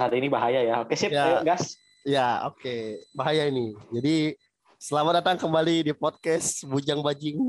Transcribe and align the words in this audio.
hari 0.00 0.24
ini 0.24 0.28
bahaya 0.32 0.60
ya. 0.64 0.74
Oke 0.80 0.96
sip, 0.96 1.12
Ya. 1.12 1.28
ayo 1.28 1.36
gas. 1.44 1.76
Ya, 2.00 2.48
oke. 2.48 3.04
Bahaya 3.12 3.44
ini. 3.52 3.76
Jadi, 3.92 4.32
selamat 4.80 5.20
datang 5.20 5.36
kembali 5.36 5.84
di 5.84 5.92
podcast 5.92 6.64
Bujang 6.64 7.04
Bajing. 7.04 7.36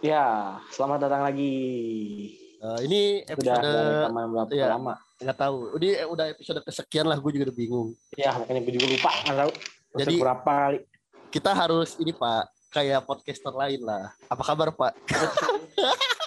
Ya, 0.00 0.56
selamat 0.72 1.04
datang 1.04 1.28
lagi. 1.28 1.52
Eh, 2.56 2.78
ini 2.88 3.20
episode 3.28 3.68
berapa 4.08 4.48
iya. 4.48 4.72
lama? 4.72 4.96
nggak 5.20 5.36
tahu. 5.36 5.76
Ini 5.76 6.08
udah 6.08 6.24
episode 6.32 6.64
kesekian 6.64 7.04
lah, 7.04 7.20
gue 7.20 7.36
juga 7.36 7.52
udah 7.52 7.56
bingung. 7.60 7.92
Ya, 8.16 8.32
makanya 8.32 8.64
gue 8.64 8.80
juga 8.80 8.96
lupa. 8.96 9.12
Nggak 9.28 9.36
tahu. 9.44 9.52
Jadi- 9.52 10.00
Jadi 10.00 10.14
berapa 10.24 10.52
kali? 10.56 10.78
Kita 11.28 11.50
harus 11.52 12.00
ini 12.00 12.16
Pak, 12.16 12.44
kayak 12.72 13.04
podcaster 13.04 13.52
lain 13.52 13.84
lah. 13.84 14.08
Apa 14.32 14.40
kabar 14.40 14.72
Pak? 14.72 14.96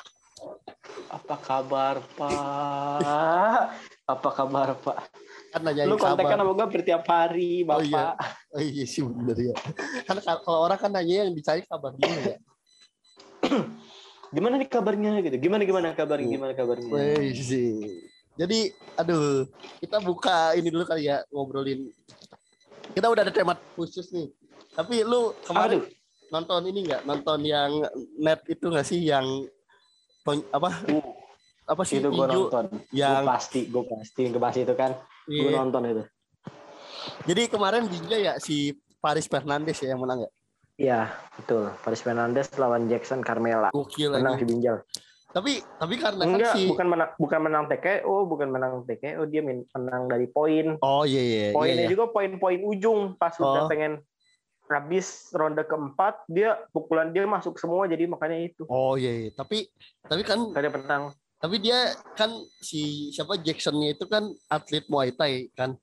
Apa 1.09 1.35
kabar, 1.37 1.95
Pak? 2.17 3.59
Apa 4.09 4.29
kabar, 4.33 4.73
Pak? 4.77 4.97
Kan 5.53 5.61
nanyain 5.61 5.85
Lu 5.85 6.01
kontekan 6.01 6.41
sama 6.41 6.51
gue 6.57 6.67
bertiap 6.73 7.03
hari, 7.05 7.61
Oh, 7.63 7.77
Bapak. 7.77 7.85
iya. 7.85 8.05
Oh 8.53 8.61
iya 8.61 8.85
sih 8.85 9.01
bener 9.05 9.37
ya. 9.37 9.55
Kan 10.05 10.17
kalau 10.21 10.65
orang 10.65 10.77
kan 10.81 10.89
nanya 10.89 11.25
yang 11.25 11.33
dicari 11.33 11.61
kabar 11.65 11.93
dulu 11.93 12.19
ya. 12.21 12.37
Gimana 14.33 14.57
nih 14.57 14.65
kabarnya 14.65 15.21
gitu? 15.21 15.37
Gimana 15.37 15.61
gimana 15.61 15.93
kabarnya? 15.93 16.29
Gimana 16.33 16.53
kabarnya? 16.57 16.89
Wih 16.89 17.37
sih. 17.37 18.01
Jadi, 18.33 18.73
aduh, 18.97 19.45
kita 19.77 20.01
buka 20.01 20.57
ini 20.57 20.73
dulu 20.73 20.89
kali 20.89 21.05
ya 21.05 21.21
ngobrolin. 21.29 21.85
Kita 22.97 23.13
udah 23.13 23.21
ada 23.29 23.33
tema 23.33 23.53
khusus 23.77 24.09
nih. 24.09 24.33
Tapi 24.73 25.05
lu 25.05 25.37
kemarin 25.45 25.85
Aduh, 25.85 25.89
nonton 26.33 26.65
ini 26.65 26.89
nggak? 26.89 27.05
Nonton 27.05 27.45
yang 27.45 27.85
net 28.17 28.41
itu 28.49 28.73
nggak 28.73 28.87
sih 28.89 29.05
yang 29.05 29.45
pen- 30.23 30.47
apa 30.49 30.69
uh, 30.89 31.05
apa 31.63 31.83
sih 31.83 31.99
itu 31.99 32.09
gue 32.09 32.25
nonton. 32.25 32.65
yang 32.91 33.21
Gue 33.21 33.29
pasti, 33.29 33.59
gue 33.67 33.83
pasti 34.39 34.59
itu 34.61 34.73
kan. 34.73 34.91
Gue 35.23 35.47
Iya. 35.47 35.59
nonton 35.59 35.83
itu. 35.85 36.03
Jadi 37.23 37.47
kemarin 37.47 37.87
Binja 37.87 38.15
ya 38.15 38.33
si 38.39 38.71
Paris 38.99 39.27
Fernandes 39.27 39.79
ya 39.79 39.95
yang 39.95 40.01
menang 40.01 40.23
ya. 40.23 40.31
Iya, 40.73 40.99
betul. 41.37 41.69
Paris 41.79 42.01
Fernandes 42.01 42.49
lawan 42.57 42.89
Jackson 42.89 43.21
Carmela. 43.21 43.69
Gokil 43.69 44.09
Menang 44.09 44.41
si 44.41 44.45
Binjal. 44.47 44.81
Tapi 45.29 45.61
tapi 45.77 45.95
karena 45.97 46.21
kan 46.21 46.29
Enggak, 46.29 46.53
si 46.53 46.69
bukan 46.69 46.87
menang 46.87 47.09
bukan 47.17 47.39
menang 47.41 47.63
TKO, 47.65 48.15
bukan 48.25 48.47
menang 48.53 48.73
TKO, 48.85 49.21
dia 49.25 49.41
menang 49.41 50.03
dari 50.05 50.29
poin. 50.29 50.77
Oh 50.79 51.01
iya 51.03 51.21
iya. 51.21 51.37
iya, 51.49 51.49
Poinnya 51.53 51.85
iya. 51.85 51.89
juga 51.89 52.05
poin-poin 52.09 52.61
ujung 52.61 53.17
pas 53.17 53.33
Oh. 53.37 53.49
udah 53.49 53.65
pengen 53.65 53.97
habis 54.71 55.29
ronde 55.35 55.63
keempat, 55.67 56.23
dia 56.31 56.55
pukulan 56.71 57.11
dia 57.11 57.27
masuk 57.27 57.59
semua 57.59 57.87
jadi 57.87 58.07
makanya 58.07 58.39
itu. 58.39 58.63
Oh 58.71 58.95
iya, 58.95 59.27
iya. 59.27 59.31
Tapi 59.35 59.67
tapi 60.07 60.21
kan 60.23 60.39
ada 60.55 60.69
penang. 60.71 61.03
tapi 61.43 61.59
dia 61.59 61.91
kan 62.15 62.31
si 62.63 63.11
siapa 63.11 63.35
Jacksonnya 63.35 63.91
itu 63.91 64.07
kan 64.07 64.31
atlet 64.47 64.87
Muay 64.87 65.11
Thai 65.11 65.51
kan. 65.51 65.75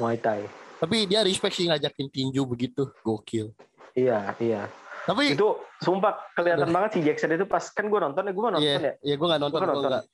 Muay 0.00 0.16
Thai. 0.16 0.48
Tapi 0.80 1.04
dia 1.04 1.20
respect 1.20 1.56
sih 1.56 1.68
ngajakin 1.68 2.08
tinju 2.08 2.42
begitu. 2.48 2.88
Gokil. 3.04 3.52
Iya, 3.94 4.34
iya. 4.42 4.66
Tapi 5.04 5.36
Itu 5.36 5.60
sumpah 5.84 6.32
kelihatan 6.32 6.72
banget 6.72 6.96
si 6.96 7.00
Jackson 7.04 7.36
itu 7.36 7.44
pas 7.44 7.60
kan 7.68 7.92
gue 7.92 8.00
nonton 8.00 8.24
ya, 8.24 8.32
gue 8.32 8.42
nonton 8.42 8.64
iya, 8.64 8.76
ya. 8.80 8.92
iya 9.04 9.14
gue 9.20 9.26
nggak 9.28 9.42
nonton, 9.44 9.60
Gua 9.60 9.68
gua 9.68 9.76
nonton. 9.76 10.04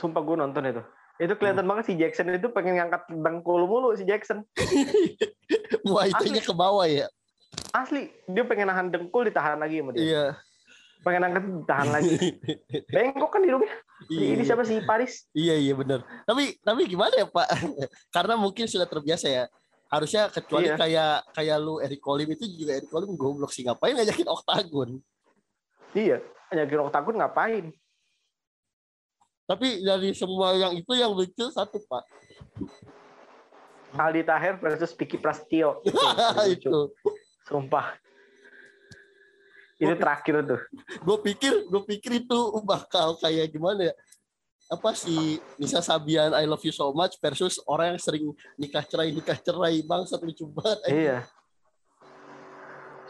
Sumpah 0.00 0.20
gue 0.24 0.36
nonton 0.40 0.62
itu. 0.64 0.82
Itu 1.14 1.34
kelihatan 1.38 1.62
banget 1.62 1.84
si 1.86 1.94
Jackson 1.94 2.26
itu 2.34 2.50
pengen 2.50 2.74
ngangkat 2.74 3.06
dengkul 3.06 3.70
mulu 3.70 3.94
si 3.94 4.02
Jackson. 4.02 4.42
Muay 5.86 6.10
Thai-nya 6.10 6.42
ke 6.42 6.50
bawah 6.50 6.88
ya. 6.88 7.06
Asli, 7.70 8.10
dia 8.26 8.42
pengen 8.42 8.66
nahan 8.66 8.90
dengkul 8.90 9.22
ditahan 9.22 9.62
lagi 9.62 9.78
sama 9.78 9.94
dia. 9.94 10.02
Iya. 10.02 10.24
Pengen 11.06 11.22
angkat 11.30 11.42
ditahan 11.46 11.88
lagi. 11.94 12.16
Bengkok 12.94 13.30
kan 13.30 13.42
hidungnya. 13.46 13.70
Iya, 14.10 14.24
Ini 14.34 14.42
iya. 14.42 14.46
siapa 14.48 14.62
sih 14.66 14.78
Paris? 14.82 15.30
Iya 15.30 15.54
iya 15.54 15.74
benar. 15.78 16.02
Tapi 16.26 16.58
tapi 16.66 16.82
gimana 16.90 17.14
ya 17.14 17.26
Pak? 17.30 17.46
Karena 18.14 18.34
mungkin 18.34 18.66
sudah 18.66 18.90
terbiasa 18.90 19.30
ya. 19.30 19.44
Harusnya 19.86 20.26
kecuali 20.26 20.66
Iya. 20.66 20.74
kayak 20.74 21.14
kayak 21.30 21.56
lu 21.62 21.78
Eric 21.78 22.02
Colim 22.02 22.26
itu 22.34 22.42
juga 22.58 22.74
Eric 22.74 22.90
Colim 22.90 23.14
goblok 23.14 23.54
sih 23.54 23.62
ngapain 23.62 23.94
ngajakin 23.94 24.26
oktagon. 24.26 24.90
Iya, 25.94 26.18
nyakin 26.50 26.80
oktagon 26.90 27.14
ngapain? 27.22 27.64
Tapi 29.44 29.84
dari 29.84 30.16
semua 30.16 30.56
yang 30.56 30.72
itu 30.72 30.92
yang 30.96 31.12
lucu 31.12 31.44
satu 31.52 31.76
Pak. 31.84 32.04
Aldi 33.94 34.22
Taher 34.26 34.58
versus 34.58 34.90
Vicky 34.96 35.20
Prasetyo. 35.20 35.84
Itu. 36.54 36.90
Sumpah. 37.46 37.94
Itu 39.78 39.94
terakhir 40.00 40.42
tuh. 40.48 40.60
Gue 41.04 41.18
pikir 41.20 41.68
gue 41.68 41.82
pikir 41.84 42.24
itu 42.24 42.38
bakal 42.64 43.18
kayak 43.20 43.52
gimana 43.52 43.92
ya? 43.92 43.94
Apa 44.72 44.96
sih 44.96 45.36
Nisa 45.60 45.84
Sabian 45.84 46.32
I 46.32 46.48
love 46.48 46.64
you 46.64 46.72
so 46.72 46.88
much 46.96 47.20
versus 47.20 47.60
orang 47.68 47.94
yang 47.94 48.00
sering 48.00 48.24
nikah 48.56 48.80
cerai 48.86 49.12
nikah 49.12 49.36
cerai 49.36 49.84
bangsat 49.84 50.24
lucu 50.24 50.48
banget. 50.48 50.78
Iya. 50.88 51.18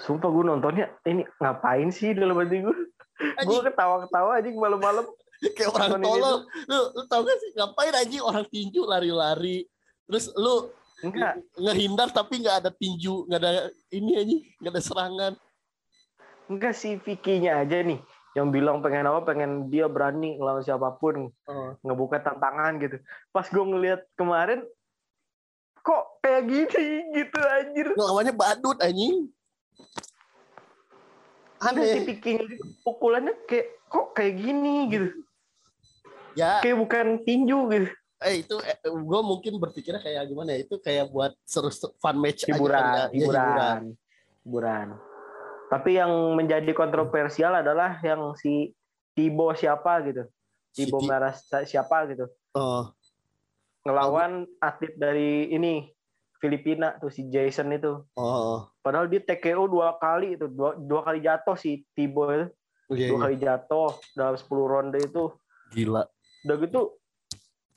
Sumpah 0.03 0.29
gue 0.29 0.45
nontonnya 0.45 0.91
ini 1.07 1.23
ngapain 1.39 1.95
sih 1.95 2.11
dalam 2.11 2.35
hati 2.43 2.65
gue? 2.65 2.77
Gue 3.47 3.61
ketawa-ketawa 3.63 4.43
aja 4.43 4.49
malam-malam. 4.51 5.07
kayak 5.57 5.71
orang 5.73 6.01
tolol. 6.01 6.37
Lu, 6.69 6.79
lu 6.97 7.03
tau 7.07 7.21
gak 7.25 7.39
sih 7.41 7.51
ngapain 7.57 7.95
anjing 7.95 8.25
orang 8.25 8.45
tinju 8.49 8.83
lari-lari? 8.89 9.69
Terus 10.09 10.33
lu 10.37 10.73
Enggak, 11.05 11.37
ngehindar 11.61 12.09
tapi 12.09 12.41
nggak 12.41 12.65
ada 12.65 12.71
tinju 12.73 13.29
nggak 13.29 13.41
ada 13.45 13.69
ini 13.93 14.13
aja 14.17 14.37
nggak 14.63 14.73
ada 14.73 14.83
serangan. 14.83 15.33
Enggak 16.49 16.73
si 16.73 16.97
Vicky-nya 16.97 17.61
aja 17.61 17.85
nih 17.85 18.01
yang 18.33 18.49
bilang 18.49 18.81
pengen 18.81 19.07
apa 19.07 19.21
pengen 19.23 19.69
dia 19.69 19.85
berani 19.85 20.41
ngelawan 20.41 20.65
siapa 20.65 20.97
pun 20.97 21.29
ngebuka 21.85 22.25
tantangan 22.25 22.81
gitu. 22.81 22.97
Pas 23.37 23.45
gue 23.45 23.65
ngeliat 23.65 24.01
kemarin 24.17 24.65
kok 25.85 26.25
kayak 26.25 26.49
gini 26.49 26.87
gitu 27.21 27.39
anjir. 27.43 27.87
Lawannya 28.01 28.33
badut 28.33 28.81
anjing. 28.81 29.29
Aneh. 31.61 32.01
Vicky-nya 32.01 32.49
juga 32.49 32.65
pukulannya 32.81 33.35
kayak 33.45 33.67
kok 33.93 34.17
kayak 34.17 34.35
gini 34.41 34.89
gitu 34.89 35.24
ya. 36.35 36.61
Kayak 36.63 36.79
bukan 36.83 37.07
tinju 37.23 37.59
gitu. 37.71 37.89
Eh 38.23 38.41
itu 38.41 38.57
eh, 38.63 38.79
gue 38.85 39.21
mungkin 39.21 39.59
berpikirnya 39.59 40.01
kayak 40.01 40.31
gimana 40.31 40.55
ya? 40.55 40.59
Itu 40.65 40.79
kayak 40.79 41.11
buat 41.11 41.33
seru 41.45 41.71
fun 41.99 42.17
match 42.17 42.47
hiburan 42.47 42.81
aja 42.81 42.87
kan, 42.87 42.95
ya. 42.95 43.05
Iya, 43.11 43.11
hiburan. 43.13 43.81
hiburan. 44.47 44.89
Tapi 45.69 45.91
yang 45.99 46.13
menjadi 46.39 46.71
kontroversial 46.77 47.59
adalah 47.59 47.99
yang 48.01 48.33
si 48.39 48.71
Tibo 49.13 49.51
siapa 49.53 50.01
gitu. 50.07 50.25
Si 50.71 50.87
Tibo 50.87 51.03
Ti- 51.03 51.09
Merah 51.09 51.35
siapa 51.67 52.07
gitu. 52.09 52.31
Oh. 52.55 52.89
Ngelawan 53.85 54.49
atlet 54.63 54.95
dari 54.97 55.53
ini 55.53 55.93
Filipina 56.41 56.97
tuh 56.97 57.13
si 57.13 57.29
Jason 57.29 57.73
itu. 57.75 58.05
Oh. 58.17 58.69
Padahal 58.81 59.09
dia 59.09 59.21
TKO 59.21 59.69
dua 59.69 59.97
kali 60.01 60.37
itu. 60.37 60.49
Dua, 60.49 60.77
dua 60.77 61.05
kali 61.05 61.21
jatuh 61.21 61.57
si 61.57 61.85
Tibo 61.93 62.29
itu. 62.33 62.47
Iya, 62.93 63.09
dua 63.11 63.17
iya. 63.17 63.25
kali 63.25 63.37
jatuh 63.41 63.91
dalam 64.13 64.37
10 64.37 64.49
ronde 64.73 64.99
itu. 65.01 65.33
Gila 65.73 66.05
udah 66.45 66.57
gitu 66.61 66.81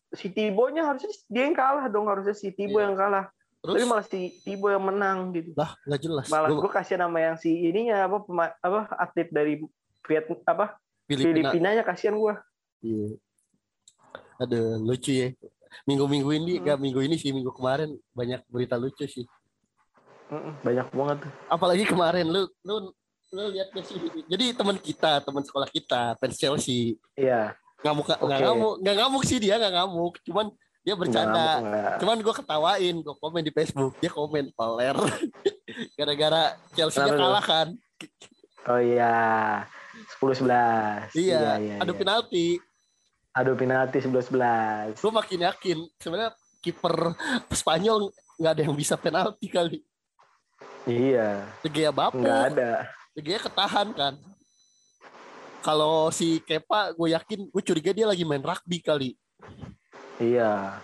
si 0.09 0.28
Tibonya 0.28 0.83
harusnya 0.85 1.09
dia 1.28 1.44
yang 1.44 1.55
kalah 1.55 1.85
dong 1.88 2.07
harusnya 2.07 2.31
si 2.31 2.51
Tibo 2.51 2.78
Iya. 2.78 2.91
yang 2.91 2.95
kalah 2.95 3.25
terus 3.57 3.73
tapi 3.75 3.83
malah 3.85 4.05
si 4.05 4.19
Tibo 4.39 4.67
yang 4.67 4.83
menang 4.83 5.31
gitu 5.31 5.51
lah 5.53 5.72
nggak 5.83 6.01
jelas 6.01 6.25
malah 6.28 6.50
Gua- 6.50 6.61
gue 6.63 6.72
kasih 6.73 6.95
nama 6.95 7.17
yang 7.17 7.35
si 7.35 7.51
ininya 7.51 8.06
apa 8.06 8.17
pema- 8.22 8.56
apa 8.57 8.79
atlet 8.94 9.27
dari 9.27 9.59
Vietnam 10.03 10.39
apa 10.45 10.66
Filipina 11.03 11.50
Filipinanya 11.50 11.83
kasihan 11.83 12.16
gue 12.16 12.35
Iya. 12.77 13.17
Aduh, 14.38 14.77
lucu 14.79 15.09
ya. 15.09 15.33
Minggu-minggu 15.83 16.29
ini, 16.31 16.53
Hmm. 16.56 16.61
nggak 16.61 16.77
minggu 16.77 17.01
ini 17.01 17.17
sih, 17.17 17.33
minggu 17.33 17.50
kemarin 17.50 17.89
banyak 18.13 18.45
berita 18.47 18.77
lucu 18.77 19.03
sih. 19.03 19.25
banyak 20.62 20.92
banget 20.92 21.18
Apalagi 21.47 21.83
kemarin 21.83 22.27
lu 22.27 22.45
lu 22.62 22.94
lu 23.27 23.44
lihat 23.50 23.71
gak 23.71 23.81
sih? 23.81 23.95
Jadi 24.27 24.53
teman 24.53 24.75
kita, 24.75 25.19
teman 25.19 25.42
sekolah 25.42 25.65
kita, 25.68 26.13
fans 26.15 26.36
Chelsea, 26.36 26.95
iya 27.13 27.57
ngamuk 27.85 28.06
nggak 28.09 28.19
Oke. 28.21 28.41
ngamuk, 28.41 28.74
nggak 28.81 28.95
ngamuk 28.97 29.24
sih 29.24 29.38
dia 29.38 29.56
nggak 29.57 29.74
ngamuk, 29.77 30.13
cuman 30.25 30.47
dia 30.81 30.95
bercanda. 30.95 31.35
ngamuk, 31.35 31.62
nggak. 31.68 31.95
Cuman 32.00 32.18
gue 32.24 32.33
ketawain, 32.39 32.95
gue 33.03 33.15
komen 33.19 33.41
di 33.44 33.51
Facebook, 33.53 33.94
dia 34.00 34.09
komen 34.09 34.45
peler. 34.56 34.97
Gara-gara 36.00 36.57
Chelsea 36.74 37.03
tuh? 37.03 37.18
kalah 37.19 37.44
kan. 37.44 37.68
oh 38.68 38.79
iya 38.81 39.63
10 40.19 40.44
11 40.45 41.13
Iya, 41.13 41.57
adu 41.81 41.94
penalti. 41.94 42.57
adu 43.31 43.53
penalti 43.53 43.97
11 44.01 44.33
11 44.97 44.97
Gue 44.97 45.12
makin 45.13 45.39
yakin 45.45 45.77
sebenarnya 45.97 46.31
kiper 46.59 47.13
Spanyol 47.53 48.09
nggak 48.38 48.51
ada 48.53 48.62
yang 48.65 48.75
bisa 48.77 48.97
penalti 48.97 49.47
kali. 49.50 49.81
iya 50.88 51.45
De 51.62 51.69
Gea 51.69 51.91
nggak 51.91 52.41
ada 52.53 52.89
De 53.13 53.21
Gea 53.21 53.39
ketahan 53.41 53.94
kan. 53.94 54.13
Kalau 55.68 56.08
si 56.16 56.40
Kepa, 56.48 56.96
gue 56.96 57.12
yakin, 57.12 57.52
gue 57.52 57.64
curiga 57.68 57.92
dia 57.92 58.08
lagi 58.08 58.24
main 58.24 58.40
rugby 58.40 58.80
kali. 58.80 59.19
iya 60.16 60.80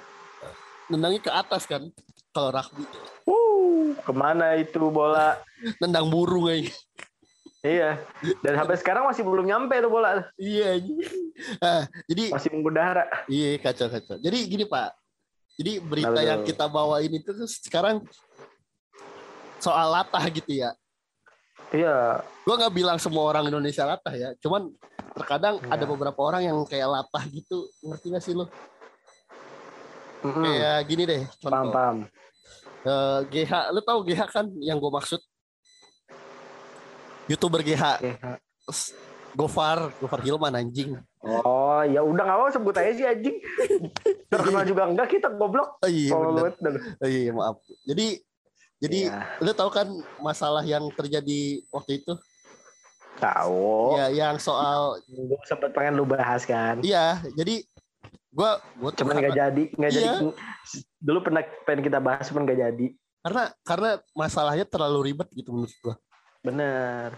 Nendangnya 0.92 1.24
ke 1.24 1.32
atas 1.32 1.64
kan. 1.64 1.88
Kalau 2.36 2.52
rugby, 2.52 2.84
Wuh, 3.24 3.96
ke 3.96 4.12
mana 4.12 4.60
itu 4.60 4.84
bola 4.92 5.40
nendang 5.80 6.12
burung 6.12 6.52
aja. 6.52 6.68
Iya. 7.64 7.96
Dan 8.44 8.60
sampai 8.60 8.76
sekarang 8.76 9.08
masih 9.08 9.24
belum 9.24 9.48
nyampe 9.48 9.80
tuh 9.80 9.88
bola. 9.88 10.28
Iya. 10.36 10.84
Nah, 11.64 11.88
jadi 12.12 12.36
masih 12.36 12.52
mengudara. 12.52 13.08
Iya 13.32 13.56
kacau 13.64 13.88
kacau. 13.88 14.20
Jadi 14.20 14.38
gini 14.52 14.68
Pak. 14.68 14.92
Jadi 15.64 15.80
berita 15.80 16.12
Lalu. 16.12 16.28
yang 16.28 16.42
kita 16.44 16.68
bawa 16.68 17.00
ini 17.00 17.24
tuh 17.24 17.48
sekarang 17.48 18.04
soal 19.64 19.96
latah 19.96 20.28
gitu 20.28 20.60
ya. 20.60 20.76
Iya. 21.74 22.22
Gue 22.46 22.54
nggak 22.54 22.76
bilang 22.78 22.98
semua 23.02 23.26
orang 23.34 23.50
Indonesia 23.50 23.82
latah 23.84 24.14
ya. 24.14 24.30
Cuman 24.38 24.70
terkadang 25.18 25.58
ya. 25.58 25.74
ada 25.74 25.86
beberapa 25.90 26.20
orang 26.22 26.46
yang 26.46 26.58
kayak 26.70 26.86
latah 26.86 27.24
gitu. 27.34 27.66
Ngerti 27.82 28.08
gak 28.14 28.24
sih 28.24 28.34
lo? 28.38 28.46
Mm-hmm. 30.22 30.44
Kayak 30.46 30.80
gini 30.86 31.04
deh. 31.10 31.22
Contoh. 31.42 31.50
Paham, 31.50 31.68
paham. 31.74 31.98
Uh, 32.84 33.20
GH, 33.32 33.74
lo 33.74 33.82
tau 33.82 34.00
GH 34.06 34.22
kan 34.30 34.46
yang 34.62 34.78
gue 34.78 34.92
maksud? 34.94 35.20
Youtuber 37.26 37.66
GH. 37.66 37.84
GH. 38.06 38.26
Gofar, 39.34 39.90
Gofar 39.98 40.22
Hilman 40.22 40.54
anjing. 40.54 40.94
Oh, 41.26 41.82
ya 41.90 42.06
udah 42.06 42.22
nggak 42.22 42.38
mau 42.38 42.50
sebut 42.54 42.76
aja 42.78 42.92
sih 42.94 43.06
anjing. 43.08 43.42
Terkenal 44.32 44.62
juga 44.70 44.86
enggak 44.86 45.10
kita 45.10 45.34
goblok. 45.34 45.82
Oh, 45.82 45.90
iya, 45.90 46.14
oh, 46.14 46.38
iya, 47.02 47.34
maaf. 47.34 47.58
Jadi 47.82 48.22
jadi 48.84 49.00
ya. 49.08 49.24
lu 49.40 49.52
tahu 49.56 49.72
kan 49.72 49.88
masalah 50.20 50.60
yang 50.68 50.84
terjadi 50.92 51.64
waktu 51.72 52.04
itu? 52.04 52.14
Tahu. 53.16 53.96
Ya, 53.96 54.08
yang 54.12 54.36
soal 54.36 55.00
gue 55.08 55.40
sempat 55.48 55.72
pengen 55.72 55.96
lu 55.96 56.04
bahas 56.04 56.44
kan. 56.44 56.84
Iya, 56.84 57.24
jadi 57.32 57.64
gua 58.36 58.60
gua 58.76 58.92
cuman 58.92 59.24
nggak 59.24 59.40
jadi, 59.40 59.64
nggak 59.80 59.92
iya. 59.96 60.00
jadi. 60.20 60.36
Dulu 61.00 61.20
pernah 61.24 61.48
pengen 61.64 61.82
kita 61.88 62.00
bahas 62.04 62.28
cuman 62.28 62.44
nggak 62.44 62.60
jadi. 62.60 62.88
Karena 63.24 63.44
karena 63.64 63.90
masalahnya 64.12 64.66
terlalu 64.68 65.16
ribet 65.16 65.32
gitu 65.32 65.56
menurut 65.56 65.72
gua. 65.80 65.96
Bener. 66.44 67.16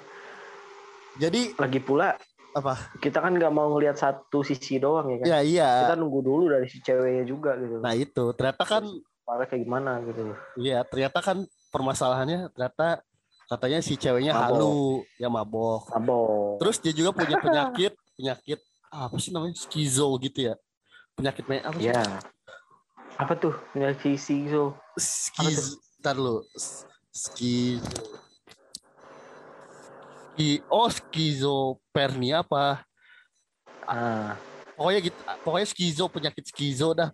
Jadi 1.17 1.57
lagi 1.57 1.81
pula 1.81 2.13
apa? 2.53 2.77
Kita 3.01 3.25
kan 3.25 3.33
nggak 3.33 3.49
mau 3.49 3.73
ngelihat 3.73 3.97
satu 3.97 4.45
sisi 4.45 4.77
doang 4.77 5.09
ya 5.09 5.17
kan. 5.17 5.25
Iya, 5.25 5.39
iya. 5.41 5.69
Kita 5.89 5.97
nunggu 5.97 6.21
dulu 6.21 6.53
dari 6.53 6.69
si 6.69 6.77
ceweknya 6.77 7.25
juga 7.25 7.57
gitu. 7.57 7.81
Nah, 7.81 7.97
itu. 7.97 8.23
Ternyata 8.37 8.63
kan 8.67 8.83
parah 9.25 9.49
kayak 9.49 9.65
gimana 9.65 9.99
gitu. 10.05 10.21
Iya, 10.61 10.85
ternyata 10.85 11.19
kan 11.19 11.37
permasalahannya 11.75 12.47
ternyata 12.55 13.03
katanya 13.51 13.79
si 13.83 13.99
ceweknya 13.99 14.31
mabok. 14.31 14.47
halu, 14.47 14.79
ya 15.19 15.27
mabok. 15.27 15.83
Mabok. 15.91 16.55
Terus 16.63 16.77
dia 16.79 16.93
juga 16.95 17.11
punya 17.11 17.35
penyakit, 17.45 17.93
penyakit 18.15 18.59
apa 18.87 19.15
sih 19.19 19.35
namanya? 19.35 19.59
Skizo 19.59 20.07
gitu 20.23 20.39
ya. 20.47 20.55
Penyakit 21.19 21.43
apa 21.43 21.75
sih? 21.75 21.91
Ya. 21.91 22.03
Apa 23.19 23.33
tuh? 23.35 23.55
Penyakit 23.75 24.15
skizo. 24.15 24.79
Skizo. 24.95 25.75
Ntar 25.99 26.15
lu. 26.15 26.39
Skizo. 27.11 28.23
Ski, 30.35 30.59
oh 30.67 30.91
skizophrenia 30.91 32.43
apa? 32.43 32.83
Ah. 33.87 34.35
Pokoknya 34.75 34.99
gitu, 35.07 35.19
pokoknya 35.47 35.67
skizo 35.71 36.05
penyakit 36.11 36.43
skizo 36.51 36.91
dah 36.91 37.07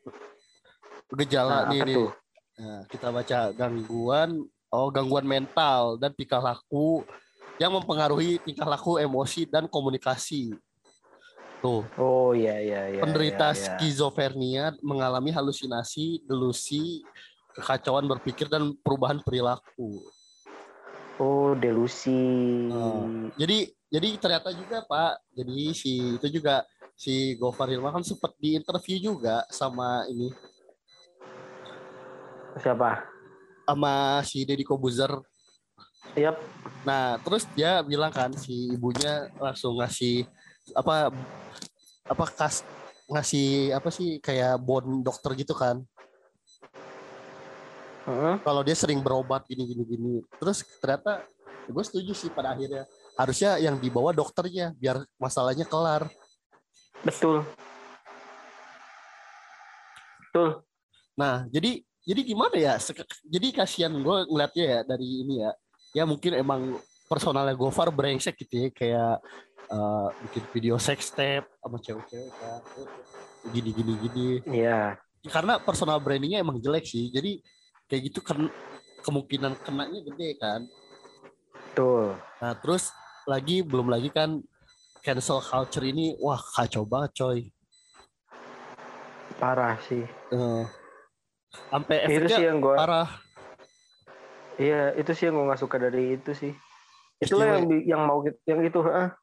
gejala 1.13 1.69
nah, 1.69 1.69
nih, 1.69 1.85
nih. 1.85 2.09
Nah, 2.61 2.85
kita 2.93 3.09
baca 3.09 3.49
gangguan 3.57 4.37
oh 4.69 4.87
gangguan 4.93 5.25
mental 5.25 5.97
dan 5.97 6.13
tingkah 6.13 6.37
laku 6.37 7.01
yang 7.57 7.73
mempengaruhi 7.73 8.37
tingkah 8.37 8.69
laku 8.69 9.01
emosi 9.01 9.49
dan 9.49 9.65
komunikasi. 9.65 10.53
Tuh. 11.65 11.81
Oh 11.97 12.37
iya 12.37 12.61
iya 12.61 12.81
iya. 12.93 13.01
Penderita 13.01 13.49
iya, 13.49 13.57
iya. 13.57 13.65
skizofrenia 13.65 14.77
mengalami 14.85 15.33
halusinasi, 15.33 16.21
delusi, 16.29 17.01
kekacauan 17.57 18.05
berpikir 18.05 18.45
dan 18.45 18.77
perubahan 18.85 19.17
perilaku. 19.25 20.05
Oh, 21.17 21.57
delusi. 21.57 22.69
Nah, 22.69 23.09
jadi 23.41 23.73
jadi 23.89 24.09
ternyata 24.21 24.53
juga 24.53 24.85
Pak, 24.85 25.33
jadi 25.33 25.73
si 25.73 26.21
itu 26.21 26.29
juga 26.29 26.61
si 26.93 27.33
Gofar 27.41 27.73
Hilman 27.73 28.01
kan 28.01 28.05
sempat 28.05 28.37
di 28.37 28.53
interview 28.53 29.01
juga 29.01 29.49
sama 29.49 30.05
ini 30.13 30.29
Siapa? 32.59 33.07
Sama 33.63 34.19
si 34.27 34.43
Deddy 34.43 34.67
Kobuzer. 34.67 35.11
Yap. 36.17 36.35
Nah, 36.83 37.15
terus 37.23 37.47
dia 37.55 37.79
bilang 37.85 38.11
kan 38.11 38.33
si 38.35 38.75
ibunya 38.75 39.31
langsung 39.39 39.79
ngasih 39.79 40.27
apa 40.75 41.13
apa 42.09 42.25
kas 42.35 42.67
ngasih 43.07 43.71
apa 43.71 43.89
sih 43.93 44.19
kayak 44.19 44.59
bon 44.59 44.99
dokter 44.99 45.31
gitu 45.39 45.55
kan. 45.55 45.79
Uh-huh. 48.01 48.35
Kalau 48.41 48.61
dia 48.65 48.75
sering 48.75 48.99
berobat 48.99 49.47
gini 49.47 49.63
gini 49.63 49.83
gini. 49.87 50.13
Terus 50.41 50.65
ternyata 50.81 51.23
ya 51.69 51.71
gue 51.71 51.83
setuju 51.85 52.11
sih 52.17 52.33
pada 52.33 52.57
akhirnya 52.57 52.89
harusnya 53.15 53.61
yang 53.61 53.77
dibawa 53.77 54.11
dokternya 54.11 54.73
biar 54.75 55.05
masalahnya 55.21 55.63
kelar. 55.63 56.09
Betul. 57.05 57.45
Betul. 60.27 60.65
Nah, 61.15 61.45
jadi 61.51 61.85
jadi 62.11 62.21
gimana 62.27 62.55
ya 62.59 62.75
jadi 63.23 63.47
kasihan 63.55 63.95
gue 63.95 64.17
ngeliatnya 64.27 64.65
ya 64.67 64.79
dari 64.83 65.07
ini 65.23 65.35
ya. 65.47 65.51
Ya 65.91 66.03
mungkin 66.03 66.35
emang 66.35 66.75
personalnya 67.07 67.55
Gofar 67.55 67.87
brengsek 67.87 68.35
gitu 68.43 68.67
ya 68.67 68.69
kayak 68.71 69.15
uh, 69.71 70.11
bikin 70.27 70.43
video 70.51 70.75
sex 70.75 71.07
tape 71.15 71.47
sama 71.63 71.79
cewek-cewek 71.79 72.31
kan 72.35 72.61
gini 73.55 73.69
gini 73.71 73.93
gini. 74.03 74.27
Iya. 74.43 74.99
Yeah. 74.99 75.31
karena 75.31 75.61
personal 75.61 76.01
brandingnya 76.01 76.41
emang 76.41 76.57
jelek 76.57 76.83
sih 76.83 77.13
jadi 77.13 77.37
kayak 77.85 78.01
gitu 78.09 78.19
kan 78.25 78.51
kemungkinan 79.07 79.55
kenanya 79.63 80.03
gede 80.11 80.35
kan. 80.35 80.67
Tuh 81.71 82.11
nah 82.43 82.51
terus 82.59 82.91
lagi 83.23 83.63
belum 83.63 83.87
lagi 83.87 84.11
kan 84.11 84.43
cancel 84.99 85.39
culture 85.39 85.85
ini 85.87 86.19
wah 86.19 86.39
kacau 86.59 86.83
banget 86.83 87.11
coy. 87.15 87.39
Parah 89.39 89.79
sih. 89.87 90.05
Uh, 90.29 90.65
sampai 91.71 91.97
itu 92.07 92.27
sih 92.31 92.43
yang 92.47 92.59
gua 92.63 92.75
parah. 92.79 93.09
Iya 94.59 94.93
itu 94.99 95.11
sih 95.15 95.25
yang 95.29 95.41
gue 95.41 95.45
nggak 95.51 95.61
suka 95.61 95.77
dari 95.81 96.19
itu 96.19 96.31
sih. 96.35 96.53
Itulah 97.21 97.57
yang 97.57 97.65
yang 97.85 98.01
mau 98.05 98.21
yang 98.45 98.61
itu 98.61 98.79
ah. 98.85 99.13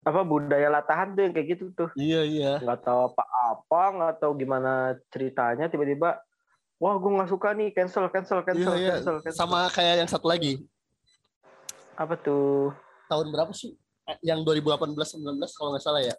apa 0.00 0.24
budaya 0.24 0.72
latahan 0.72 1.12
tuh 1.12 1.28
yang 1.28 1.32
kayak 1.36 1.56
gitu 1.56 1.72
tuh. 1.76 1.90
Iya 1.98 2.24
iya. 2.24 2.52
Nggak 2.62 2.80
tahu 2.86 3.12
apa 3.12 3.24
apa 3.52 3.82
nggak 3.96 4.14
tahu 4.22 4.32
gimana 4.38 4.96
ceritanya 5.12 5.68
tiba-tiba 5.68 6.20
wah 6.80 6.94
gue 6.96 7.10
nggak 7.10 7.30
suka 7.30 7.52
nih 7.52 7.68
cancel 7.76 8.08
cancel 8.08 8.40
cancel, 8.40 8.72
iya, 8.80 8.96
cancel, 8.96 9.20
iya. 9.20 9.24
cancel 9.28 9.40
sama 9.40 9.68
kayak 9.72 10.04
yang 10.04 10.08
satu 10.08 10.30
lagi. 10.30 10.64
Apa 11.98 12.16
tuh? 12.16 12.72
Tahun 13.12 13.26
berapa 13.28 13.52
sih? 13.52 13.76
Eh, 14.08 14.16
yang 14.24 14.40
2018 14.46 14.94
19 14.96 15.36
kalau 15.58 15.76
nggak 15.76 15.84
salah 15.84 16.00
ya. 16.00 16.16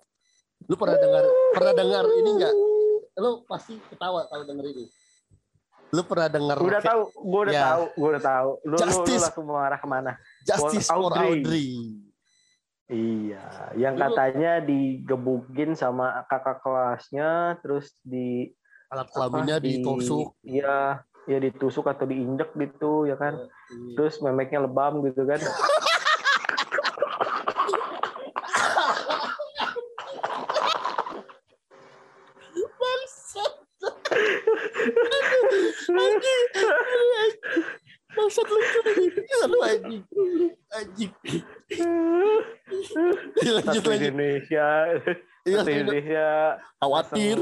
Lu 0.70 0.78
pernah 0.78 1.00
dengar 1.02 1.26
pernah 1.58 1.74
dengar 1.74 2.06
ini 2.22 2.30
enggak 2.38 2.56
lu 3.22 3.46
pasti 3.46 3.78
ketawa 3.94 4.26
kalau 4.26 4.44
denger 4.50 4.66
ini. 4.74 4.86
Lu 5.94 6.02
pernah 6.08 6.28
denger? 6.32 6.58
Udah 6.58 6.82
tahu, 6.82 7.02
gue 7.14 7.42
udah 7.46 7.54
ya. 7.54 7.66
tahu, 7.70 7.84
gue 7.94 8.10
udah 8.16 8.24
tahu. 8.24 8.50
Lu, 8.66 8.76
Justice, 8.80 8.98
lu, 8.98 9.06
lu 9.06 9.26
langsung 9.28 9.46
mengarah 9.46 9.80
ke 9.80 9.88
mana? 9.88 10.12
Justice 10.42 10.88
for 10.90 11.14
Audrey. 11.14 11.30
Audrey. 11.30 11.72
Iya, 12.92 13.72
yang 13.80 13.96
katanya 13.96 14.60
digebukin 14.60 15.80
sama 15.80 16.28
kakak 16.28 16.60
kelasnya, 16.60 17.56
terus 17.64 17.96
di 18.04 18.52
alat 18.92 19.08
kelaminnya 19.16 19.64
di, 19.64 19.80
ditusuk. 19.80 20.36
Iya, 20.44 21.00
ya 21.24 21.38
ditusuk 21.40 21.88
atau 21.88 22.04
diinjek 22.04 22.52
gitu 22.52 23.08
ya 23.08 23.16
kan. 23.16 23.40
Iya. 23.40 23.96
Terus 23.96 24.20
memeknya 24.20 24.68
lebam 24.68 25.00
gitu 25.08 25.24
kan. 25.24 25.40
Bangsat 38.12 38.44
lucu 38.44 38.80
nih. 38.92 39.10
Lu 39.48 39.60
anjing. 39.64 40.04
Anjing. 40.76 41.12
Lanjut 43.66 43.84
lanjut. 43.86 44.10
Indonesia. 44.12 44.68
Iya, 45.42 45.66
Indonesia 45.66 46.28
khawatir 46.78 47.34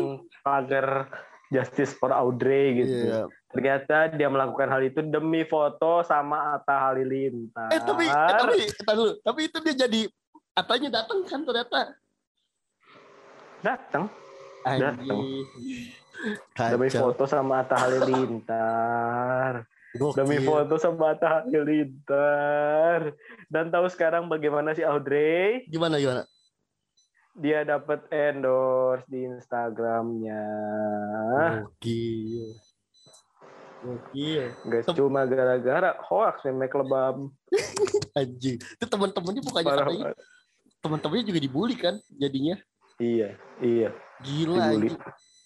agar 0.47 1.11
justice 1.51 1.91
for 1.99 2.15
Audrey 2.15 2.79
gitu. 2.79 2.95
Iya. 3.11 3.21
Ternyata 3.51 4.15
dia 4.15 4.31
melakukan 4.31 4.71
hal 4.71 4.87
itu 4.87 5.03
demi 5.03 5.43
foto 5.43 5.99
sama 6.07 6.55
Atta 6.55 6.79
Halilintar. 6.79 7.67
Eh 7.75 7.83
tapi 7.83 8.07
eh, 8.07 8.31
tapi 8.39 8.55
dulu. 8.95 9.11
Tapi 9.19 9.39
itu 9.51 9.57
dia 9.59 9.75
jadi 9.83 10.07
Atanya 10.59 10.89
datang 10.91 11.23
kan 11.23 11.41
ternyata. 11.47 11.79
Datang. 13.63 14.03
Datang. 14.63 15.19
Demi 16.55 16.89
foto 16.91 17.23
sama 17.27 17.63
Atta 17.63 17.75
Halilintar. 17.79 19.63
Gokil. 19.97 20.17
Demi 20.21 20.37
foto 20.45 20.77
sama 20.77 21.17
Atta 21.17 21.45
Halilintar. 21.45 23.13
Dan 23.49 23.73
tahu 23.73 23.89
sekarang 23.89 24.29
bagaimana 24.29 24.77
si 24.77 24.85
Audrey? 24.85 25.65
Gimana 25.65 25.97
gimana? 25.97 26.23
Dia 27.33 27.65
dapat 27.65 28.05
endorse 28.13 29.07
di 29.09 29.25
Instagramnya. 29.25 30.45
Gokil. 31.65 32.53
Gokil. 33.81 34.45
Gak 34.69 34.93
cuma 34.93 35.25
gara-gara 35.25 35.97
hoax 36.05 36.45
memek 36.45 36.75
lebam. 36.77 37.33
anjing 38.17 38.57
itu 38.57 38.85
teman-temannya 38.85 39.41
bukannya 39.43 39.71
katanya 39.71 40.05
teman-temannya 40.79 41.25
juga 41.27 41.39
dibully 41.39 41.75
kan 41.75 41.95
jadinya 42.15 42.55
iya 42.99 43.35
iya 43.59 43.89
gila 44.23 44.75
anjing. 44.75 44.97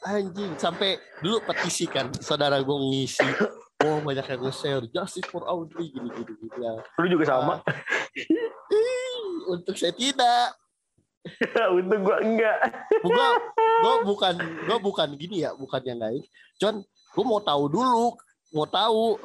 anjing 0.04 0.52
sampai 0.58 0.98
dulu 1.22 1.42
petisi 1.46 1.86
kan 1.90 2.10
saudara 2.20 2.60
gue 2.62 2.78
ngisi 2.78 3.26
oh 3.84 3.98
banyak 4.02 4.26
yang 4.26 4.42
nge-share 4.48 4.86
justice 4.90 5.28
for 5.28 5.44
Audrey 5.46 5.92
gini 5.92 6.10
gini 6.12 6.34
gini 6.40 6.58
ya. 6.58 6.74
lu 7.00 7.08
juga 7.12 7.26
sama 7.28 7.56
untuk 9.52 9.76
saya 9.76 9.92
tidak 9.94 10.56
untuk 11.78 12.00
gua 12.04 12.18
enggak 12.20 12.58
gua 13.04 13.28
gua 13.84 13.96
bukan 14.08 14.36
gua 14.68 14.78
bukan 14.80 15.10
gini 15.16 15.44
ya 15.44 15.56
bukan 15.56 15.82
yang 15.84 16.00
lain 16.00 16.24
cuman 16.60 16.76
gua 17.14 17.26
mau 17.28 17.42
tahu 17.44 17.64
dulu 17.72 18.06
mau 18.56 18.68
tahu 18.68 19.20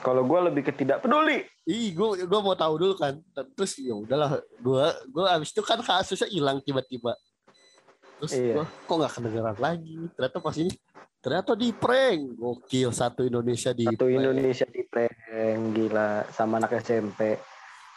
kalau 0.00 0.24
gue 0.24 0.38
lebih 0.48 0.62
ke 0.64 0.72
tidak 0.72 1.04
peduli. 1.04 1.44
Ih, 1.68 1.92
gue 1.92 2.24
gue 2.24 2.40
mau 2.40 2.56
tahu 2.56 2.80
dulu 2.80 2.94
kan. 2.96 3.20
Terus 3.52 3.76
ya 3.84 3.92
udahlah, 3.92 4.40
gue 4.40 4.84
gue 5.12 5.24
abis 5.28 5.52
itu 5.52 5.60
kan 5.60 5.76
kasusnya 5.84 6.24
hilang 6.32 6.64
tiba-tiba. 6.64 7.12
Terus 8.20 8.32
iya. 8.32 8.54
gue 8.60 8.64
kok 8.64 8.96
nggak 8.96 9.12
kedengeran 9.12 9.56
lagi. 9.60 9.96
Ternyata 10.16 10.36
pas 10.40 10.56
ini 10.56 10.72
ternyata 11.20 11.52
di 11.54 11.70
prank. 11.70 12.36
Gokil 12.36 12.90
satu 12.90 13.24
Indonesia 13.28 13.70
di 13.76 13.86
Satu. 13.86 14.08
Indonesia 14.08 14.66
di 14.66 14.82
prank 14.88 15.14
gila 15.76 16.24
sama 16.32 16.58
anak 16.58 16.80
SMP. 16.80 17.36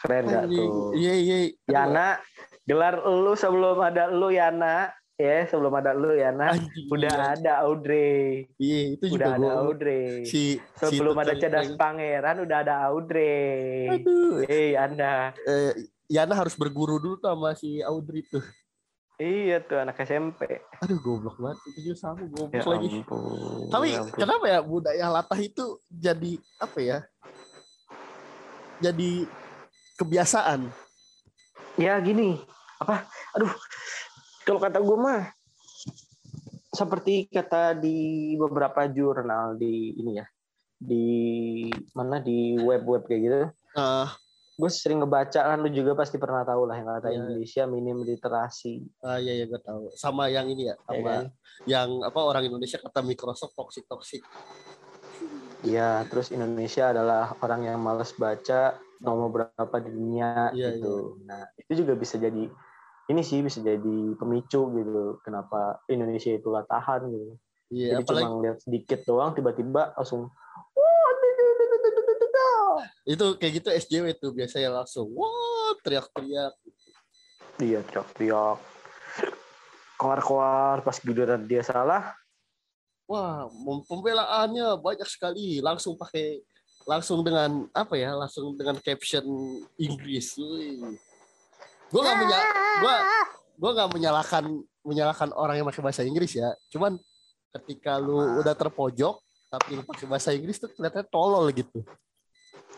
Keren 0.04 0.28
gak 0.28 0.44
tuh? 0.52 0.92
Iya 0.92 1.14
iya. 1.16 1.38
Yana 1.64 2.20
gelar 2.68 3.00
lu 3.08 3.32
sebelum 3.32 3.80
ada 3.80 4.12
lu 4.12 4.28
Yana 4.28 4.92
ya 5.14 5.46
sebelum 5.46 5.70
ada 5.78 5.94
lu 5.94 6.10
ya 6.10 6.34
nah 6.34 6.50
Anjing, 6.50 6.90
udah 6.90 7.14
iya. 7.14 7.34
ada 7.38 7.52
Audrey 7.62 8.50
iya 8.58 8.98
itu 8.98 9.14
udah 9.14 9.30
juga 9.30 9.38
ada 9.38 9.50
Audrey 9.62 10.26
si 10.26 10.58
sebelum 10.74 11.14
si 11.14 11.22
ada 11.22 11.34
Cedas 11.38 11.70
Pangeran 11.78 12.42
udah 12.42 12.58
ada 12.66 12.74
Audrey 12.90 13.94
aduh 13.94 14.42
eh 14.50 14.74
anda 14.74 15.30
eh, 15.46 15.86
Yana 16.10 16.34
harus 16.34 16.58
berguru 16.58 16.98
dulu 16.98 17.16
sama 17.22 17.54
si 17.54 17.78
Audrey 17.78 18.26
tuh 18.26 18.42
Iya 19.14 19.62
tuh 19.62 19.78
anak 19.78 20.02
SMP. 20.02 20.58
Aduh 20.82 20.98
goblok 20.98 21.38
banget 21.38 21.58
itu 21.70 21.90
juga 21.90 21.96
sama 22.02 22.26
goblok 22.26 22.50
ya 22.50 22.66
lagi. 22.66 22.88
Tapi 23.70 23.86
ya 23.94 24.00
kenapa 24.10 24.44
ya 24.50 24.58
budaya 24.58 25.06
latah 25.06 25.38
itu 25.38 25.78
jadi 25.86 26.32
apa 26.58 26.78
ya? 26.82 26.98
Jadi 28.82 29.22
kebiasaan. 29.94 30.66
Ya 31.78 31.94
gini, 32.02 32.42
apa? 32.82 33.06
Aduh, 33.38 33.50
kalau 34.42 34.58
kata 34.58 34.82
gue 34.82 34.98
mah 34.98 35.30
seperti 36.74 37.30
kata 37.30 37.78
di 37.78 38.34
beberapa 38.34 38.90
jurnal 38.90 39.54
di 39.54 39.94
ini 39.94 40.18
ya 40.18 40.26
di 40.74 41.06
mana 41.94 42.18
di 42.18 42.58
web-web 42.58 43.06
kayak 43.06 43.22
gitu. 43.22 43.38
Uh, 43.78 44.10
gue 44.54 44.70
sering 44.70 45.02
ngebaca 45.02 45.40
kan 45.50 45.58
lu 45.58 45.66
juga 45.70 45.98
pasti 45.98 46.14
pernah 46.14 46.46
tahu 46.46 46.70
lah 46.70 46.78
yang 46.78 46.86
kata 46.86 47.10
iya. 47.10 47.16
Indonesia 47.18 47.62
minim 47.66 47.98
literasi. 48.06 48.86
Ah 49.02 49.18
iya 49.18 49.42
iya 49.42 49.44
gue 49.50 49.58
tahu. 49.58 49.90
Sama 49.98 50.30
yang 50.30 50.46
ini 50.46 50.70
ya, 50.70 50.76
iya 50.78 50.84
sama 50.86 50.98
ya 50.98 51.02
kan? 51.10 51.24
yang 51.66 51.88
apa 52.06 52.20
orang 52.22 52.42
Indonesia 52.46 52.78
kata 52.78 53.02
Microsoft 53.02 53.58
toxic 53.58 53.84
toxic. 53.90 54.22
Iya, 55.64 56.04
terus 56.12 56.28
Indonesia 56.28 56.92
adalah 56.92 57.34
orang 57.40 57.64
yang 57.64 57.80
males 57.80 58.12
baca 58.20 58.76
nomor 59.00 59.28
berapa 59.32 59.76
di 59.80 59.90
dunia 59.96 60.52
ya, 60.52 60.76
gitu. 60.76 61.18
Ya. 61.24 61.32
Nah, 61.32 61.42
itu 61.56 61.72
juga 61.82 61.92
bisa 61.96 62.20
jadi 62.20 62.44
ini 63.04 63.20
sih 63.20 63.44
bisa 63.44 63.60
jadi 63.60 63.96
pemicu 64.16 64.60
gitu 64.72 65.20
kenapa 65.24 65.80
Indonesia 65.88 66.32
itu 66.32 66.48
tahan 66.48 67.00
gitu. 67.12 67.36
Iya, 67.72 67.98
Jadi 67.98 68.02
apalagi... 68.04 68.24
cuma 68.28 68.42
lihat 68.44 68.58
sedikit 68.60 69.00
doang 69.08 69.30
tiba-tiba 69.34 69.82
langsung 69.96 70.30
itu 73.04 73.26
kayak 73.40 73.52
gitu 73.60 73.68
SJW 73.70 74.06
tuh 74.16 74.30
biasanya 74.32 74.82
langsung 74.82 75.08
wah 75.12 75.72
teriak-teriak. 75.84 76.54
Iya 77.60 77.80
teriak-teriak. 77.86 78.58
Keluar-keluar 79.94 80.82
pas 80.82 80.96
giliran 80.98 81.42
dia 81.46 81.62
salah. 81.62 82.12
Wah, 83.04 83.46
pembelaannya 83.84 84.80
banyak 84.80 85.06
sekali. 85.06 85.60
Langsung 85.60 85.94
pakai 85.94 86.40
langsung 86.88 87.20
dengan 87.22 87.68
apa 87.76 87.94
ya? 87.94 88.16
Langsung 88.16 88.56
dengan 88.56 88.80
caption 88.80 89.24
Inggris. 89.76 90.34
Gue 91.92 92.00
nggak 92.00 92.16
menyal 92.18 92.42
gue 92.74 92.94
gue 93.54 93.70
nggak 93.70 93.90
menyalahkan 93.94 94.44
menyalahkan 94.82 95.30
orang 95.34 95.62
yang 95.62 95.66
pakai 95.70 95.82
bahasa 95.82 96.02
Inggris 96.02 96.34
ya 96.34 96.50
cuman 96.74 96.98
ketika 97.54 98.02
lu 98.02 98.42
udah 98.42 98.54
terpojok 98.54 99.22
tapi 99.46 99.78
lu 99.78 99.82
pakai 99.86 100.06
bahasa 100.10 100.34
Inggris 100.34 100.58
tuh 100.58 100.70
kelihatannya 100.74 101.06
tolol 101.06 101.46
gitu 101.54 101.86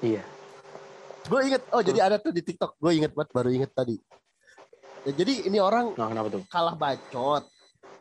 iya. 0.04 0.24
Gue 1.26 1.40
inget 1.50 1.62
oh 1.74 1.82
jadi 1.82 1.98
ada 2.06 2.16
tuh 2.22 2.30
di 2.30 2.42
TikTok. 2.42 2.78
Gue 2.78 2.96
inget 2.96 3.12
banget 3.12 3.30
baru 3.34 3.50
inget 3.50 3.70
tadi. 3.74 3.98
Ya, 5.06 5.12
jadi 5.14 5.46
ini 5.46 5.58
orang 5.58 5.94
nah, 5.94 6.10
kenapa 6.10 6.28
tuh? 6.30 6.42
kalah 6.50 6.74
bacot. 6.74 7.42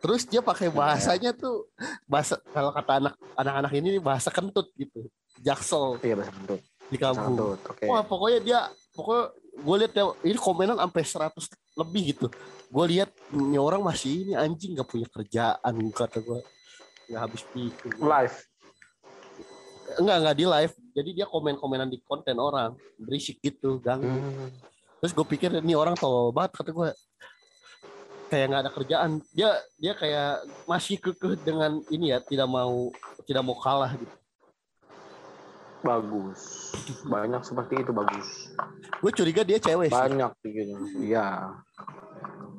Terus 0.01 0.21
dia 0.29 0.41
pakai 0.41 0.69
iya. 0.69 0.77
bahasanya 0.77 1.31
tuh 1.33 1.65
bahasa 2.05 2.37
kalau 2.53 2.69
kata 2.69 3.01
anak 3.01 3.13
anak-anak 3.33 3.71
ini 3.77 3.97
bahasa 3.97 4.29
kentut 4.29 4.69
gitu. 4.77 5.09
Jaksel. 5.41 5.97
Iya 6.05 6.15
bahasa 6.21 6.33
kentut. 6.33 6.61
Di 6.85 6.97
kampung. 7.01 7.57
Okay. 7.57 7.89
wah 7.89 8.05
pokoknya 8.05 8.39
dia 8.45 8.59
pokoknya 8.93 9.33
gue 9.55 9.75
lihat 9.81 9.93
ya 9.97 10.03
ini 10.21 10.37
komenan 10.37 10.77
sampai 10.77 11.01
100 11.01 11.81
lebih 11.81 12.03
gitu. 12.13 12.27
Gue 12.69 12.85
lihat 12.93 13.09
ini 13.33 13.57
orang 13.57 13.81
masih 13.81 14.29
ini 14.29 14.33
anjing 14.37 14.77
gak 14.77 14.85
punya 14.85 15.09
kerjaan 15.09 15.73
kata 15.89 16.21
gue 16.21 16.39
nggak 17.09 17.21
habis 17.21 17.41
pikir. 17.49 17.89
Live. 17.97 18.37
Enggak 19.97 20.17
enggak 20.21 20.37
di 20.37 20.45
live 20.45 20.73
jadi 20.95 21.09
dia 21.11 21.25
komen 21.27 21.59
komenan 21.59 21.91
di 21.91 21.99
konten 21.99 22.39
orang 22.39 22.71
berisik 22.95 23.43
gitu 23.43 23.83
ganggu. 23.83 24.07
Hmm. 24.07 24.49
terus 25.03 25.11
gue 25.11 25.27
pikir 25.27 25.51
ini 25.59 25.75
orang 25.75 25.93
tau 25.93 26.31
banget 26.31 26.55
kata 26.55 26.71
gue 26.71 26.89
kayak 28.31 28.45
nggak 28.49 28.61
ada 28.63 28.71
kerjaan. 28.71 29.11
Dia 29.35 29.59
dia 29.77 29.93
kayak 29.93 30.47
masih 30.65 30.97
kekeh 30.97 31.35
dengan 31.43 31.83
ini 31.91 32.15
ya 32.15 32.23
tidak 32.23 32.47
mau 32.49 32.89
tidak 33.27 33.43
mau 33.43 33.59
kalah 33.59 33.91
gitu. 33.99 34.15
Bagus. 35.85 36.73
Banyak 37.05 37.43
seperti 37.45 37.85
itu 37.85 37.91
bagus. 37.93 38.55
Gue 39.03 39.11
curiga 39.13 39.45
dia 39.45 39.59
cewek 39.61 39.91
banyak 39.91 40.31
gitu 40.41 40.73
iya. 41.05 41.53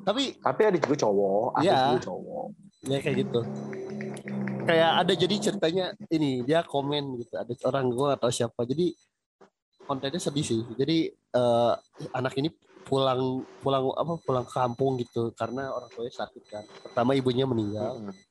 Tapi 0.07 0.39
tapi 0.39 0.61
ada 0.63 0.77
juga 0.79 0.95
cowok 1.03 1.47
ada 1.59 1.67
ya, 1.67 1.77
juga 1.91 2.05
cowok. 2.05 2.45
Ya 2.87 2.97
kayak 3.03 3.27
gitu 3.27 3.41
kayak 4.67 4.91
ada 5.05 5.13
jadi 5.15 5.35
ceritanya 5.39 5.85
ini 6.11 6.43
dia 6.43 6.61
komen 6.61 7.23
gitu 7.23 7.33
ada 7.39 7.51
orang 7.65 7.87
gue 7.89 8.09
atau 8.19 8.29
siapa 8.29 8.67
jadi 8.67 8.91
kontennya 9.87 10.19
sedih 10.19 10.45
sih 10.45 10.61
jadi 10.75 11.11
uh, 11.33 11.73
anak 12.11 12.35
ini 12.37 12.51
pulang 12.87 13.43
pulang 13.63 13.91
apa 13.95 14.13
pulang 14.23 14.45
ke 14.47 14.53
kampung 14.53 14.99
gitu 14.99 15.31
karena 15.35 15.71
orang 15.71 15.91
tuanya 15.91 16.13
sakit 16.13 16.43
kan 16.47 16.63
pertama 16.83 17.15
ibunya 17.15 17.43
meninggal 17.43 17.99
hmm 17.99 18.27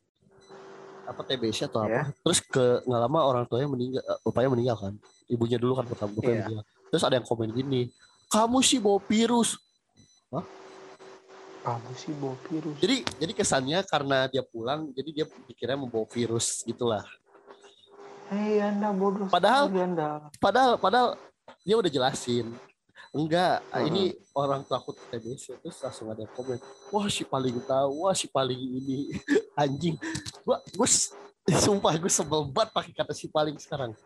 apa 1.07 1.23
TBC 1.23 1.71
atau 1.71 1.87
apa. 1.87 1.91
Yeah. 1.91 2.07
Terus 2.27 2.39
ke 2.43 2.83
nggak 2.83 3.01
lama 3.07 3.19
orang 3.23 3.45
tuanya 3.47 3.71
meninggal, 3.71 4.03
bapaknya 4.27 4.51
meninggal 4.53 4.77
kan. 4.77 4.93
Ibunya 5.31 5.57
dulu 5.57 5.79
kan 5.79 5.87
pertama 5.87 6.11
bapaknya 6.19 6.35
yeah. 6.35 6.47
meninggal. 6.51 6.67
Terus 6.91 7.03
ada 7.07 7.15
yang 7.19 7.27
komen 7.27 7.51
gini, 7.55 7.81
kamu 8.31 8.59
sih 8.63 8.79
bawa 8.83 8.99
virus. 9.07 9.55
Hah? 10.35 10.45
Kamu 11.67 11.91
sih 11.99 12.15
bawa 12.15 12.39
virus. 12.47 12.79
Jadi 12.79 12.97
jadi 13.19 13.33
kesannya 13.35 13.79
karena 13.91 14.31
dia 14.31 14.47
pulang, 14.47 14.87
jadi 14.95 15.11
dia 15.11 15.27
pikirnya 15.27 15.75
membawa 15.75 16.07
virus 16.07 16.63
gitulah. 16.63 17.03
Hei 18.31 18.63
anda 18.63 18.95
bodoh. 18.95 19.27
Padahal 19.27 19.67
anda. 19.75 20.31
Padahal 20.39 20.79
padahal 20.79 21.19
dia 21.67 21.75
udah 21.75 21.91
jelasin 21.91 22.55
enggak 23.17 23.65
uh 23.73 23.81
-huh. 23.81 23.89
ini 23.89 24.13
orang 24.37 24.61
takut 24.69 24.93
TBC 25.09 25.57
terus 25.65 25.81
langsung 25.81 26.13
ada 26.13 26.29
komen 26.37 26.61
wah 26.93 27.09
si 27.09 27.25
paling 27.25 27.57
tahu 27.65 28.05
wah 28.05 28.13
si 28.13 28.29
paling 28.29 28.61
ini 28.61 29.17
anjing 29.63 29.97
gua 30.45 30.61
gua 30.77 30.89
sumpah 31.47 31.97
gue 31.97 32.13
sebel 32.13 32.51
banget 32.53 32.71
pakai 32.77 32.93
kata 32.93 33.15
si 33.17 33.33
paling 33.33 33.57
sekarang 33.57 33.97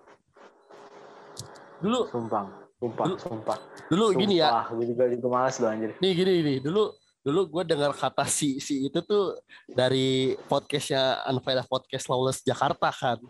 dulu 1.81 2.07
sumpah 2.12 2.45
sumpah 2.76 3.05
dulu, 3.09 3.17
sumpah 3.17 3.59
dulu 3.88 4.05
sumpah, 4.12 4.21
gini 4.21 4.35
ya 4.38 4.69
gue 4.69 4.87
juga 4.93 5.02
juga 5.09 5.29
malas 5.33 5.57
loh 5.59 5.69
anjir 5.73 5.90
nih 5.99 6.12
gini 6.12 6.33
nih 6.45 6.57
dulu 6.61 6.93
dulu 7.21 7.61
gue 7.61 7.77
dengar 7.77 7.93
kata 7.93 8.25
si 8.25 8.57
si 8.65 8.89
itu 8.89 8.97
tuh 9.05 9.37
dari 9.69 10.33
podcastnya 10.49 11.21
Unfaedah 11.29 11.69
Podcast 11.69 12.09
Lawless 12.09 12.41
Jakarta 12.41 12.89
kan? 12.89 13.21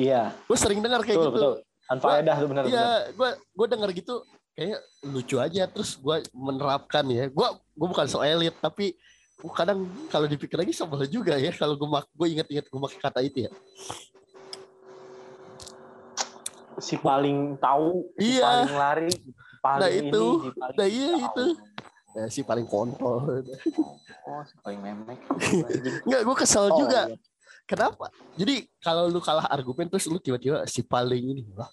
Iya. 0.00 0.32
Gue 0.48 0.56
sering 0.56 0.80
dengar 0.80 1.04
kayak 1.04 1.20
betul, 1.20 1.28
gitu. 1.28 1.36
betul. 1.36 1.54
Unfaedah 1.88 2.36
tuh 2.36 2.48
benar 2.48 2.64
iya 2.68 2.88
gue 3.12 3.30
gue 3.36 3.66
dengar 3.68 3.88
gitu 3.92 4.24
kayak 4.56 4.80
lucu 5.04 5.36
aja. 5.36 5.68
Terus 5.68 6.00
gue 6.00 6.16
menerapkan 6.32 7.04
ya. 7.12 7.28
Gue 7.28 7.48
gue 7.76 7.88
bukan 7.92 8.08
so 8.08 8.24
elit 8.24 8.56
tapi 8.56 8.96
gue 9.38 9.52
kadang 9.52 9.84
kalau 10.08 10.24
dipikir 10.24 10.56
lagi 10.56 10.72
sebel 10.72 11.04
juga 11.06 11.36
ya 11.36 11.52
kalau 11.52 11.76
gue 11.76 11.88
mak 11.88 12.08
gue 12.08 12.26
inget-inget 12.40 12.72
gue 12.72 12.80
pakai 12.88 13.00
kata 13.04 13.20
itu 13.20 13.38
ya. 13.46 13.52
Si 16.80 16.96
paling 16.96 17.60
tahu 17.60 18.08
si 18.16 18.40
iya. 18.40 18.64
paling 18.64 18.76
lari 18.80 19.12
paling 19.60 19.82
nah 19.82 19.90
itu. 19.90 20.24
ini, 20.24 20.40
si 20.40 20.48
paling 20.56 20.76
nah 20.78 20.86
iya 20.88 21.10
tahu. 21.12 21.26
itu 21.28 21.44
ya, 22.18 22.26
si 22.26 22.42
paling 22.42 22.66
kontrol 22.66 23.46
oh 24.28 24.42
si 24.44 24.54
paling 24.60 24.80
memek. 24.82 25.18
Nggak 26.04 26.20
gue 26.26 26.36
kesel 26.36 26.68
oh, 26.68 26.78
juga. 26.84 27.08
iya. 27.08 27.16
kenapa? 27.64 28.10
Jadi 28.34 28.66
kalau 28.82 29.08
lu 29.08 29.22
kalah 29.22 29.46
argumen 29.48 29.88
terus 29.88 30.10
lu 30.10 30.18
tiba-tiba 30.20 30.66
si 30.66 30.82
paling 30.84 31.22
ini 31.38 31.42
lah 31.54 31.70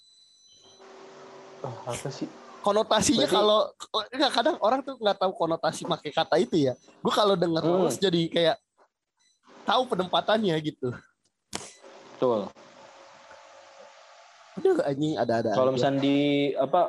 oh, 1.66 1.76
apa 1.90 2.08
sih? 2.08 2.28
Konotasinya 2.62 3.30
Berarti... 3.30 3.36
kalau 3.36 3.58
enggak 4.10 4.32
kadang 4.34 4.56
orang 4.58 4.80
tuh 4.82 4.94
nggak 4.98 5.18
tahu 5.22 5.32
konotasi 5.34 5.86
pakai 5.86 6.10
kata 6.10 6.36
itu 6.42 6.56
ya. 6.70 6.74
Gue 6.98 7.12
kalau 7.14 7.38
dengar 7.38 7.62
hmm. 7.62 7.70
lolos 7.70 7.98
jadi 7.98 8.26
kayak 8.26 8.56
tahu 9.62 9.86
penempatannya 9.86 10.54
gitu. 10.62 10.90
Betul. 12.16 12.50
Udah 14.56 14.88
anjing 14.88 15.20
ada-ada 15.20 15.52
kalau 15.52 15.68
misalnya 15.68 16.00
di 16.00 16.16
apa 16.56 16.88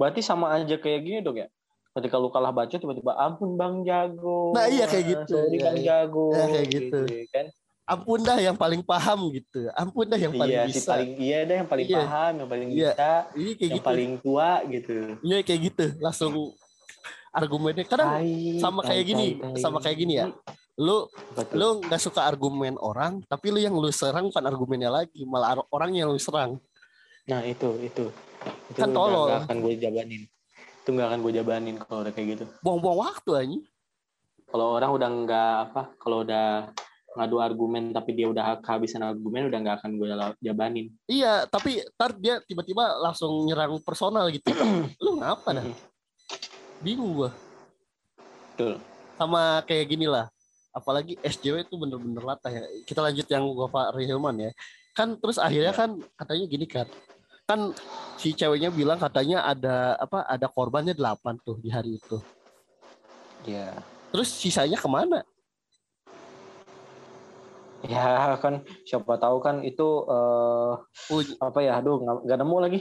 berarti 0.00 0.20
sama 0.24 0.56
aja 0.58 0.74
kayak 0.80 1.00
gini 1.04 1.18
dong 1.20 1.38
ya 1.38 1.48
ketika 1.94 2.18
lu 2.18 2.28
kalah 2.34 2.50
baca 2.50 2.74
tiba-tiba 2.74 3.14
ampun 3.14 3.54
bang 3.54 3.86
jago. 3.86 4.50
Nah 4.50 4.66
iya 4.66 4.84
kayak 4.90 5.04
gitu. 5.14 5.38
Sorry 5.38 5.58
bang 5.62 5.78
iya, 5.78 5.86
jago 6.02 6.26
ya, 6.34 6.44
kayak 6.50 6.68
gitu, 6.68 7.00
gitu. 7.06 7.30
kan. 7.30 7.46
Ampun 7.84 8.20
dah 8.24 8.38
yang 8.40 8.56
paling 8.58 8.82
paham 8.82 9.30
gitu. 9.30 9.70
Ampun 9.78 10.06
dah 10.10 10.18
yang 10.18 10.34
paling 10.34 10.56
iya, 10.58 10.64
bisa. 10.66 10.80
si 10.82 10.88
paling 10.90 11.10
iya 11.20 11.38
dah 11.46 11.56
yang 11.62 11.68
paling 11.70 11.86
iya. 11.86 11.98
paham 12.02 12.32
yang 12.34 12.48
paling 12.50 12.68
iya. 12.72 12.90
bisa 12.90 13.10
iya, 13.38 13.52
kayak 13.54 13.70
yang 13.70 13.78
gitu. 13.78 13.86
paling 13.86 14.10
tua 14.18 14.50
gitu. 14.66 14.96
Iya 15.22 15.38
kayak 15.46 15.60
gitu. 15.70 15.86
Langsung 16.02 16.34
argumennya. 17.30 17.84
Kadang 17.86 18.10
hai, 18.18 18.58
sama 18.58 18.80
kayak 18.82 19.02
hai, 19.04 19.10
gini 19.14 19.26
hai, 19.38 19.60
sama 19.62 19.78
kayak 19.78 19.96
gini 20.00 20.14
ya. 20.18 20.26
Lu 20.74 21.06
Betul. 21.38 21.54
lu 21.54 21.68
nggak 21.86 22.02
suka 22.02 22.26
argumen 22.26 22.74
orang 22.82 23.22
tapi 23.30 23.54
lu 23.54 23.62
yang 23.62 23.78
lu 23.78 23.86
serang 23.94 24.26
bukan 24.26 24.42
argumennya 24.42 24.90
lagi 24.90 25.22
malah 25.22 25.62
orang 25.70 25.94
yang 25.94 26.10
lu 26.10 26.18
serang. 26.18 26.58
Nah 27.30 27.46
itu 27.46 27.78
itu, 27.78 28.10
itu 28.74 28.78
kan 28.82 28.90
tolol. 28.90 29.30
gak 29.30 29.46
akan 29.46 29.58
gue 29.62 29.74
jabanin 29.78 30.26
itu 30.84 30.92
nggak 30.92 31.08
akan 31.08 31.20
gue 31.24 31.32
jabanin 31.32 31.76
kalau 31.80 32.04
udah 32.04 32.12
kayak 32.12 32.36
gitu. 32.36 32.44
Buang-buang 32.60 33.00
waktu 33.00 33.30
aja 33.32 33.58
kalau 34.52 34.76
orang 34.76 34.90
udah 34.92 35.08
nggak 35.24 35.54
apa 35.66 35.82
kalau 35.96 36.22
udah 36.22 36.68
ngadu 37.16 37.36
argumen 37.40 37.90
tapi 37.90 38.12
dia 38.12 38.28
udah 38.28 38.60
kehabisan 38.60 39.00
argumen 39.00 39.48
udah 39.48 39.58
nggak 39.64 39.76
akan 39.80 39.90
gue 39.96 40.06
jabanin. 40.44 40.86
Iya 41.08 41.48
tapi 41.48 41.80
ntar 41.96 42.12
dia 42.20 42.44
tiba-tiba 42.44 43.00
langsung 43.00 43.32
nyerang 43.48 43.80
personal 43.80 44.28
gitu. 44.28 44.52
Lu 45.02 45.24
ngapa 45.24 45.56
dah? 45.56 45.66
Bingung 46.84 47.16
gue 47.16 47.30
Betul. 48.52 48.76
sama 49.16 49.64
kayak 49.64 49.88
gini 49.88 50.04
lah 50.04 50.28
apalagi 50.76 51.16
SJW 51.24 51.64
itu 51.64 51.80
bener-bener 51.80 52.20
latah 52.20 52.52
ya. 52.52 52.62
Kita 52.84 53.00
lanjut 53.00 53.24
yang 53.24 53.48
Pak 53.48 53.96
Rehilman 53.96 54.36
ya. 54.36 54.50
Kan 54.92 55.16
terus 55.16 55.40
akhirnya 55.40 55.72
iya. 55.72 55.80
kan 55.80 55.96
katanya 56.14 56.44
gini 56.44 56.66
kan 56.68 56.86
kan 57.44 57.76
si 58.16 58.32
ceweknya 58.32 58.72
bilang 58.72 58.96
katanya 58.96 59.44
ada 59.44 60.00
apa 60.00 60.24
ada 60.24 60.48
korbannya 60.48 60.96
delapan 60.96 61.36
tuh 61.44 61.60
di 61.60 61.68
hari 61.68 62.00
itu. 62.00 62.16
Ya. 63.44 63.76
Terus 64.08 64.32
sisanya 64.32 64.80
ke 64.80 64.88
mana? 64.88 65.20
Ya 67.84 68.40
kan 68.40 68.64
siapa 68.88 69.20
tahu 69.20 69.44
kan 69.44 69.60
itu 69.60 69.84
uh, 70.08 70.80
apa 71.36 71.58
ya 71.60 71.84
aduh 71.84 72.00
nggak 72.00 72.38
nemu 72.40 72.56
lagi 72.64 72.80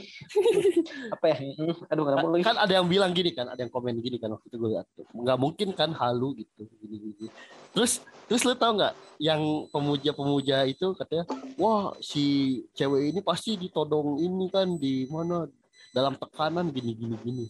apa 1.20 1.26
ya 1.28 1.38
hmm, 1.44 1.92
aduh 1.92 2.02
nggak 2.08 2.16
nemu 2.16 2.30
lagi 2.32 2.44
kan 2.48 2.56
ada 2.56 2.74
yang 2.80 2.88
bilang 2.88 3.12
gini 3.12 3.36
kan 3.36 3.52
ada 3.52 3.60
yang 3.60 3.68
komen 3.68 4.00
gini 4.00 4.16
kan 4.16 4.32
waktu 4.32 4.48
itu 4.48 4.56
gue 4.56 4.80
lihat 4.80 4.88
nggak 5.12 5.38
mungkin 5.44 5.76
kan 5.76 5.92
halu 5.92 6.40
gitu 6.40 6.72
gini 6.80 7.20
gini 7.20 7.28
terus 7.74 8.00
terus 8.30 8.46
lo 8.48 8.54
tau 8.56 8.74
nggak 8.78 8.94
yang 9.22 9.70
pemuja-pemuja 9.70 10.66
itu 10.66 10.96
katanya 10.98 11.26
wah 11.60 11.94
si 12.02 12.60
cewek 12.74 13.14
ini 13.14 13.20
pasti 13.22 13.56
ditodong 13.60 14.20
ini 14.20 14.50
kan 14.50 14.78
di 14.80 15.06
mana 15.10 15.46
dalam 15.94 16.18
tekanan 16.18 16.74
gini 16.74 16.92
gini 16.98 17.16
gini. 17.22 17.46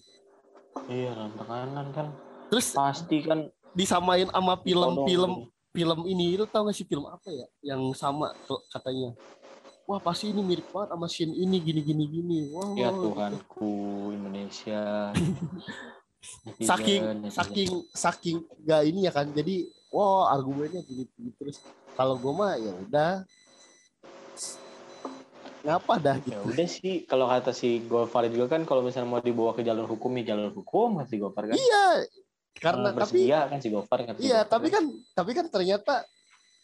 Iya 0.92 1.16
dalam 1.16 1.34
tekanan 1.40 1.88
kan. 1.96 2.08
Terus 2.52 2.76
pasti 2.76 3.24
kan 3.24 3.48
disamain 3.72 4.28
sama 4.28 4.60
film-film 4.60 5.48
film 5.72 6.00
ini. 6.06 6.36
Lu 6.36 6.46
tau 6.46 6.68
gak 6.68 6.76
sih 6.76 6.86
film 6.86 7.08
apa 7.08 7.32
ya 7.32 7.48
yang 7.64 7.82
sama 7.96 8.36
tuh 8.46 8.60
katanya? 8.68 9.16
Wah 9.88 10.00
pasti 10.04 10.32
ini 10.32 10.44
mirip 10.44 10.68
banget 10.72 10.96
sama 10.96 11.08
scene 11.08 11.34
ini 11.34 11.58
gini 11.64 11.82
gini 11.82 12.04
gini. 12.06 12.40
Wah 12.52 12.76
ya 12.76 12.92
Tuhanku 12.92 13.72
Indonesia. 14.12 14.84
Saking 16.64 17.28
saking 17.32 17.72
saking 17.92 18.38
gak 18.64 18.84
ini 18.88 19.08
ya 19.08 19.12
kan. 19.12 19.32
Jadi 19.32 19.68
wah 19.94 20.34
argumennya 20.34 20.82
gini, 20.82 21.06
gini 21.14 21.32
terus. 21.38 21.62
Kalau 21.94 22.18
gue 22.18 22.34
mah 22.34 22.58
ya 22.58 22.74
udah. 22.74 23.12
Ngapa 25.64 25.94
dah 25.96 26.18
gitu? 26.20 26.36
Ya 26.36 26.40
udah 26.44 26.68
sih 26.68 27.08
kalau 27.08 27.30
kata 27.30 27.56
si 27.56 27.80
Gofar 27.88 28.28
juga 28.28 28.52
kan 28.52 28.68
kalau 28.68 28.84
misalnya 28.84 29.08
mau 29.08 29.24
dibawa 29.24 29.56
ke 29.56 29.64
jalur 29.64 29.88
hukum 29.88 30.12
ya 30.20 30.36
jalur 30.36 30.52
hukum 30.52 31.00
si 31.08 31.16
Gofar 31.22 31.48
kan. 31.48 31.56
Iya 31.56 32.10
karena 32.54 32.90
uh, 32.92 33.00
tapi 33.00 33.32
kan 33.32 33.60
si 33.64 33.70
Gofar 33.72 34.00
kan 34.06 34.14
iya 34.22 34.46
tapi 34.46 34.70
kan. 34.70 34.86
tapi 35.18 35.32
kan 35.34 35.46
ternyata 35.48 36.06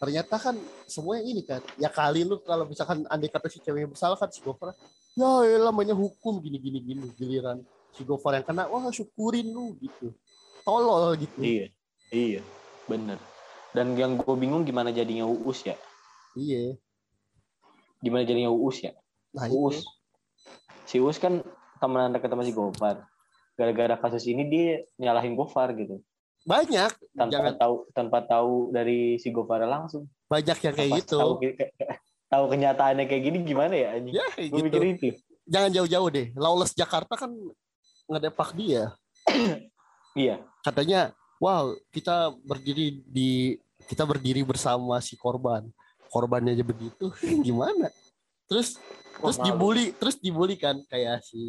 ternyata 0.04 0.36
kan 0.36 0.56
semuanya 0.84 1.24
ini 1.24 1.42
kan. 1.48 1.63
Ya 1.80 1.88
kali 1.88 2.28
lu 2.28 2.44
kalau 2.44 2.68
misalkan 2.68 3.08
andai 3.08 3.32
kata 3.32 3.48
si 3.48 3.63
cewek 3.63 3.88
bersalah 3.88 4.20
kan 4.20 4.28
si 4.36 4.44
Gofar 4.44 4.76
ya 5.15 5.48
elah 5.48 5.72
namanya 5.72 5.96
hukum 5.96 6.44
gini 6.44 6.60
gini 6.60 6.84
gini 6.84 7.08
giliran 7.15 7.63
si 7.96 8.04
Gofar 8.04 8.36
yang 8.36 8.44
kena 8.44 8.68
wah 8.68 8.84
syukurin 8.92 9.48
lu 9.48 9.80
gitu. 9.80 10.12
Tolol 10.68 11.15
gitu. 11.15 11.39
Iya 11.39 11.72
iya 12.12 12.44
bener. 12.89 13.21
Dan 13.69 13.93
yang 13.93 14.17
gue 14.17 14.34
bingung 14.34 14.65
gimana 14.65 14.89
jadinya 14.89 15.30
uus 15.30 15.62
ya? 15.62 15.78
Iya. 16.34 16.73
Gimana 18.02 18.25
jadinya 18.25 18.49
uus 18.49 18.82
ya? 18.82 18.97
Nah, 19.38 19.45
uus 19.45 19.86
itu. 19.86 19.89
si 20.89 20.97
uus 20.97 21.21
kan 21.21 21.45
teman 21.78 22.10
dekat 22.10 22.34
sama 22.34 22.41
si 22.41 22.49
Gofar. 22.49 23.06
Gara-gara 23.54 23.93
kasus 24.02 24.25
ini 24.25 24.49
dia 24.49 24.82
nyalahin 24.97 25.38
Gofar 25.38 25.78
gitu. 25.78 26.02
Banyak. 26.49 26.97
Tanpa 27.13 27.30
jangan. 27.30 27.54
tahu 27.62 27.75
tanpa 27.93 28.17
tahu 28.25 28.73
dari 28.73 29.21
si 29.21 29.30
Gofar 29.30 29.62
langsung. 29.69 30.10
Banyak 30.25 30.58
yang 30.65 30.73
kayak 30.73 30.91
gitu. 31.06 31.19
tahu, 31.21 31.34
tahu 32.25 32.43
kenyataannya 32.49 33.06
kayak 33.06 33.21
gini 33.21 33.38
gimana 33.45 33.73
ya 33.78 33.88
anjing? 33.93 34.13
Ya, 34.17 34.28
gitu. 34.34 34.65
mikir 34.65 34.84
itu. 34.97 35.08
Jangan 35.45 35.69
jauh-jauh 35.78 36.10
deh. 36.10 36.28
Lawless 36.34 36.73
Jakarta 36.73 37.13
kan 37.13 37.30
ngedepak 38.10 38.58
dia. 38.58 38.97
Iya. 40.17 40.41
Katanya 40.65 41.13
wow 41.39 41.71
kita 41.89 42.36
berdiri 42.43 42.99
di 43.08 43.56
kita 43.88 44.04
berdiri 44.06 44.43
bersama 44.45 44.99
si 45.02 45.15
korban. 45.15 45.65
Korbannya 46.12 46.54
aja 46.54 46.65
begitu 46.67 47.10
gimana? 47.47 47.89
Terus 48.45 48.78
terus 49.19 49.36
dibully 49.41 49.91
terus 49.99 50.15
dibully 50.15 50.56
kan 50.56 50.80
kayak 50.88 51.19
si 51.25 51.39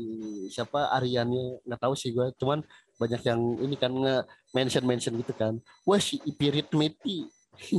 siapa 0.50 0.90
Ariannya 0.90 1.62
nggak 1.62 1.80
tahu 1.80 1.94
sih 1.94 2.10
gue 2.10 2.34
cuman 2.34 2.66
banyak 2.98 3.22
yang 3.22 3.40
ini 3.62 3.76
kan 3.78 3.92
nge 3.94 4.16
mention 4.54 4.84
mention 4.86 5.14
gitu 5.18 5.34
kan. 5.36 5.58
Wah 5.84 6.00
si 6.00 6.22
Ipirit 6.24 6.70
Meti 6.72 7.26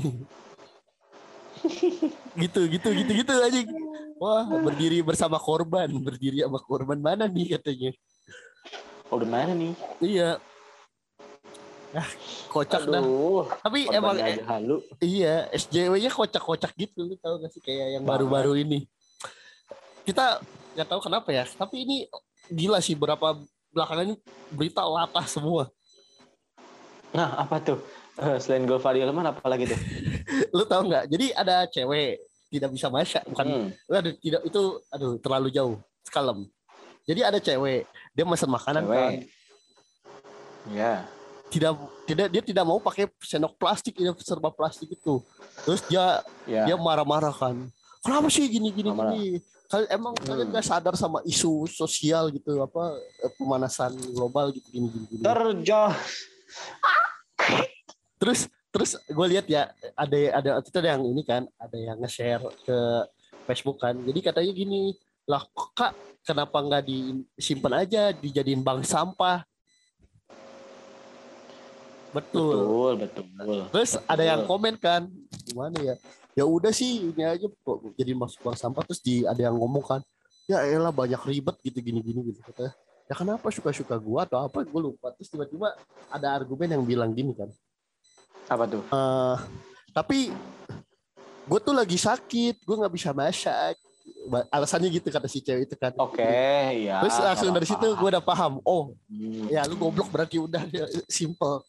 gitu 2.41 2.61
gitu 2.69 2.89
gitu 2.93 3.11
gitu 3.11 3.33
aja 3.33 3.59
wah 4.17 4.45
berdiri 4.61 5.01
bersama 5.05 5.37
korban 5.37 5.89
berdiri 6.01 6.45
sama 6.45 6.59
korban 6.61 6.99
mana 7.01 7.25
nih 7.25 7.57
katanya? 7.57 7.91
Korban 9.11 9.29
mana 9.29 9.51
nih? 9.53 9.73
Iya 9.99 10.39
Ah, 11.91 12.07
kocak 12.53 12.87
Aduh, 12.87 12.93
dah. 12.93 13.03
Tapi 13.67 13.79
emang 13.91 14.15
eh, 14.19 14.39
halu. 14.47 14.77
Iya, 15.03 15.51
SJW-nya 15.51 16.11
kocak-kocak 16.11 16.71
gitu, 16.79 17.03
lu 17.03 17.15
tahu 17.19 17.43
gak 17.43 17.51
sih? 17.51 17.61
Kayak 17.63 17.99
yang 17.99 18.03
baru-baru 18.07 18.63
ini. 18.63 18.87
Kita 20.07 20.39
nggak 20.71 20.87
tahu 20.87 21.01
kenapa 21.03 21.29
ya 21.35 21.43
tapi 21.43 21.83
ini 21.83 22.07
gila 22.47 22.79
sih 22.79 22.95
berapa 22.95 23.35
belakangan 23.75 24.07
ini 24.07 24.15
berita 24.51 24.83
latah 24.87 25.27
semua. 25.27 25.67
Nah 27.11 27.43
apa 27.43 27.59
tuh? 27.59 27.79
Uh, 28.19 28.39
selain 28.39 28.67
Gulfari 28.67 29.03
Ilman 29.03 29.35
apa 29.35 29.43
lagi 29.47 29.67
tuh? 29.67 29.79
Lu 30.55 30.63
tahu 30.67 30.91
nggak? 30.91 31.11
Jadi 31.11 31.25
ada 31.35 31.67
cewek 31.67 32.23
tidak 32.51 32.69
bisa 32.75 32.87
masak 32.91 33.23
bukan? 33.27 33.47
Hmm. 33.47 33.69
aduh 33.87 34.15
tidak 34.19 34.41
itu 34.47 34.61
aduh 34.91 35.13
terlalu 35.19 35.47
jauh 35.51 35.75
sekalem. 36.03 36.47
Jadi 37.07 37.21
ada 37.23 37.39
cewek 37.39 37.87
dia 38.15 38.23
pesan 38.27 38.51
makanan 38.51 38.83
cewek. 38.87 38.95
kan. 38.95 39.13
Ya 40.71 40.95
tidak 41.51 41.75
tidak 42.07 42.27
dia 42.31 42.41
tidak 42.41 42.63
mau 42.63 42.79
pakai 42.79 43.11
sendok 43.19 43.59
plastik 43.59 43.99
ini 43.99 44.07
serba 44.23 44.47
plastik 44.55 44.87
itu 44.87 45.19
terus 45.67 45.83
dia 45.91 46.23
ya. 46.47 46.63
dia 46.63 46.75
marah-marah 46.79 47.35
kan 47.35 47.67
kenapa 47.99 48.31
sih 48.31 48.47
gini 48.47 48.71
gini 48.71 48.89
Marah. 48.95 49.11
gini 49.11 49.43
kalian 49.67 49.89
emang 49.91 50.13
hmm. 50.15 50.27
kalian 50.27 50.47
gak 50.55 50.67
sadar 50.67 50.95
sama 50.95 51.19
isu 51.27 51.67
sosial 51.67 52.31
gitu 52.31 52.63
apa 52.63 52.95
eh, 53.23 53.31
pemanasan 53.35 53.91
global 54.15 54.55
gitu 54.55 54.67
gini 54.71 54.87
gini, 54.87 55.05
gini. 55.11 55.23
terjah 55.23 55.91
terus 58.15 58.47
terus 58.71 58.95
gue 59.03 59.27
lihat 59.35 59.45
ya 59.51 59.67
ada 59.99 60.17
ada 60.39 60.49
itu 60.63 60.77
ada 60.79 60.89
yang 60.95 61.03
ini 61.03 61.21
kan 61.27 61.43
ada 61.59 61.75
yang 61.75 61.99
nge-share 61.99 62.47
ke 62.63 62.77
Facebook 63.43 63.83
kan 63.83 63.99
jadi 64.07 64.31
katanya 64.31 64.51
gini 64.55 64.95
lah 65.27 65.43
kak 65.75 65.91
kenapa 66.23 66.57
nggak 66.63 66.83
disimpan 66.87 67.83
aja 67.83 68.15
dijadiin 68.15 68.63
bank 68.63 68.87
sampah 68.87 69.43
betul. 72.11 72.55
Betul 72.55 72.91
betul. 72.99 73.25
Terus 73.71 73.91
betul. 73.97 74.11
ada 74.11 74.23
yang 74.23 74.41
komen 74.47 74.75
kan 74.79 75.07
gimana 75.47 75.77
ya? 75.79 75.95
Ya 76.31 76.47
udah 76.47 76.71
sih 76.71 77.11
ini 77.11 77.23
aja 77.27 77.47
kok 77.47 77.77
jadi 77.99 78.15
masuk 78.15 78.39
bank 78.43 78.57
sampah. 78.59 78.83
Terus 78.87 79.01
di 79.03 79.27
ada 79.27 79.39
yang 79.39 79.55
ngomong 79.55 79.83
kan 79.83 80.01
ya 80.47 80.63
elah 80.67 80.91
banyak 80.91 81.19
ribet 81.27 81.55
gitu 81.63 81.79
gini 81.79 82.03
gini 82.03 82.33
gitu 82.33 82.43
kata 82.43 82.75
ya 83.07 83.13
kenapa? 83.15 83.51
Suka 83.51 83.75
suka 83.75 83.99
gua 83.99 84.23
atau 84.23 84.39
apa? 84.39 84.63
Gue 84.63 84.81
lupa. 84.91 85.11
Terus 85.19 85.27
tiba-tiba 85.27 85.75
ada 86.07 86.27
argumen 86.31 86.71
yang 86.71 86.83
bilang 86.87 87.11
gini 87.11 87.35
kan. 87.35 87.51
Apa 88.47 88.63
tuh? 88.67 88.83
Uh, 88.87 89.35
tapi 89.91 90.31
gue 91.51 91.59
tuh 91.59 91.75
lagi 91.75 91.99
sakit 91.99 92.63
gue 92.63 92.75
nggak 92.79 92.93
bisa 92.95 93.11
masak 93.11 93.75
alasannya 94.53 94.89
gitu 94.93 95.07
kata 95.09 95.27
si 95.27 95.41
cewek 95.41 95.67
itu 95.67 95.75
kan. 95.75 95.91
Oke 95.97 96.21
okay, 96.21 96.87
ya 96.87 97.01
terus 97.01 97.17
langsung 97.19 97.51
dari 97.51 97.67
situ 97.67 97.87
gue 97.97 98.09
udah 98.11 98.23
paham. 98.23 98.61
Oh 98.63 98.93
hmm. 99.09 99.49
ya 99.49 99.65
lu 99.65 99.75
goblok 99.75 100.09
berarti 100.13 100.37
udah 100.39 100.63
simple. 101.09 101.65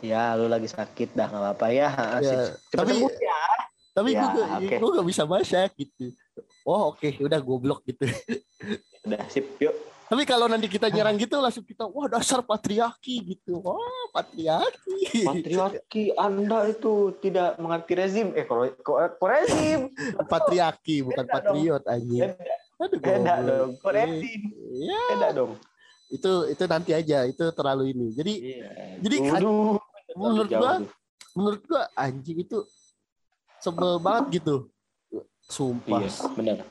Ya 0.00 0.34
lu 0.38 0.46
lagi 0.46 0.70
sakit 0.70 1.14
dah 1.14 1.26
nggak 1.30 1.42
apa-apa 1.42 1.66
ya, 1.72 1.88
ya 2.20 2.52
tapi 2.74 3.00
ya. 3.00 3.42
tapi 3.90 4.10
ya, 4.14 4.22
gue 4.30 4.44
okay. 4.44 4.78
gue 4.78 4.90
gak 4.98 5.08
bisa 5.08 5.22
masak 5.26 5.70
gitu. 5.76 6.14
Oh 6.64 6.94
oke 6.94 7.00
okay, 7.02 7.18
udah 7.20 7.40
goblok 7.42 7.82
gitu. 7.84 8.06
Udah 9.06 9.24
sip 9.32 9.56
yuk 9.58 9.89
tapi 10.10 10.26
kalau 10.26 10.50
nanti 10.50 10.66
kita 10.66 10.90
nyerang 10.90 11.14
gitu 11.14 11.38
langsung 11.38 11.62
kita 11.62 11.86
wah 11.86 12.10
dasar 12.10 12.42
patriarki 12.42 13.22
gitu. 13.30 13.62
Wah, 13.62 14.10
patriarki. 14.10 15.22
Patriarki 15.22 16.04
Anda 16.18 16.66
itu 16.66 17.14
tidak 17.22 17.54
mengerti 17.62 17.92
rezim. 17.94 18.34
Eh 18.34 18.42
kalau 18.42 18.66
kok 18.82 19.22
rezim. 19.22 19.86
patriarki 20.26 21.06
bukan 21.06 21.22
beda 21.22 21.34
patriot 21.38 21.82
anjing. 21.86 22.26
Beda, 22.26 22.96
beda 22.98 23.34
dong. 23.46 23.70
Kok 23.78 23.92
rezim. 23.94 24.40
Ya. 24.74 25.02
Beda 25.14 25.28
dong. 25.30 25.52
Itu 26.10 26.32
itu 26.50 26.64
nanti 26.66 26.90
aja, 26.90 27.22
itu 27.30 27.44
terlalu 27.54 27.94
ini. 27.94 28.06
Jadi 28.10 28.34
yeah. 28.58 28.98
jadi 28.98 29.16
kan, 29.30 29.40
menurut 30.18 30.50
gua 30.50 30.72
menurut 31.38 31.62
gua 31.70 31.86
anjing 31.94 32.42
itu 32.42 32.66
sebel 33.62 34.02
banget 34.02 34.42
gitu. 34.42 34.66
Sumpah. 35.46 36.02
Iya, 36.02 36.10
benar 36.34 36.66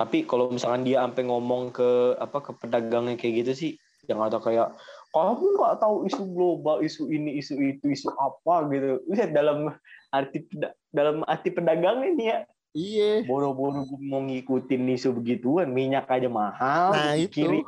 tapi 0.00 0.24
kalau 0.24 0.48
misalkan 0.48 0.88
dia 0.88 1.04
sampai 1.04 1.28
ngomong 1.28 1.76
ke 1.76 2.16
apa 2.16 2.40
ke 2.40 2.56
pedagangnya 2.56 3.20
kayak 3.20 3.44
gitu 3.44 3.52
sih 3.52 3.72
yang 4.08 4.24
ada 4.24 4.40
kayak 4.40 4.72
kamu 5.12 5.60
nggak 5.60 5.76
tahu 5.76 6.08
isu 6.08 6.22
global 6.32 6.80
isu 6.80 7.12
ini 7.12 7.36
isu 7.36 7.60
itu 7.60 7.84
isu 7.92 8.08
apa 8.16 8.64
gitu. 8.72 9.04
Lihat 9.12 9.36
dalam 9.36 9.68
arti 10.08 10.48
dalam 10.88 11.20
arti 11.28 11.52
pedagang 11.52 12.00
ini 12.00 12.32
ya. 12.32 12.38
Iya. 12.72 13.28
Boro-boro 13.28 13.84
mau 14.00 14.24
ngikutin 14.24 14.88
isu 14.96 15.12
begituan 15.20 15.68
minyak 15.68 16.08
aja 16.08 16.32
mahal 16.32 16.96
nah 16.96 17.12
itu. 17.18 17.44
kiri. 17.44 17.60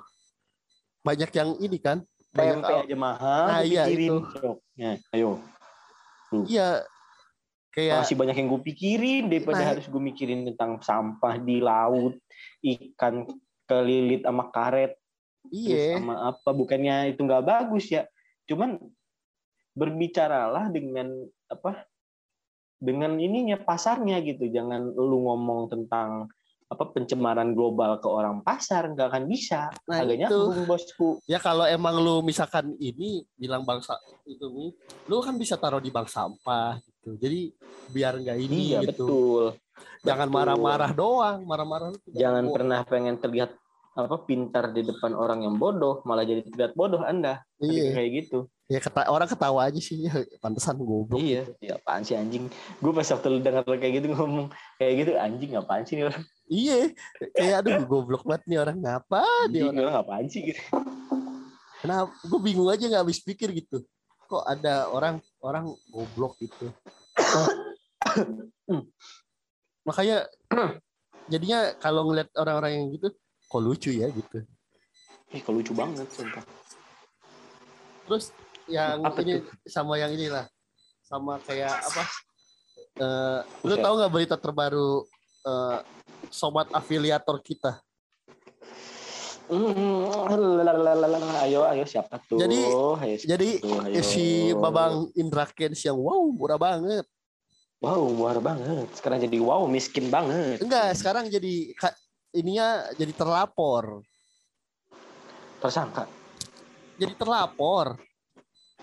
banyak 1.03 1.35
yang 1.35 1.59
ini 1.59 1.83
kan 1.83 1.99
banyak 2.31 2.63
tempe 2.63 2.75
aja 2.87 2.97
mahal 2.97 3.47
nah, 3.51 3.61
iya, 3.67 3.91
itu. 3.91 4.23
Ya, 4.79 4.97
ayo. 5.13 5.43
Iya 6.47 6.87
kayak 7.73 8.05
masih 8.05 8.17
banyak 8.21 8.37
yang 8.37 8.49
gue 8.53 8.63
pikirin 8.69 9.25
daripada 9.33 9.65
nah, 9.65 9.69
harus 9.75 9.89
gue 9.89 10.03
mikirin 10.03 10.45
tentang 10.45 10.79
sampah 10.85 11.41
di 11.41 11.59
laut 11.59 12.21
ikan 12.61 13.25
kelilit 13.65 14.23
sama 14.23 14.53
karet 14.53 14.93
iya. 15.49 15.97
sama 15.97 16.37
apa. 16.37 16.51
Bukannya 16.53 17.17
itu 17.17 17.25
nggak 17.25 17.45
bagus 17.49 17.89
ya. 17.89 18.05
Cuman 18.45 18.77
berbicaralah 19.73 20.69
dengan 20.69 21.25
apa 21.49 21.89
dengan 22.77 23.17
ininya 23.17 23.57
pasarnya 23.57 24.21
gitu. 24.21 24.53
Jangan 24.53 24.93
lu 24.93 25.25
ngomong 25.25 25.73
tentang 25.73 26.29
apa 26.73 26.89
pencemaran 26.89 27.53
global 27.53 28.01
ke 28.01 28.09
orang 28.09 28.41
pasar 28.41 28.89
nggak 28.93 29.09
akan 29.13 29.25
bisa. 29.29 29.69
Nah, 29.89 30.05
agaknya 30.05 30.29
bosku. 30.65 31.21
Ya 31.29 31.37
kalau 31.37 31.69
emang 31.69 32.01
lu 32.01 32.25
misalkan 32.25 32.73
ini 32.81 33.25
bilang 33.37 33.65
bangsa 33.65 33.97
itu 34.25 34.49
nih 34.53 34.73
lu 35.09 35.21
kan 35.21 35.37
bisa 35.37 35.61
taruh 35.61 35.85
di 35.85 35.93
bank 35.93 36.09
sampah 36.09 36.81
gitu. 37.03 37.19
Jadi 37.19 37.41
biar 37.91 38.15
nggak 38.23 38.39
ini 38.39 38.59
iya, 38.71 38.81
gitu. 38.87 39.07
betul. 39.11 39.45
Jangan 40.07 40.29
marah-marah 40.31 40.95
doang. 40.95 41.43
Marah-marah 41.43 41.91
jangan 42.15 42.47
bodoh. 42.47 42.55
pernah 42.55 42.81
pengen 42.87 43.19
terlihat 43.19 43.51
apa 43.93 44.25
pintar 44.25 44.73
di 44.73 44.87
depan 44.87 45.13
orang 45.19 45.43
yang 45.43 45.59
bodoh. 45.59 46.01
Malah 46.07 46.23
jadi 46.23 46.47
terlihat 46.47 46.79
bodoh 46.79 47.03
anda. 47.03 47.43
Iya. 47.59 47.91
kayak 47.99 48.11
gitu. 48.23 48.39
Ya 48.71 48.79
kata 48.81 49.11
orang 49.11 49.29
ketawa 49.29 49.67
aja 49.67 49.81
sih. 49.83 50.07
Ya, 50.07 50.15
pantesan 50.39 50.79
goblok. 50.79 51.19
Iya. 51.19 51.51
Ya 51.59 51.77
apaan 51.83 52.07
sih 52.07 52.15
anjing? 52.15 52.47
Gue 52.79 52.95
pas 52.95 53.05
waktu 53.11 53.43
dengar 53.43 53.67
kayak 53.67 53.93
gitu 53.99 54.15
ngomong 54.15 54.49
kayak 54.79 54.95
gitu 55.03 55.11
anjing 55.19 55.51
apaan 55.59 55.83
sih 55.83 55.99
nih 55.99 56.07
orang? 56.07 56.23
Iya. 56.47 56.79
Kayak 57.35 57.55
aduh 57.67 57.75
goblok 57.85 58.23
banget 58.23 58.43
nih 58.47 58.59
orang. 58.63 58.79
Ngapa 58.79 59.23
dia 59.51 59.67
orang, 59.67 59.83
orang 59.83 59.97
apaan 59.99 60.27
sih? 60.31 60.41
Gitu 60.55 60.63
kenapa? 61.83 62.15
Gue 62.23 62.41
bingung 62.41 62.71
aja 62.71 62.87
nggak 62.87 63.03
habis 63.03 63.19
pikir 63.19 63.51
gitu. 63.51 63.83
Kok 64.31 64.47
ada 64.47 64.89
orang 64.89 65.19
orang 65.43 65.75
goblok 65.91 66.39
gitu. 66.39 66.71
Makanya 69.89 70.31
jadinya 71.33 71.75
kalau 71.83 72.07
ngeliat 72.09 72.31
orang-orang 72.39 72.73
yang 72.79 72.87
gitu 72.95 73.11
kok 73.51 73.63
lucu 73.63 73.91
ya 73.93 74.09
gitu. 74.09 74.47
Eh 75.35 75.43
kok 75.43 75.53
lucu 75.53 75.75
banget 75.75 76.07
sumpah. 76.09 76.47
Terus 78.09 78.33
yang 78.71 79.03
apa 79.03 79.19
ini 79.27 79.43
tuh? 79.43 79.53
sama 79.67 79.99
yang 79.99 80.15
inilah 80.15 80.47
sama 81.03 81.43
kayak 81.43 81.75
apa? 81.75 82.03
Uh, 82.97 83.41
lu 83.67 83.75
tahu 83.81 83.95
nggak 83.99 84.13
berita 84.13 84.37
terbaru 84.39 85.05
uh, 85.49 85.79
sobat 86.31 86.69
afiliator 86.73 87.41
kita 87.41 87.81
ayo 91.45 91.61
ayo 91.69 91.85
siapa 91.85 92.17
tuh 92.25 92.41
jadi 92.41 92.59
ayo, 93.05 93.17
jadi 93.21 93.51
ayo. 93.61 94.03
si 94.03 94.51
babang 94.57 95.13
Indra 95.13 95.45
Kens 95.53 95.85
yang 95.85 96.01
wow 96.01 96.25
murah 96.33 96.57
banget 96.57 97.05
wow 97.85 98.03
murah 98.09 98.41
banget 98.41 98.89
sekarang 98.97 99.21
jadi 99.21 99.39
wow 99.39 99.69
miskin 99.69 100.09
banget 100.09 100.65
enggak 100.65 100.97
sekarang 100.97 101.29
jadi 101.29 101.77
ininya 102.33 102.89
jadi 102.97 103.13
terlapor 103.13 104.01
tersangka 105.61 106.09
jadi 106.97 107.13
terlapor 107.15 108.01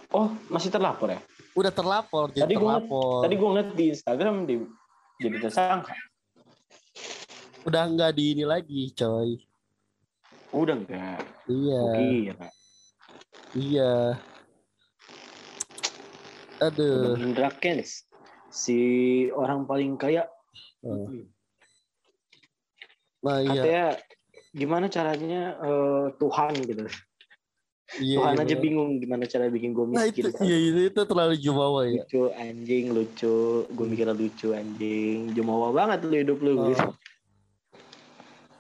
Oh, 0.10 0.34
masih 0.49 0.73
terlapor 0.73 1.13
ya? 1.13 1.21
Udah 1.53 1.69
terlapor, 1.69 2.34
jadi 2.34 2.49
tadi 2.49 2.55
terlapor. 2.58 3.21
Gua, 3.21 3.25
tadi 3.29 3.36
gue 3.38 3.49
ngeliat 3.53 3.69
di 3.77 3.86
Instagram 3.93 4.36
di, 4.49 4.55
jadi 5.21 5.38
tersangka. 5.38 5.93
Udah 7.62 7.84
enggak 7.86 8.17
di 8.17 8.34
ini 8.34 8.41
lagi, 8.41 8.89
coy. 8.97 9.38
Udah 10.49 10.75
enggak. 10.75 11.21
Iya. 11.45 11.83
Kira. 11.93 12.47
Iya. 13.53 13.93
Aduh. 16.59 17.17
Indra 17.21 17.53
Kens. 17.53 18.05
Si 18.49 18.77
orang 19.29 19.69
paling 19.69 19.93
kaya. 19.95 20.25
Oh. 20.81 21.05
Nah, 23.21 23.45
iya. 23.45 23.51
Katanya 23.51 23.85
gimana 24.49 24.85
caranya 24.89 25.53
uh, 25.62 26.09
Tuhan 26.17 26.53
gitu. 26.65 26.89
Iya, 27.97 28.21
Tuhan 28.21 28.35
iya, 28.38 28.45
aja 28.45 28.55
bingung 28.62 29.01
gimana 29.01 29.25
cara 29.25 29.49
bikin 29.49 29.73
gue 29.73 29.85
miskin. 29.89 29.97
Nah, 29.97 30.05
itu, 30.13 30.29
iya, 30.45 30.57
itu, 30.62 30.79
itu 30.93 31.01
terlalu 31.09 31.35
jumawa 31.41 31.89
ya. 31.89 32.05
Lucu 32.05 32.29
anjing, 32.38 32.85
lucu. 32.93 33.65
Gue 33.65 33.85
mikirnya 33.89 34.13
lucu 34.13 34.53
anjing. 34.53 35.33
Jumawa 35.33 35.73
banget 35.73 36.05
lu 36.05 36.15
hidup 36.17 36.38
lu. 36.41 36.53
Oh. 36.53 36.69
Gitu. 36.69 36.89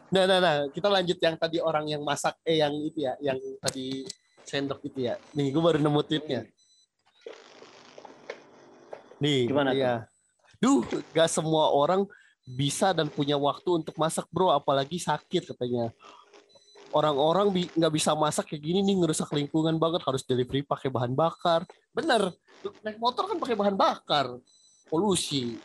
Nah, 0.09 0.23
nah, 0.25 0.39
nah. 0.41 0.55
Kita 0.73 0.87
lanjut 0.89 1.17
yang 1.21 1.35
tadi 1.37 1.57
orang 1.61 1.85
yang 1.89 2.01
masak. 2.01 2.37
Eh, 2.45 2.61
yang 2.61 2.73
itu 2.81 3.05
ya. 3.05 3.13
Yang 3.21 3.39
tadi 3.61 3.85
sendok 4.45 4.81
itu 4.85 5.05
ya. 5.09 5.15
Nih, 5.37 5.53
gue 5.53 5.61
baru 5.61 5.77
nemu 5.77 6.01
tweetnya. 6.05 6.41
Nih, 9.21 9.49
gimana 9.51 9.75
ya. 9.75 10.09
Duh, 10.59 10.83
gak 11.13 11.29
semua 11.29 11.71
orang 11.71 12.03
bisa 12.49 12.91
dan 12.97 13.07
punya 13.07 13.37
waktu 13.37 13.83
untuk 13.83 13.93
masak 13.95 14.25
bro, 14.33 14.49
apalagi 14.49 14.97
sakit 14.97 15.53
katanya 15.53 15.93
orang-orang 16.93 17.53
nggak 17.77 17.91
bi 17.93 17.97
bisa 18.01 18.17
masak 18.17 18.49
kayak 18.49 18.63
gini 18.65 18.79
nih 18.81 18.95
ngerusak 19.01 19.29
lingkungan 19.33 19.77
banget 19.77 20.01
harus 20.05 20.25
delivery 20.25 20.65
pakai 20.65 20.89
bahan 20.89 21.13
bakar 21.13 21.65
bener 21.93 22.33
naik 22.81 22.97
motor 22.97 23.29
kan 23.29 23.37
pakai 23.37 23.55
bahan 23.57 23.75
bakar 23.77 24.25
polusi 24.89 25.57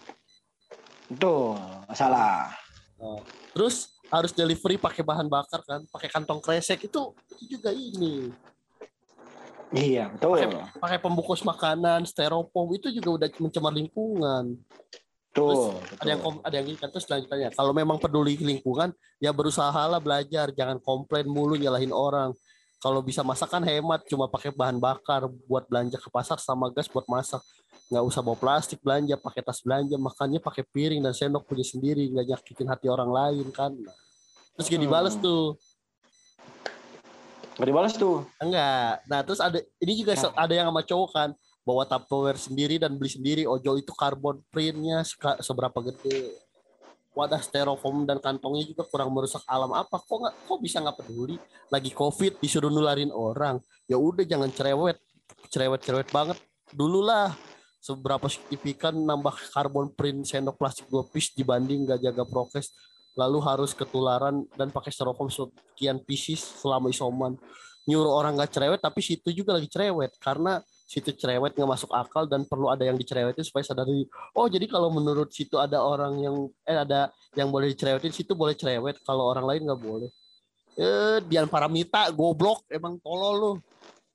itu 1.09 1.35
salah 1.97 2.53
nah, 3.01 3.21
terus 3.57 3.94
harus 4.13 4.33
delivery 4.33 4.77
pakai 4.77 5.01
bahan 5.01 5.27
bakar 5.27 5.65
kan 5.65 5.81
pakai 5.89 6.09
kantong 6.13 6.41
kresek 6.41 6.85
itu 6.87 7.13
itu 7.37 7.59
juga 7.59 7.73
ini. 7.73 8.31
Iya 9.75 10.07
betul. 10.13 10.39
Pakai, 10.39 10.49
pakai 10.79 10.99
pembungkus 11.03 11.43
makanan 11.43 12.07
styrofoam 12.07 12.69
itu 12.79 12.95
juga 12.95 13.19
udah 13.19 13.29
mencemar 13.43 13.75
lingkungan. 13.75 14.55
Terus 15.35 15.83
ada 15.99 16.09
yang 16.15 16.21
ada 16.47 16.55
yang 16.63 16.67
kan 16.79 16.89
terus 16.95 17.11
selanjutnya. 17.11 17.51
Kalau 17.51 17.75
memang 17.75 17.99
peduli 17.99 18.39
lingkungan 18.39 18.95
ya 19.19 19.35
berusaha 19.35 19.83
lah 19.91 19.99
belajar. 19.99 20.55
Jangan 20.55 20.79
komplain 20.79 21.27
mulu 21.27 21.59
nyalahin 21.59 21.91
orang. 21.91 22.31
Kalau 22.85 23.01
bisa 23.01 23.25
masakan 23.25 23.65
hemat 23.65 24.05
cuma 24.05 24.29
pakai 24.29 24.53
bahan 24.53 24.77
bakar 24.77 25.25
buat 25.49 25.65
belanja 25.65 25.97
ke 25.97 26.13
pasar 26.13 26.37
sama 26.37 26.69
gas 26.69 26.85
buat 26.85 27.09
masak. 27.09 27.41
Nggak 27.89 28.05
usah 28.13 28.21
bawa 28.21 28.37
plastik 28.37 28.85
belanja, 28.85 29.17
pakai 29.17 29.41
tas 29.41 29.65
belanja, 29.65 29.97
makannya 29.97 30.37
pakai 30.37 30.69
piring 30.69 31.01
dan 31.01 31.17
sendok 31.17 31.49
punya 31.49 31.65
sendiri, 31.65 32.13
nggak 32.13 32.37
nyakitin 32.37 32.69
hati 32.69 32.93
orang 32.93 33.09
lain 33.09 33.49
kan. 33.57 33.73
Terus 34.61 34.69
gini 34.69 34.85
balas 34.85 35.17
hmm. 35.17 35.25
tuh. 35.25 35.57
Nggak 37.57 37.69
dibalas 37.73 37.95
tuh. 37.97 38.17
Enggak. 38.37 38.93
Nah, 39.09 39.21
terus 39.25 39.41
ada 39.41 39.59
ini 39.81 39.93
juga 39.97 40.13
nah. 40.21 40.45
ada 40.45 40.53
yang 40.53 40.69
sama 40.69 40.83
cowok 40.85 41.11
kan 41.17 41.31
bawa 41.65 41.89
Tupperware 41.89 42.37
sendiri 42.37 42.77
dan 42.77 42.93
beli 43.01 43.09
sendiri 43.09 43.43
ojol 43.49 43.81
itu 43.81 43.97
karbon 43.97 44.45
printnya 44.53 45.01
seberapa 45.41 45.81
gede 45.81 46.37
wadah 47.15 47.41
styrofoam 47.41 48.05
dan 48.05 48.19
kantongnya 48.19 48.67
juga 48.67 48.83
kurang 48.85 49.15
merusak 49.15 49.41
alam 49.47 49.71
apa? 49.71 50.03
Kok 50.03 50.19
nggak 50.19 50.35
kok 50.51 50.59
bisa 50.59 50.83
nggak 50.83 50.99
peduli? 50.99 51.39
Lagi 51.71 51.91
covid 51.95 52.43
disuruh 52.43 52.69
nularin 52.69 53.15
orang. 53.15 53.63
Ya 53.87 53.97
udah 53.97 54.27
jangan 54.27 54.51
cerewet. 54.51 54.99
Cerewet 55.49 55.81
cerewet 55.87 56.11
banget. 56.11 56.37
Dulu 56.75 57.07
lah 57.07 57.31
seberapa 57.79 58.27
signifikan 58.27 58.93
nambah 58.99 59.55
karbon 59.55 59.95
print 59.95 60.27
sendok 60.27 60.59
plastik 60.59 60.91
dua 60.91 61.07
piece 61.07 61.37
dibanding 61.37 61.85
nggak 61.85 62.01
jaga 62.01 62.25
prokes 62.25 62.73
lalu 63.15 63.39
harus 63.47 63.77
ketularan 63.77 64.43
dan 64.59 64.75
pakai 64.75 64.91
styrofoam 64.91 65.31
sekian 65.31 66.03
pieces 66.03 66.43
selama 66.43 66.91
isoman. 66.91 67.39
Nyuruh 67.87 68.11
orang 68.11 68.35
nggak 68.35 68.51
cerewet 68.51 68.81
tapi 68.83 69.01
situ 69.01 69.31
juga 69.31 69.55
lagi 69.55 69.71
cerewet. 69.71 70.19
Karena 70.19 70.59
situ 70.85 71.17
cerewet 71.17 71.57
nggak 71.57 71.71
masuk 71.71 71.89
akal 71.97 72.29
dan 72.29 72.45
perlu 72.45 72.69
ada 72.69 72.85
yang 72.85 73.01
dicerewetin 73.01 73.41
supaya 73.41 73.65
sadari 73.65 74.05
oh 74.37 74.47
jadi 74.47 74.69
kalau 74.69 74.93
menurut 74.93 75.33
situ 75.33 75.57
ada 75.57 75.81
orang 75.81 76.21
yang 76.21 76.37
eh 76.69 76.77
ada 76.77 77.09
yang 77.33 77.49
boleh 77.49 77.73
dicerewetin 77.73 78.13
situ 78.13 78.37
boleh 78.37 78.53
cerewet 78.53 79.01
kalau 79.03 79.33
orang 79.33 79.49
lain 79.49 79.65
nggak 79.65 79.81
boleh 79.81 80.13
eh 80.77 81.25
Dian 81.25 81.49
Paramita 81.49 82.13
goblok 82.13 82.69
emang 82.69 83.01
tolol 83.01 83.35
lu 83.35 83.53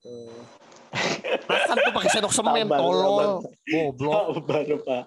eh, 0.06 0.42
Makan 1.46 1.76
tuh 1.86 1.92
pakai 1.94 2.10
sendok 2.10 2.34
semen 2.34 2.66
tolol. 2.66 3.46
Goblok. 3.62 4.42
Baru 4.42 4.76
Pak. 4.82 5.02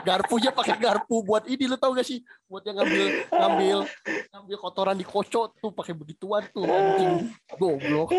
Garpunya 0.00 0.50
pakai 0.50 0.76
garpu 0.80 1.22
buat 1.22 1.44
ini 1.46 1.70
lu 1.70 1.76
tau 1.76 1.92
gak 1.92 2.06
sih? 2.06 2.24
Buat 2.48 2.66
yang 2.66 2.82
ngambil 2.82 3.04
ngambil 3.30 3.78
ngambil 4.32 4.56
kotoran 4.58 4.96
di 4.96 5.06
kocok 5.06 5.60
tuh 5.60 5.70
pakai 5.70 5.92
begituan 5.94 6.42
tuh 6.50 6.66
anjing. 6.66 7.30
Goblok. 7.58 8.10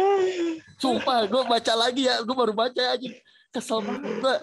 Sumpah 0.78 1.26
gue 1.28 1.42
baca 1.44 1.74
lagi 1.76 2.08
ya, 2.08 2.22
gue 2.22 2.36
baru 2.36 2.54
baca 2.54 2.84
aja. 2.96 3.10
Kesel 3.52 3.84
banget 3.84 4.14
gue. 4.24 4.36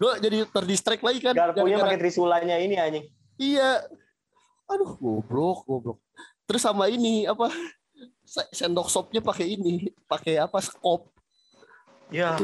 Gue 0.00 0.12
jadi 0.24 0.38
terdistract 0.48 1.02
lagi 1.04 1.20
kan. 1.20 1.34
Garpunya 1.36 1.78
pakai 1.78 2.00
trisulanya 2.00 2.56
ini 2.56 2.74
anjing. 2.80 3.04
Iya. 3.36 3.84
Aduh, 4.70 4.96
goblok, 4.96 5.66
goblok. 5.66 5.98
Terus 6.46 6.62
sama 6.62 6.90
ini 6.90 7.26
apa? 7.26 7.50
sendok 8.30 8.86
sopnya 8.86 9.18
pakai 9.18 9.58
ini, 9.58 9.90
pakai 10.06 10.38
apa? 10.38 10.62
Skop. 10.62 11.10
Ya. 12.14 12.38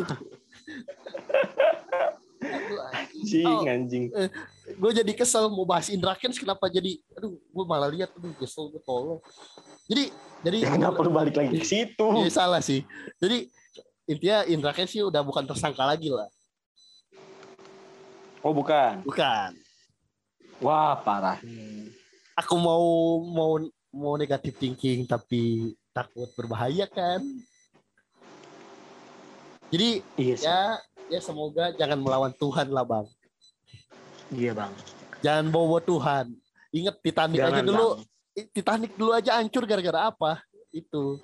Anjing, 2.87 3.47
oh, 3.47 3.65
anjing. 3.67 4.05
Eh, 4.13 4.29
gue 4.77 4.91
jadi 5.03 5.13
kesel 5.17 5.49
mau 5.51 5.67
bahas 5.67 5.89
Indra 5.89 6.15
Kens 6.19 6.39
kenapa 6.39 6.69
jadi 6.69 7.01
aduh 7.17 7.35
gue 7.35 7.65
malah 7.67 7.91
lihat 7.91 8.11
aduh 8.15 8.35
kesel 8.39 8.71
gue 8.71 8.83
tolong. 8.83 9.21
Jadi 9.87 10.11
jadi 10.43 10.59
ya, 10.67 10.71
kenapa 10.75 10.99
lu 11.03 11.11
balik 11.15 11.35
lagi 11.39 11.59
ke 11.59 11.67
situ? 11.67 12.07
Iya 12.23 12.31
salah 12.31 12.61
sih. 12.63 12.83
Jadi 13.19 13.51
intinya 14.07 14.47
Indra 14.47 14.73
Kens 14.75 14.93
sih 14.93 15.03
udah 15.03 15.23
bukan 15.23 15.47
tersangka 15.47 15.83
lagi 15.87 16.11
lah. 16.11 16.29
Oh 18.45 18.55
bukan. 18.55 19.03
Bukan. 19.03 19.51
Wah 20.63 20.99
parah. 21.03 21.39
Hmm. 21.43 21.91
Aku 22.37 22.55
mau 22.61 22.85
mau 23.25 23.59
mau 23.97 24.15
negatif 24.21 24.61
thinking 24.61 25.09
tapi 25.09 25.73
takut 25.97 26.29
berbahaya 26.37 26.85
kan 26.85 27.25
jadi. 29.73 29.89
Iya 30.17 30.37
ya 30.43 30.61
ya 31.07 31.21
semoga 31.23 31.71
jangan 31.79 31.99
melawan 32.03 32.33
Tuhan 32.35 32.67
lah 32.75 32.83
bang 32.83 33.07
iya 34.35 34.51
bang 34.51 34.73
jangan 35.23 35.47
bawa 35.55 35.79
Tuhan 35.79 36.27
ingat 36.75 36.95
Titanic 36.99 37.39
jangan, 37.39 37.55
aja 37.55 37.63
dulu 37.63 37.89
bang. 37.95 38.47
Titanic 38.51 38.93
dulu 38.99 39.11
aja 39.15 39.31
hancur 39.39 39.63
gara-gara 39.71 40.11
apa 40.11 40.43
itu 40.75 41.23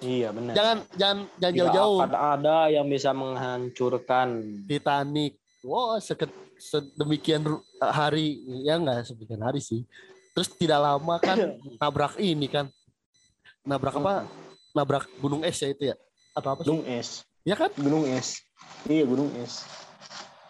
iya 0.00 0.32
benar 0.32 0.56
jangan 0.56 0.76
jangan 0.96 1.18
jangan 1.36 1.54
jauh-jauh 1.60 1.98
ada 2.00 2.18
ada 2.32 2.56
yang 2.72 2.88
bisa 2.88 3.12
menghancurkan 3.12 4.28
Titanic 4.64 5.36
wow 5.60 6.00
seket 6.00 6.32
sedemikian 6.56 7.44
hari 7.76 8.40
ya 8.64 8.80
enggak 8.80 9.04
sedemikian 9.04 9.44
hari 9.44 9.60
sih 9.60 9.84
Terus 10.38 10.54
tidak 10.54 10.78
lama 10.78 11.18
kan 11.18 11.34
nabrak 11.82 12.14
ini 12.22 12.46
kan. 12.46 12.70
Nabrak 13.66 13.98
apa? 13.98 14.22
Nabrak 14.70 15.10
gunung 15.18 15.42
es 15.42 15.58
ya 15.58 15.74
itu 15.74 15.90
ya? 15.90 15.98
Atau 16.30 16.54
apa 16.54 16.62
sih? 16.62 16.70
Gunung 16.70 16.86
es. 16.86 17.26
Ya 17.48 17.56
kan? 17.56 17.72
Gunung 17.80 18.04
es. 18.04 18.44
Iya, 18.84 19.08
gunung 19.08 19.32
es. 19.40 19.64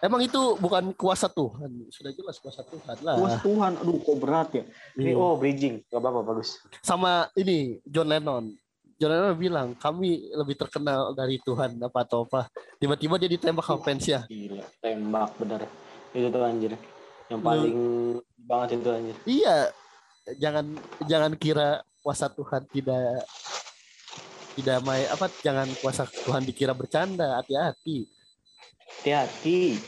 Emang 0.03 0.19
itu 0.19 0.59
bukan 0.59 0.91
kuasa 0.91 1.31
Tuhan. 1.31 1.87
Sudah 1.95 2.11
jelas 2.11 2.35
kuasa 2.43 2.59
Tuhan 2.67 2.99
lah. 2.99 3.15
Kuasa 3.15 3.39
Tuhan. 3.39 3.71
Aduh, 3.79 4.03
kok 4.03 4.17
berat 4.19 4.49
ya. 4.51 4.63
Ini, 4.99 5.15
iya. 5.15 5.15
oh, 5.15 5.39
bridging. 5.39 5.79
Gak 5.87 5.95
apa-apa, 5.95 6.27
bagus. 6.27 6.59
Sama 6.83 7.31
ini, 7.39 7.79
John 7.87 8.11
Lennon. 8.11 8.51
John 8.99 9.15
Lennon 9.15 9.35
bilang, 9.39 9.67
kami 9.79 10.27
lebih 10.35 10.59
terkenal 10.59 11.15
dari 11.15 11.39
Tuhan 11.39 11.79
apa 11.79 12.03
atau 12.03 12.27
apa. 12.27 12.51
Tiba-tiba 12.83 13.15
dia 13.15 13.31
ditembak 13.31 13.63
sama 13.63 13.79
fans 13.79 14.03
ya. 14.03 14.27
Gila, 14.27 14.67
tembak 14.83 15.31
bener. 15.39 15.71
Itu 16.11 16.27
tuh 16.27 16.43
anjir. 16.43 16.75
Yang 17.31 17.41
paling 17.47 17.77
banget 18.43 18.67
itu 18.75 18.91
anjir. 18.91 19.15
Iya. 19.23 19.57
Jangan 20.35 20.65
jangan 21.07 21.31
kira 21.39 21.79
kuasa 22.03 22.27
Tuhan 22.27 22.67
tidak 22.75 23.23
tidak 24.59 24.83
main 24.83 25.07
apa 25.07 25.31
jangan 25.41 25.67
kuasa 25.79 26.03
Tuhan 26.05 26.43
dikira 26.43 26.75
bercanda. 26.75 27.39
Hati-hati. 27.39 28.05
Hati-hati. 28.99 29.79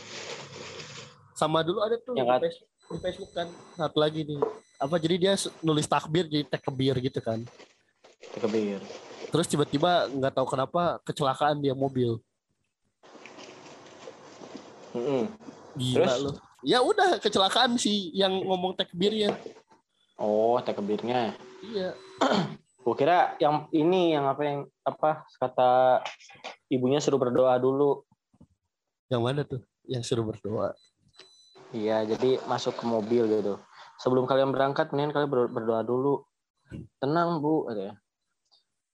Sama 1.35 1.61
dulu 1.65 1.83
ada 1.83 1.97
tuh 1.99 2.15
yang 2.15 2.27
di, 2.27 2.47
Facebook, 2.47 2.69
di 2.69 2.97
Facebook 3.03 3.31
kan 3.35 3.47
satu 3.75 3.97
lagi 3.99 4.23
nih. 4.23 4.39
Apa 4.81 4.95
jadi 4.97 5.15
dia 5.19 5.33
nulis 5.61 5.85
takbir 5.85 6.25
jadi 6.31 6.45
takbir 6.47 6.95
gitu 7.03 7.19
kan. 7.19 7.43
Takbir. 8.33 8.79
Terus 9.31 9.47
tiba-tiba 9.47 10.07
nggak 10.09 10.33
tahu 10.37 10.47
kenapa 10.47 11.01
kecelakaan 11.03 11.59
dia 11.59 11.75
mobil. 11.75 12.21
Mm 14.91 15.01
-hmm. 15.01 15.23
Gila 15.75 16.03
Terus? 16.03 16.19
loh 16.23 16.35
ya 16.61 16.79
udah 16.81 17.17
kecelakaan 17.17 17.75
sih 17.77 18.13
yang 18.13 18.31
ngomong 18.45 18.77
takbirnya 18.77 19.33
oh 20.17 20.61
takbirnya 20.61 21.33
iya 21.65 21.97
Gue 22.81 22.95
kira 22.97 23.37
yang 23.37 23.69
ini 23.69 24.17
yang 24.17 24.25
apa 24.25 24.41
yang 24.41 24.59
apa 24.81 25.29
kata 25.37 26.01
ibunya 26.73 26.97
suruh 26.97 27.21
berdoa 27.21 27.61
dulu. 27.61 28.01
Yang 29.11 29.21
mana 29.21 29.41
tuh? 29.45 29.61
Yang 29.85 30.03
suruh 30.09 30.25
berdoa. 30.25 30.73
Iya, 31.71 32.03
jadi 32.03 32.41
masuk 32.49 32.81
ke 32.81 32.85
mobil 32.89 33.29
gitu. 33.29 33.61
Sebelum 34.01 34.25
kalian 34.25 34.49
berangkat, 34.49 34.89
mendingan 34.91 35.13
kalian 35.13 35.29
berdoa 35.53 35.85
dulu. 35.85 36.25
Tenang 36.97 37.37
bu, 37.39 37.69
gitu 37.69 37.91
ya. 37.91 37.93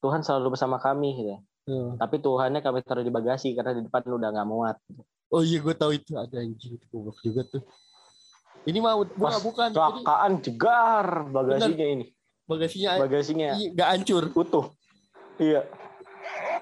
Tuhan 0.03 0.21
selalu 0.21 0.53
bersama 0.57 0.77
kami, 0.77 1.09
gitu. 1.15 1.35
Hmm. 1.67 1.99
Tapi 1.99 2.19
Tuhannya 2.19 2.59
kami 2.63 2.79
taruh 2.83 3.03
di 3.03 3.11
bagasi 3.11 3.51
karena 3.55 3.75
di 3.75 3.87
depan 3.87 4.03
udah 4.03 4.29
nggak 4.31 4.47
muat. 4.47 4.75
Oh 5.27 5.43
iya 5.43 5.59
gue 5.59 5.75
tahu 5.75 5.99
itu 5.99 6.15
ada 6.15 6.39
anjing 6.39 6.79
itu 6.79 6.85
goblok 6.87 7.19
juga 7.19 7.43
tuh. 7.43 7.63
Ini 8.63 8.79
mah 8.79 8.95
bukan 9.03 9.39
bukan. 9.43 9.69
Kecelakaan 9.75 10.31
jegar 10.39 11.27
bagasinya 11.27 11.75
Bener. 11.75 11.95
ini. 11.99 12.05
Bagasinya 12.47 12.95
bagasinya 12.95 13.49
iya, 13.59 13.69
gak 13.75 13.89
hancur. 13.91 14.23
Utuh. 14.31 14.65
Iya. 15.35 15.67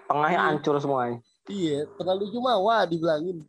Tengahnya 0.10 0.42
iya. 0.42 0.48
hancur 0.50 0.76
semuanya. 0.82 1.18
Iya, 1.46 1.86
terlalu 1.94 2.34
jumawa 2.34 2.90
dibilangin. 2.90 3.46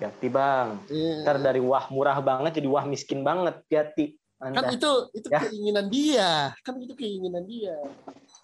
Hati 0.00 0.28
bang. 0.32 0.80
Iya. 0.88 1.20
Ntar 1.20 1.36
dari 1.44 1.60
wah 1.60 1.84
murah 1.92 2.16
banget 2.24 2.64
jadi 2.64 2.68
wah 2.72 2.88
miskin 2.88 3.20
banget. 3.20 3.60
Hati. 3.68 4.16
Kan 4.40 4.72
itu 4.72 4.90
itu 5.12 5.28
ya. 5.28 5.40
keinginan 5.44 5.86
dia. 5.92 6.56
Kan 6.64 6.80
itu 6.80 6.96
keinginan 6.96 7.44
dia. 7.44 7.76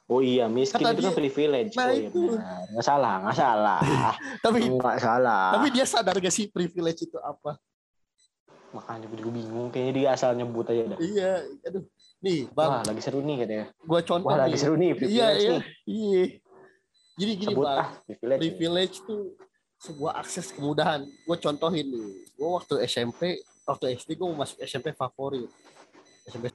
Oh 0.06 0.20
iya, 0.20 0.44
miskin 0.44 0.84
Kata 0.84 0.92
itu 0.92 1.02
kan 1.08 1.16
privilege. 1.16 1.72
Nah, 1.72 1.88
oh, 1.88 1.92
iya, 1.96 2.08
itu. 2.12 2.22
Nggak 2.76 2.84
salah, 2.84 3.14
nggak 3.24 3.36
salah. 3.40 3.80
tapi 4.44 4.58
nggak 4.68 4.98
salah. 5.00 5.56
Tapi 5.56 5.66
dia 5.72 5.88
sadar 5.88 6.20
gak 6.20 6.30
sih 6.36 6.52
privilege 6.52 7.08
itu 7.08 7.16
apa? 7.24 7.56
Makanya 8.74 9.06
gue 9.06 9.32
bingung. 9.32 9.68
Kayaknya 9.70 9.92
dia 9.92 10.08
asal 10.14 10.34
nyebut 10.34 10.66
aja 10.70 10.96
dah. 10.96 10.98
Iya, 10.98 11.32
aduh. 11.66 11.84
Nih, 12.24 12.48
Bang. 12.50 12.70
Wah, 12.70 12.82
lagi 12.82 13.02
seru 13.04 13.20
nih 13.22 13.36
katanya. 13.44 13.66
Gua 13.84 14.00
contoh 14.02 14.28
Wah, 14.32 14.36
nih. 14.40 14.44
lagi 14.48 14.56
seru 14.58 14.74
nih 14.74 14.90
privilege 14.96 15.20
iya, 15.20 15.28
iya. 15.36 15.50
nih. 15.52 15.62
Iya. 15.86 16.24
Jadi 17.16 17.32
gini, 17.36 17.52
Sebut, 17.54 17.64
Bang. 17.64 17.78
Ah, 17.78 17.88
privilege, 18.08 18.40
privilege 18.40 18.94
itu 19.04 19.16
sebuah 19.76 20.12
akses 20.24 20.46
kemudahan. 20.50 21.00
Gue 21.04 21.36
contohin 21.38 21.86
nih. 21.92 22.10
Gue 22.34 22.48
waktu 22.50 22.74
SMP, 22.88 23.40
waktu 23.68 23.84
SD 24.00 24.16
gue 24.16 24.28
masuk 24.32 24.58
SMP 24.64 24.96
favorit. 24.96 25.48
SMP. 26.26 26.50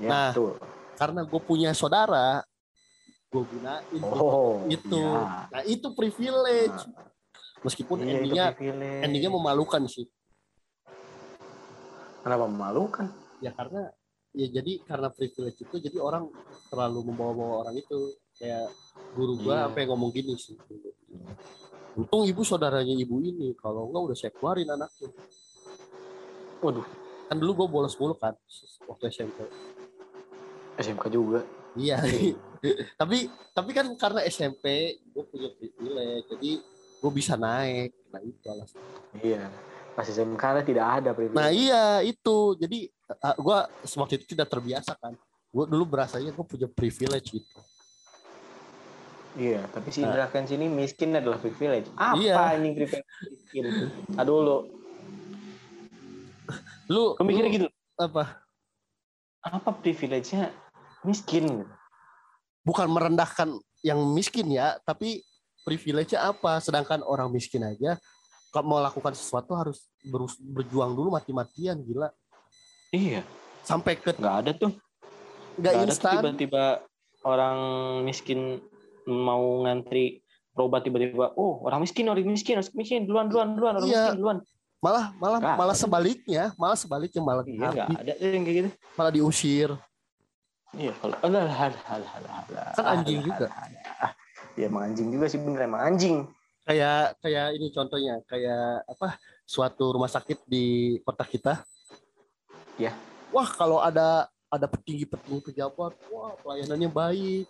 Ya, 0.00 0.08
nah, 0.08 0.30
betul 0.32 0.56
karena 1.02 1.20
gue 1.26 1.40
punya 1.42 1.70
saudara 1.74 2.46
gue 3.32 3.42
gunain 3.42 4.02
oh, 4.04 4.62
itu 4.68 5.00
ya. 5.00 5.48
nah 5.48 5.62
itu 5.64 5.88
privilege 5.96 6.84
meskipun 7.66 8.04
iya, 8.04 8.20
endingnya 8.20 8.46
endingnya 9.02 9.30
memalukan 9.32 9.82
sih 9.90 10.06
kenapa 12.22 12.44
memalukan? 12.48 13.06
Ya 13.42 13.50
karena 13.52 13.90
ya 14.32 14.48
jadi 14.48 14.80
karena 14.88 15.12
privilege 15.12 15.60
itu 15.60 15.76
jadi 15.76 15.98
orang 16.00 16.30
terlalu 16.72 17.12
membawa-bawa 17.12 17.68
orang 17.68 17.76
itu. 17.78 18.16
Kayak 18.32 18.72
guru 19.12 19.38
gua 19.44 19.54
yeah. 19.54 19.68
apa 19.68 19.76
yang 19.84 19.92
ngomong 19.94 20.10
gini 20.10 20.34
sih. 20.40 20.56
Untung 21.94 22.24
ibu 22.24 22.40
saudaranya 22.42 22.96
ibu 22.96 23.20
ini 23.20 23.52
kalau 23.54 23.92
enggak 23.92 24.02
udah 24.08 24.16
saya 24.16 24.32
keluarin 24.32 24.72
anaknya. 24.72 25.12
Waduh 26.64 27.02
kan 27.32 27.40
dulu 27.40 27.64
gue 27.64 27.68
bolos 27.72 27.96
mulu 27.96 28.12
kan 28.20 28.36
waktu 28.84 29.08
SMP 29.08 29.48
SMK 30.76 31.04
juga. 31.08 31.40
Iya. 31.72 32.04
Tapi 33.00 33.32
tapi 33.56 33.70
kan 33.72 33.88
karena 33.96 34.20
SMP 34.28 34.96
gue 35.00 35.24
punya 35.24 35.48
privilege 35.56 36.28
jadi 36.28 36.50
gue 37.00 37.12
bisa 37.16 37.40
naik. 37.40 37.96
Nah 38.12 38.20
itu 38.20 38.46
alasan 38.52 38.80
iya 39.24 39.48
pas 39.92 40.08
SMK 40.08 40.64
tidak 40.64 40.86
ada 41.00 41.10
privilege 41.12 41.38
nah 41.38 41.50
iya 41.52 42.00
itu 42.00 42.56
jadi 42.56 42.88
gue 43.36 43.58
waktu 43.96 44.14
itu 44.20 44.26
tidak 44.36 44.48
terbiasa 44.48 44.96
kan 44.96 45.12
gue 45.52 45.64
dulu 45.68 45.84
berasanya 45.84 46.32
gue 46.32 46.46
punya 46.46 46.68
privilege 46.68 47.36
gitu 47.36 47.60
Iya, 49.32 49.64
tapi 49.72 49.88
si 49.88 50.04
Indra 50.04 50.28
nah. 50.28 50.44
sini 50.44 50.68
miskin 50.68 51.16
adalah 51.16 51.40
privilege. 51.40 51.88
Apa 51.96 52.20
iya. 52.20 52.52
ini 52.60 52.76
privilege 52.76 53.08
miskin? 53.32 53.64
Aduh 54.20 54.44
lu. 54.44 54.56
Lu 56.92 57.16
mikirnya 57.24 57.48
gitu. 57.48 57.66
Apa? 57.96 58.44
Apa 59.40 59.72
privilege-nya 59.80 60.52
miskin? 61.08 61.64
Bukan 62.60 62.92
merendahkan 62.92 63.56
yang 63.80 64.04
miskin 64.12 64.52
ya, 64.52 64.76
tapi 64.84 65.24
privilege-nya 65.64 66.28
apa? 66.28 66.60
Sedangkan 66.60 67.00
orang 67.00 67.32
miskin 67.32 67.64
aja 67.64 67.96
mau 68.60 68.84
lakukan 68.84 69.16
sesuatu 69.16 69.56
harus 69.56 69.88
berjuang 70.44 70.92
dulu 70.92 71.16
mati-matian 71.16 71.80
gila. 71.80 72.12
Iya. 72.92 73.24
Sampai 73.64 73.96
ke 73.96 74.12
nggak 74.12 74.36
ada 74.44 74.52
tuh. 74.52 74.76
Nggak 75.56 75.88
instan. 75.88 76.20
Tiba-tiba 76.20 76.84
orang 77.24 77.58
miskin 78.04 78.60
mau 79.08 79.64
ngantri 79.64 80.22
berobat 80.52 80.84
tiba-tiba 80.84 81.32
oh 81.34 81.64
orang 81.64 81.80
miskin 81.80 82.06
orang 82.12 82.28
miskin 82.28 82.60
orang 82.60 82.68
miskin 82.76 83.08
duluan 83.08 83.26
duluan 83.32 83.56
duluan 83.56 83.74
orang 83.80 83.88
iya. 83.88 84.12
miskin 84.12 84.20
duluan 84.20 84.38
malah 84.82 85.14
malah 85.16 85.38
gak 85.40 85.56
malah 85.56 85.76
sebaliknya 85.78 86.44
malah 86.58 86.76
sebaliknya 86.76 87.22
malah 87.22 87.44
iya, 87.46 87.70
gak 87.72 87.88
ada 88.02 88.12
yang 88.20 88.42
kayak 88.44 88.56
gitu 88.60 88.68
malah 88.98 89.12
diusir 89.14 89.70
iya 90.76 90.92
kalau 91.00 91.16
alah, 91.24 91.46
alah, 91.48 91.82
alah, 91.88 92.10
alah, 92.50 92.72
kan 92.76 92.84
anjing 93.00 93.22
juga 93.24 93.46
ya 94.58 94.68
emang 94.68 94.92
anjing 94.92 95.08
juga 95.08 95.24
sih 95.30 95.38
bener 95.40 95.60
emang 95.64 95.80
anjing 95.80 96.16
kayak 96.62 97.18
kayak 97.18 97.46
ini 97.58 97.66
contohnya 97.74 98.22
kayak 98.30 98.86
apa 98.86 99.18
suatu 99.42 99.98
rumah 99.98 100.10
sakit 100.10 100.46
di 100.46 100.98
kota 101.02 101.26
kita. 101.26 101.62
Ya 102.78 102.94
wah 103.34 103.48
kalau 103.50 103.82
ada 103.82 104.30
ada 104.48 104.66
petinggi 104.70 105.08
petinggi 105.08 105.52
pejabat 105.52 105.92
wah 106.10 106.34
pelayanannya 106.40 106.90
baik. 106.90 107.46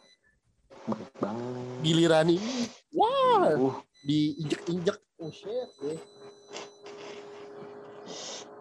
Baik 0.88 1.10
banget. 1.20 1.78
Giliran 1.84 2.28
ini 2.32 2.66
wah 2.96 3.52
uh. 3.52 3.76
diinjek-injek 4.02 4.98
oh 5.20 5.32
shit 5.32 5.68
deh. 5.84 6.00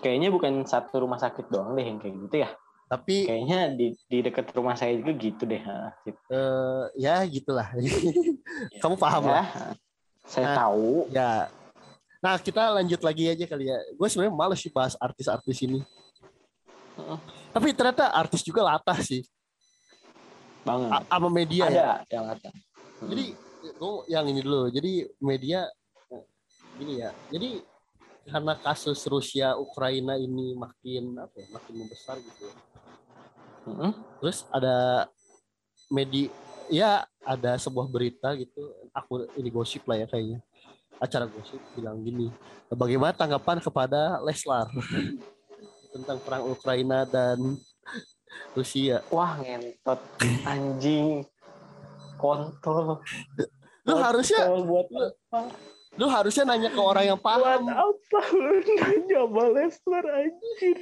Kayaknya 0.01 0.33
bukan 0.33 0.65
satu 0.65 1.05
rumah 1.05 1.21
sakit 1.21 1.47
doang 1.53 1.77
deh 1.77 1.85
yang 1.85 2.01
kayak 2.01 2.17
gitu 2.27 2.35
ya. 2.43 2.49
Tapi 2.91 3.23
kayaknya 3.23 3.71
di 3.71 3.95
di 4.11 4.19
dekat 4.19 4.51
rumah 4.51 4.75
saya 4.75 4.99
juga 4.99 5.15
gitu 5.15 5.47
deh 5.47 5.63
gitu. 6.03 6.19
Uh, 6.27 6.91
ya 6.99 7.23
gitulah. 7.23 7.71
Kamu 8.83 8.99
paham 8.99 9.31
ya, 9.31 9.31
lah 9.31 9.47
saya 10.25 10.53
nah, 10.53 10.57
tahu. 10.67 11.09
ya. 11.09 11.31
Nah 12.21 12.35
kita 12.37 12.61
lanjut 12.77 13.01
lagi 13.01 13.23
aja 13.29 13.45
kali 13.49 13.69
ya. 13.69 13.77
Gue 13.97 14.07
sebenarnya 14.07 14.33
males 14.35 14.59
sih 14.61 14.71
bahas 14.71 14.93
artis-artis 14.99 15.59
ini. 15.65 15.81
Uh. 16.91 17.15
tapi 17.55 17.71
ternyata 17.71 18.11
artis 18.11 18.43
juga 18.43 18.61
latah 18.67 18.99
sih. 18.99 19.23
Banget. 20.61 21.07
Sama 21.07 21.29
media 21.31 21.63
ada 21.65 21.73
ya? 21.73 22.19
yang 22.19 22.25
ada 22.29 22.49
hmm. 22.51 23.09
jadi 23.09 23.25
gue 23.65 23.93
yang 24.11 24.25
ini 24.27 24.39
dulu. 24.43 24.69
Jadi 24.69 24.91
media 25.17 25.65
gini 26.77 27.01
ya. 27.01 27.09
Jadi 27.33 27.63
karena 28.27 28.53
kasus 28.53 29.01
Rusia 29.09 29.57
Ukraina 29.57 30.13
ini 30.13 30.53
makin 30.53 31.17
apa 31.17 31.35
ya, 31.41 31.47
makin 31.49 31.73
membesar 31.73 32.21
gitu 32.21 32.53
hmm. 33.65 33.91
terus 34.21 34.45
ada 34.53 35.09
media 35.89 36.29
ya 36.69 36.91
ada 37.25 37.57
sebuah 37.57 37.89
berita 37.89 38.33
gitu 38.37 38.61
aku 38.91 39.27
ini 39.39 39.49
gosip 39.51 39.87
lah 39.87 40.03
ya 40.03 40.07
kayaknya 40.07 40.39
acara 41.01 41.25
gosip 41.25 41.59
bilang 41.73 42.03
gini 42.05 42.29
bagaimana 42.69 43.15
tanggapan 43.15 43.57
kepada 43.57 44.19
Leslar 44.21 44.69
tentang 45.93 46.17
perang 46.23 46.47
Ukraina 46.47 47.03
dan 47.03 47.37
Rusia. 48.57 49.03
Wah 49.11 49.39
ngentot 49.39 49.99
anjing 50.47 51.27
kontol. 52.15 53.03
Lu 53.83 53.95
harusnya 53.97 54.47
buat 54.61 54.87
apa? 54.87 55.39
Lu 55.99 56.07
harusnya 56.07 56.47
nanya 56.47 56.71
ke 56.71 56.79
orang 56.79 57.05
yang 57.11 57.19
paham. 57.19 57.67
Buat 57.67 57.75
apa 57.75 58.19
lu 58.31 58.55
nanya 58.79 59.19
sama 59.27 59.43
Leslar 59.51 60.05
anjir? 60.07 60.77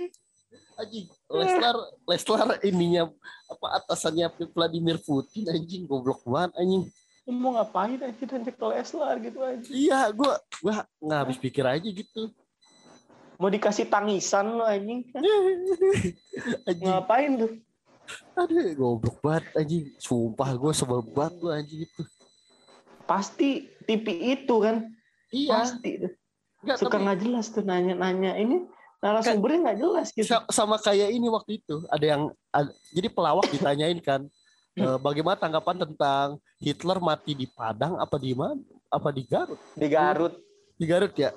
Anjing, 0.80 1.06
Leslar 1.30 1.76
Leslar 2.06 2.48
ininya 2.62 3.10
apa 3.50 3.68
atasannya 3.82 4.30
Vladimir 4.54 5.02
Putin 5.02 5.50
anjing 5.50 5.90
goblok 5.90 6.22
banget 6.26 6.54
anjing. 6.62 6.86
Lu 7.30 7.38
mau 7.38 7.54
ngapain 7.54 8.02
aja 8.02 8.10
nanya 8.10 8.50
ke 8.50 8.66
Leslar 8.66 9.22
gitu 9.22 9.38
anjing. 9.46 9.70
Iya, 9.70 10.10
gua 10.18 10.42
gua 10.66 10.82
nggak 10.98 11.20
habis 11.22 11.38
pikir 11.38 11.62
aja 11.62 11.86
gitu. 11.86 12.34
Mau 13.38 13.54
dikasih 13.54 13.86
tangisan 13.86 14.58
lo 14.58 14.66
anjing. 14.66 15.06
Ngapain 16.82 17.38
tuh? 17.38 17.54
Aduh 18.34 18.74
goblok 18.74 19.22
banget 19.22 19.46
anjing. 19.54 19.94
Sumpah 20.02 20.58
gue 20.58 20.74
sebel 20.74 21.06
banget 21.06 21.38
lo 21.38 21.54
anjing 21.54 21.86
itu. 21.86 22.02
Pasti 23.06 23.70
TV 23.86 24.34
itu 24.34 24.56
kan? 24.58 24.90
Iya. 25.30 25.54
Pasti 25.54 25.90
tuh. 26.02 26.12
Nggak, 26.66 26.78
suka 26.82 26.98
nggak 26.98 27.20
jelas 27.22 27.46
tuh 27.54 27.62
nanya-nanya. 27.62 28.36
Ini 28.42 28.66
narasumbernya 29.06 29.60
nggak 29.70 29.80
jelas 29.86 30.08
gitu. 30.18 30.34
Sama 30.50 30.82
kayak 30.82 31.14
ini 31.14 31.30
waktu 31.30 31.62
itu. 31.62 31.86
Ada 31.94 32.06
yang 32.18 32.24
ada, 32.50 32.74
jadi 32.90 33.08
pelawak 33.14 33.48
ditanyain 33.54 34.02
kan 34.02 34.26
bagaimana 34.78 35.38
tanggapan 35.40 35.88
tentang 35.88 36.28
Hitler 36.60 37.00
mati 37.02 37.34
di 37.34 37.48
Padang 37.50 37.98
apa 37.98 38.16
di 38.20 38.36
mana? 38.36 38.60
Apa 38.90 39.14
di 39.14 39.24
Garut? 39.26 39.60
Di 39.78 39.88
Garut. 39.88 40.34
Di 40.80 40.86
Garut 40.86 41.14
ya? 41.18 41.32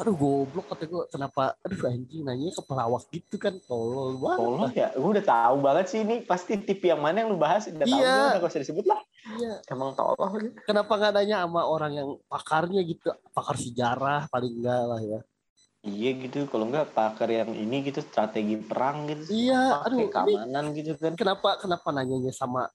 Aduh 0.00 0.16
goblok 0.16 0.72
kata 0.72 0.88
gue 0.88 1.04
kenapa? 1.12 1.52
Aduh 1.62 1.80
anjing 1.86 2.24
nanya 2.24 2.50
ke 2.50 2.62
pelawak 2.64 3.04
gitu 3.12 3.36
kan 3.36 3.54
tolol 3.68 4.16
banget. 4.16 4.40
Tolol 4.40 4.70
ya. 4.72 4.88
Gue 4.96 5.10
udah 5.20 5.26
tahu 5.26 5.56
banget 5.60 5.86
sih 5.92 6.00
ini. 6.00 6.16
Pasti 6.24 6.56
tip 6.64 6.80
yang 6.80 7.04
mana 7.04 7.22
yang 7.22 7.30
lu 7.30 7.38
bahas 7.38 7.68
udah 7.68 7.84
iya. 7.84 8.40
tahu 8.40 8.40
gak 8.40 8.50
usah 8.50 8.62
disebut 8.64 8.84
lah. 8.88 9.00
Iya. 9.36 9.54
Emang 9.68 9.92
tolol 9.92 10.50
kenapa 10.64 10.92
nggak 10.96 11.12
nanya 11.12 11.36
sama 11.44 11.62
orang 11.68 11.92
yang 11.92 12.08
pakarnya 12.26 12.80
gitu? 12.88 13.12
Pakar 13.36 13.60
sejarah 13.60 14.26
paling 14.32 14.64
enggak 14.64 14.82
lah 14.88 15.00
ya 15.04 15.20
iya 15.84 16.10
gitu 16.16 16.48
kalau 16.48 16.66
enggak 16.66 16.90
pakar 16.96 17.28
yang 17.28 17.52
ini 17.52 17.84
gitu 17.84 18.00
strategi 18.00 18.56
perang 18.56 19.04
gitu 19.06 19.28
iya 19.30 19.84
aduh 19.84 20.08
keamanan 20.08 20.72
gitu 20.72 20.96
kan 20.96 21.12
kenapa 21.14 21.60
kenapa 21.60 21.84
nanyanya 21.92 22.32
sama 22.32 22.72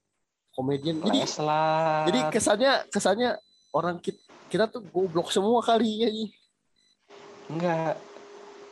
komedian 0.53 1.01
jadi 1.01 1.19
lah. 1.41 2.05
jadi 2.05 2.19
kesannya 2.29 2.73
kesannya 2.93 3.29
orang 3.73 3.97
kita, 3.97 4.21
kita 4.53 4.65
tuh 4.69 4.85
goblok 4.93 5.33
semua 5.33 5.61
kali 5.65 6.05
ya 6.05 6.09
Enggak. 7.49 7.97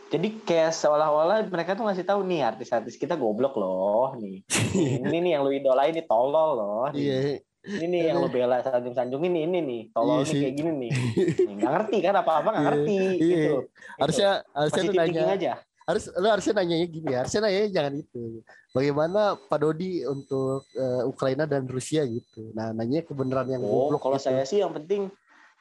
Jadi 0.07 0.39
kayak 0.45 0.71
seolah-olah 0.71 1.43
mereka 1.51 1.75
tuh 1.75 1.83
ngasih 1.83 2.05
tahu 2.07 2.23
nih 2.23 2.45
artis-artis 2.45 2.95
kita 2.95 3.19
goblok 3.19 3.57
loh 3.59 4.15
nih. 4.15 4.45
ini 5.03 5.17
nih 5.19 5.31
yang 5.35 5.43
lu 5.43 5.51
idolain 5.51 5.91
ini 5.91 6.05
tolol 6.05 6.49
loh. 6.55 6.87
Iya. 6.93 7.41
Ini 7.67 7.85
nih 7.91 8.01
yang 8.07 8.23
lu 8.23 8.31
bela 8.31 8.63
sanjung-sanjung 8.63 9.23
ini 9.27 9.43
ini 9.43 9.59
nih 9.59 9.81
tolol 9.91 10.23
iya 10.23 10.31
nih 10.31 10.39
kayak 10.39 10.55
gini 10.55 10.71
nih. 10.87 10.91
Nggak 11.59 11.71
ngerti 11.75 11.97
kan 11.99 12.15
apa-apa 12.15 12.49
nggak 12.49 12.63
iya, 12.63 12.69
ngerti 12.71 12.95
iya. 12.95 13.19
gitu. 13.19 13.55
Harusnya 13.99 14.29
harusnya 14.55 14.81
lu 14.87 14.93
nanya 14.95 15.23
aja. 15.35 15.53
Harus 15.87 16.03
lu 16.15 16.27
harusnya 16.27 16.53
nanya 16.55 16.75
gini 16.87 17.07
ya. 17.11 17.17
Harusnya 17.23 17.41
nanya 17.43 17.61
jangan 17.67 17.93
itu. 17.99 18.23
Bagaimana 18.71 19.21
Pak 19.35 19.59
Dodi 19.59 19.91
untuk 20.07 20.63
uh, 20.79 21.03
Ukraina 21.07 21.43
dan 21.43 21.67
Rusia 21.67 22.07
gitu. 22.07 22.51
Nah, 22.55 22.71
nanya 22.71 23.03
kebenaran 23.03 23.47
yang 23.51 23.63
oh, 23.63 23.91
goblok. 23.91 23.99
kalau 24.03 24.19
gitu. 24.19 24.27
saya 24.31 24.43
sih 24.47 24.63
yang 24.63 24.71
penting 24.71 25.11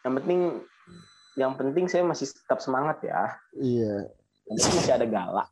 yang 0.06 0.14
penting 0.22 0.40
yang 1.36 1.52
penting 1.58 1.84
saya 1.90 2.06
masih 2.06 2.30
tetap 2.30 2.62
semangat 2.62 3.02
ya. 3.02 3.34
Iya. 3.58 4.14
Nanti 4.46 4.68
masih 4.78 4.94
ada 4.94 5.06
galak. 5.06 5.48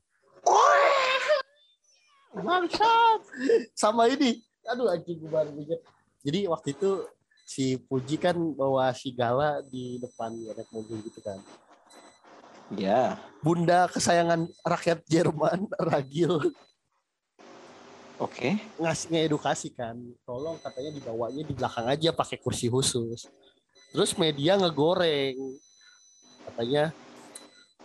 Bangsat. 2.34 3.20
Sama 3.78 4.10
ini. 4.10 4.42
Aduh 4.66 4.90
anjing 4.90 5.22
gue 5.22 5.30
baru 5.30 5.54
inget. 5.54 5.80
Jadi 6.24 6.48
waktu 6.48 6.72
itu 6.72 7.04
si 7.44 7.76
Puji 7.76 8.16
kan 8.16 8.34
bawa 8.34 8.88
si 8.96 9.12
Gala 9.12 9.60
di 9.68 10.00
depan 10.00 10.32
naik 10.32 10.72
mobil 10.72 11.04
gitu 11.04 11.20
kan. 11.20 11.36
Ya. 12.72 13.20
Bunda 13.44 13.84
kesayangan 13.92 14.48
rakyat 14.64 15.04
Jerman, 15.04 15.68
Ragil. 15.92 16.40
Oke. 18.16 18.56
Okay. 18.56 18.80
Ngasih 18.80 19.06
ngedukasi 19.12 19.68
kan. 19.76 20.00
Tolong 20.24 20.56
katanya 20.64 20.96
dibawanya 20.96 21.44
di 21.44 21.52
belakang 21.52 21.84
aja 21.92 22.08
pakai 22.16 22.40
kursi 22.40 22.72
khusus. 22.72 23.28
Terus 23.92 24.16
media 24.16 24.56
ngegoreng 24.56 25.36
katanya 26.48 26.90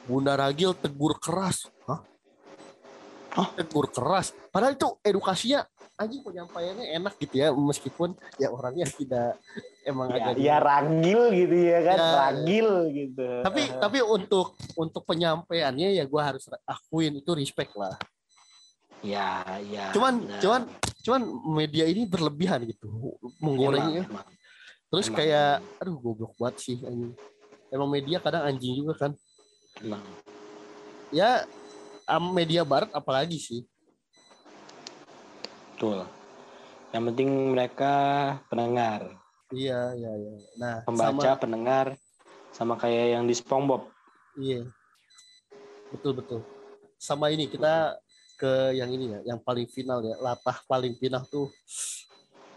Bunda 0.07 0.39
Ragil 0.39 0.71
tegur 0.79 1.19
keras. 1.19 1.67
Hah? 1.85 2.01
Hah? 3.35 3.47
Tegur 3.59 3.91
keras. 3.91 4.31
Padahal 4.49 4.79
itu 4.79 4.89
edukasinya 5.03 5.67
anjing 5.99 6.23
penyampaiannya 6.23 6.95
enak 6.95 7.13
gitu 7.19 7.35
ya 7.43 7.51
meskipun 7.51 8.15
ya 8.39 8.47
orangnya 8.47 8.87
tidak 8.87 9.35
emang 9.83 10.07
ya, 10.07 10.15
agak 10.15 10.33
ya 10.39 10.55
ragil 10.63 11.21
gitu 11.35 11.55
ya 11.59 11.79
kan 11.83 11.97
ya, 11.99 12.09
ragil 12.15 12.69
gitu. 12.95 13.27
Tapi 13.43 13.61
tapi 13.75 13.97
untuk 13.99 14.55
untuk 14.79 15.03
penyampaiannya 15.03 15.99
ya 15.99 16.07
gue 16.07 16.21
harus 16.23 16.47
akuin 16.63 17.19
itu 17.19 17.31
respect 17.35 17.75
lah. 17.75 17.99
Ya 19.03 19.43
ya 19.67 19.91
cuman 19.91 20.23
nah. 20.23 20.39
cuman 20.39 20.61
cuman 21.03 21.21
media 21.59 21.83
ini 21.83 22.07
berlebihan 22.07 22.63
gitu 22.63 23.19
menggorengnya. 23.43 24.07
Emang, 24.07 24.23
emang. 24.23 24.27
terus 24.87 25.07
emang. 25.11 25.17
kayak 25.19 25.51
aduh 25.83 25.99
goblok 25.99 26.33
banget 26.39 26.55
sih 26.63 26.77
anjing. 26.79 27.11
Emang 27.69 27.91
media 27.91 28.23
kadang 28.23 28.47
anjing 28.47 28.71
juga 28.71 28.95
kan. 28.95 29.11
Emang. 29.83 30.01
Ya 31.11 31.43
media 32.31 32.63
barat 32.63 32.87
apalagi 32.95 33.35
sih 33.35 33.67
betul 35.79 36.03
Yang 36.91 37.03
penting 37.13 37.29
mereka 37.55 37.93
pendengar. 38.51 39.15
Iya, 39.55 39.95
iya, 39.95 40.11
iya. 40.11 40.31
Nah, 40.59 40.75
pembaca, 40.83 41.31
sama, 41.31 41.39
pendengar 41.39 41.85
sama 42.51 42.73
kayak 42.75 43.15
yang 43.15 43.23
di 43.23 43.31
SpongeBob. 43.37 43.87
Iya. 44.35 44.67
Betul, 45.95 46.19
betul. 46.19 46.41
Sama 46.99 47.31
ini 47.31 47.47
kita 47.47 47.95
ke 48.35 48.73
yang 48.75 48.91
ini 48.91 49.15
ya, 49.15 49.19
yang 49.31 49.39
paling 49.39 49.69
final 49.69 50.01
ya, 50.03 50.17
latah 50.19 50.59
paling 50.65 50.97
final 50.97 51.23
tuh. 51.29 51.47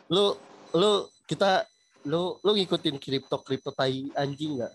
Lu 0.08 0.34
lu 0.72 1.06
kita 1.28 1.68
lu 2.08 2.40
lu 2.42 2.50
ngikutin 2.56 2.96
kripto 2.98 3.36
kripto 3.44 3.70
tai 3.70 4.08
anjing 4.16 4.58
nggak? 4.58 4.72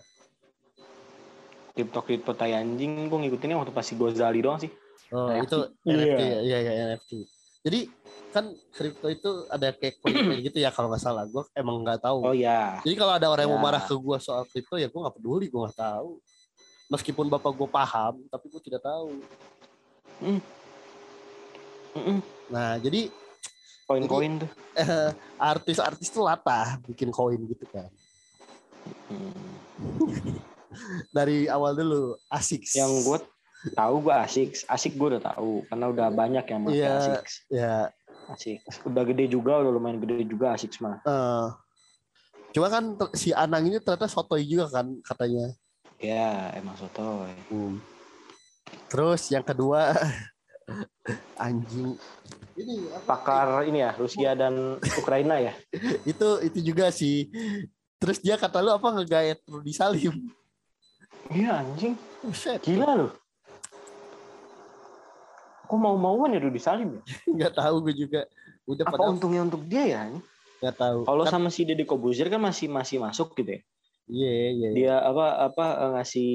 Kripto 1.74 2.00
kripto 2.06 2.32
tai 2.32 2.54
anjing 2.54 3.10
gue 3.10 3.18
ngikutinnya 3.26 3.58
waktu 3.58 3.74
pasti 3.74 3.98
Gozali 3.98 4.38
doang 4.38 4.62
sih. 4.62 4.70
Oh, 5.10 5.32
NFT. 5.32 5.44
itu 5.48 5.58
NFT 5.88 6.20
yeah. 6.20 6.40
ya, 6.44 6.58
ya, 6.62 6.72
ya 6.72 6.84
NFT. 6.94 7.37
Jadi 7.68 7.84
kan 8.32 8.48
kripto 8.72 9.12
itu 9.12 9.30
ada 9.52 9.76
kayak 9.76 10.00
koin 10.00 10.16
gitu 10.48 10.56
ya 10.56 10.72
kalau 10.72 10.88
nggak 10.88 11.04
salah. 11.04 11.28
Gue 11.28 11.44
emang 11.52 11.84
nggak 11.84 12.00
tahu. 12.00 12.24
Oh 12.24 12.32
ya. 12.32 12.80
Jadi 12.80 12.96
kalau 12.96 13.12
ada 13.12 13.28
orang 13.28 13.44
yang 13.44 13.52
mau 13.52 13.68
marah 13.68 13.84
ke 13.84 13.92
gue 13.92 14.16
soal 14.24 14.48
kripto 14.48 14.80
ya 14.80 14.88
gue 14.88 14.96
nggak 14.96 15.16
peduli, 15.20 15.52
gue 15.52 15.60
nggak 15.60 15.76
tahu. 15.76 16.16
Meskipun 16.88 17.28
bapak 17.28 17.52
gue 17.52 17.68
paham, 17.68 18.24
tapi 18.32 18.48
gue 18.48 18.62
tidak 18.64 18.80
tahu. 18.80 19.20
Mm. 20.24 20.40
Mm 21.92 22.02
-mm. 22.08 22.18
Nah 22.48 22.80
jadi 22.80 23.12
koin-koin 23.84 24.40
tuh. 24.40 24.50
Eh, 24.80 25.12
artis-artis 25.36 26.08
tuh 26.08 26.24
latah 26.24 26.80
bikin 26.88 27.12
koin 27.12 27.40
gitu 27.44 27.68
kan. 27.68 27.92
Hmm. 29.12 29.52
Dari 31.16 31.52
awal 31.52 31.76
dulu 31.76 32.16
asik. 32.32 32.64
Yang 32.72 32.92
gue 33.04 33.18
tahu 33.74 33.94
gue 34.08 34.14
asik, 34.14 34.50
asik 34.68 34.94
gue 34.94 35.16
udah 35.16 35.22
tahu 35.34 35.66
karena 35.66 35.86
udah 35.90 36.06
banyak 36.12 36.44
yang 36.46 36.60
pakai 36.66 36.78
yeah, 36.78 36.98
asik. 36.98 37.22
Iya. 37.50 37.76
Asik. 38.28 38.58
Udah 38.84 39.02
gede 39.08 39.24
juga, 39.32 39.60
udah 39.64 39.72
lumayan 39.72 39.98
gede 40.02 40.24
juga 40.28 40.54
asik 40.54 40.78
mah. 40.78 41.00
Uh, 41.02 41.50
cuma 42.52 42.68
kan 42.68 42.84
si 43.16 43.32
Anang 43.32 43.66
ini 43.66 43.80
ternyata 43.80 44.06
sotoy 44.06 44.44
juga 44.44 44.68
kan 44.70 44.86
katanya. 45.02 45.52
Ya, 45.98 46.54
emang 46.54 46.78
sotoy. 46.78 47.34
Hmm. 47.50 47.82
Terus 48.88 49.32
yang 49.32 49.42
kedua 49.42 49.96
anjing 51.44 51.96
ini 52.58 52.90
pakar 53.06 53.64
ini 53.64 53.80
ya 53.80 53.94
Rusia 53.94 54.34
dan 54.34 54.76
Ukraina 54.82 55.38
ya 55.38 55.54
itu 56.10 56.28
itu 56.44 56.58
juga 56.60 56.90
sih 56.90 57.30
terus 57.98 58.18
dia 58.18 58.34
kata 58.34 58.62
lu 58.62 58.74
apa 58.74 58.88
ngegayat 58.98 59.38
Rudi 59.46 59.72
Salim 59.72 60.14
iya 61.30 61.62
anjing 61.62 61.94
Buset. 62.22 62.60
gila 62.66 62.90
lu 62.98 63.08
kok 65.68 65.78
mau 65.78 65.94
mauan 66.00 66.32
ya 66.32 66.40
Rudi 66.40 66.60
Salim 66.60 66.98
ya 66.98 67.02
nggak 67.36 67.52
tahu 67.54 67.76
gue 67.84 67.94
juga 67.94 68.20
udah 68.64 68.84
apa 68.88 68.96
pada... 68.96 69.08
untungnya 69.12 69.44
untuk 69.44 69.62
dia 69.68 69.84
ya 69.84 70.00
nggak 70.64 70.76
tahu 70.80 70.98
kalau 71.04 71.24
kan... 71.28 71.32
sama 71.36 71.48
si 71.52 71.68
Deddy 71.68 71.84
Kobuzier 71.84 72.32
kan 72.32 72.40
masih 72.40 72.72
masih 72.72 72.98
masuk 72.98 73.36
gitu 73.36 73.56
ya 73.56 73.60
iya 74.08 74.24
yeah, 74.24 74.32
iya 74.32 74.48
yeah, 74.64 74.72
dia 74.72 74.94
apa 75.04 75.52
apa 75.52 75.64
ngasih 76.00 76.32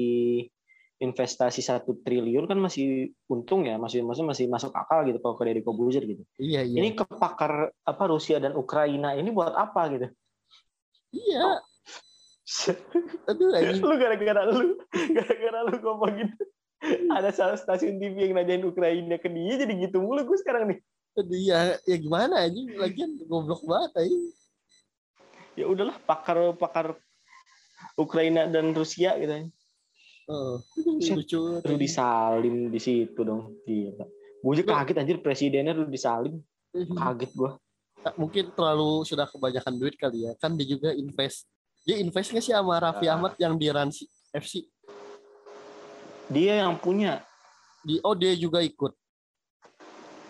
investasi 1.02 1.60
satu 1.60 2.00
triliun 2.00 2.46
kan 2.46 2.56
masih 2.56 3.12
untung 3.26 3.66
ya 3.66 3.74
masih 3.76 4.06
masih 4.06 4.22
masih 4.22 4.46
masuk 4.46 4.72
akal 4.72 5.02
gitu 5.04 5.18
kalau 5.18 5.34
ke 5.34 5.50
Deddy 5.50 5.62
Kobuzer 5.66 6.06
gitu. 6.06 6.22
Iya 6.38 6.62
iya. 6.62 6.78
Ini 6.80 6.94
kepakar 6.94 7.74
apa 7.82 8.04
Rusia 8.06 8.38
dan 8.38 8.54
Ukraina 8.54 9.12
ini 9.18 9.34
buat 9.34 9.52
apa 9.52 9.90
gitu? 9.90 10.06
Iya. 11.12 11.60
Aduh, 13.26 13.48
lu 13.90 13.94
gara-gara 13.98 14.42
lu 14.46 14.78
gara-gara 15.18 15.58
lu 15.66 15.74
ngomong 15.82 16.12
gitu. 16.24 16.34
Ada 17.16 17.30
salah 17.32 17.56
stasiun 17.56 17.96
TV 17.96 18.28
yang 18.30 18.34
nanyain 18.36 18.64
Ukraina 18.64 19.16
ke 19.16 19.28
dia 19.32 19.56
jadi 19.60 19.72
gitu 19.88 20.04
mulu 20.04 20.20
gue 20.24 20.38
sekarang 20.40 20.68
nih. 20.68 20.78
Aduh, 21.14 21.38
ya, 21.38 21.78
gimana 21.96 22.42
aja 22.42 22.58
lagian 22.74 23.14
goblok 23.30 23.62
banget 23.62 23.92
aja. 24.02 24.18
Ya 25.54 25.64
udahlah 25.70 25.94
pakar 26.02 26.38
pakar 26.58 26.98
Ukraina 27.94 28.50
dan 28.50 28.74
Rusia 28.74 29.14
gitu. 29.22 29.54
Oh, 30.24 30.58
lucu. 31.14 31.60
Rudi 31.62 31.88
Salim 31.88 32.72
di 32.72 32.80
situ 32.80 33.20
dong. 33.22 33.54
Gila. 33.62 34.04
Gue 34.42 34.52
aja 34.58 34.64
kaget 34.64 34.96
anjir 34.98 35.18
presidennya 35.22 35.76
Rudi 35.76 36.00
Salim. 36.00 36.40
Mhm. 36.74 36.96
Kaget 36.96 37.30
gue. 37.32 37.50
Mungkin 38.18 38.44
terlalu 38.52 39.06
sudah 39.08 39.24
kebanyakan 39.30 39.74
duit 39.78 39.94
kali 39.96 40.26
ya. 40.28 40.32
Kan 40.36 40.58
dia 40.58 40.66
juga 40.68 40.92
invest. 40.92 41.46
Dia 41.84 42.00
invest 42.00 42.32
nggak 42.32 42.44
sih 42.44 42.52
sama 42.56 42.80
Raffi 42.80 43.06
nah. 43.06 43.16
Ahmad 43.16 43.32
yang 43.38 43.54
di 43.54 43.68
Ransi 43.68 44.04
FC? 44.34 44.73
Dia 46.32 46.64
yang 46.64 46.80
punya. 46.80 47.20
Di 47.84 48.00
oh 48.00 48.16
dia 48.16 48.32
juga 48.36 48.64
ikut. 48.64 48.92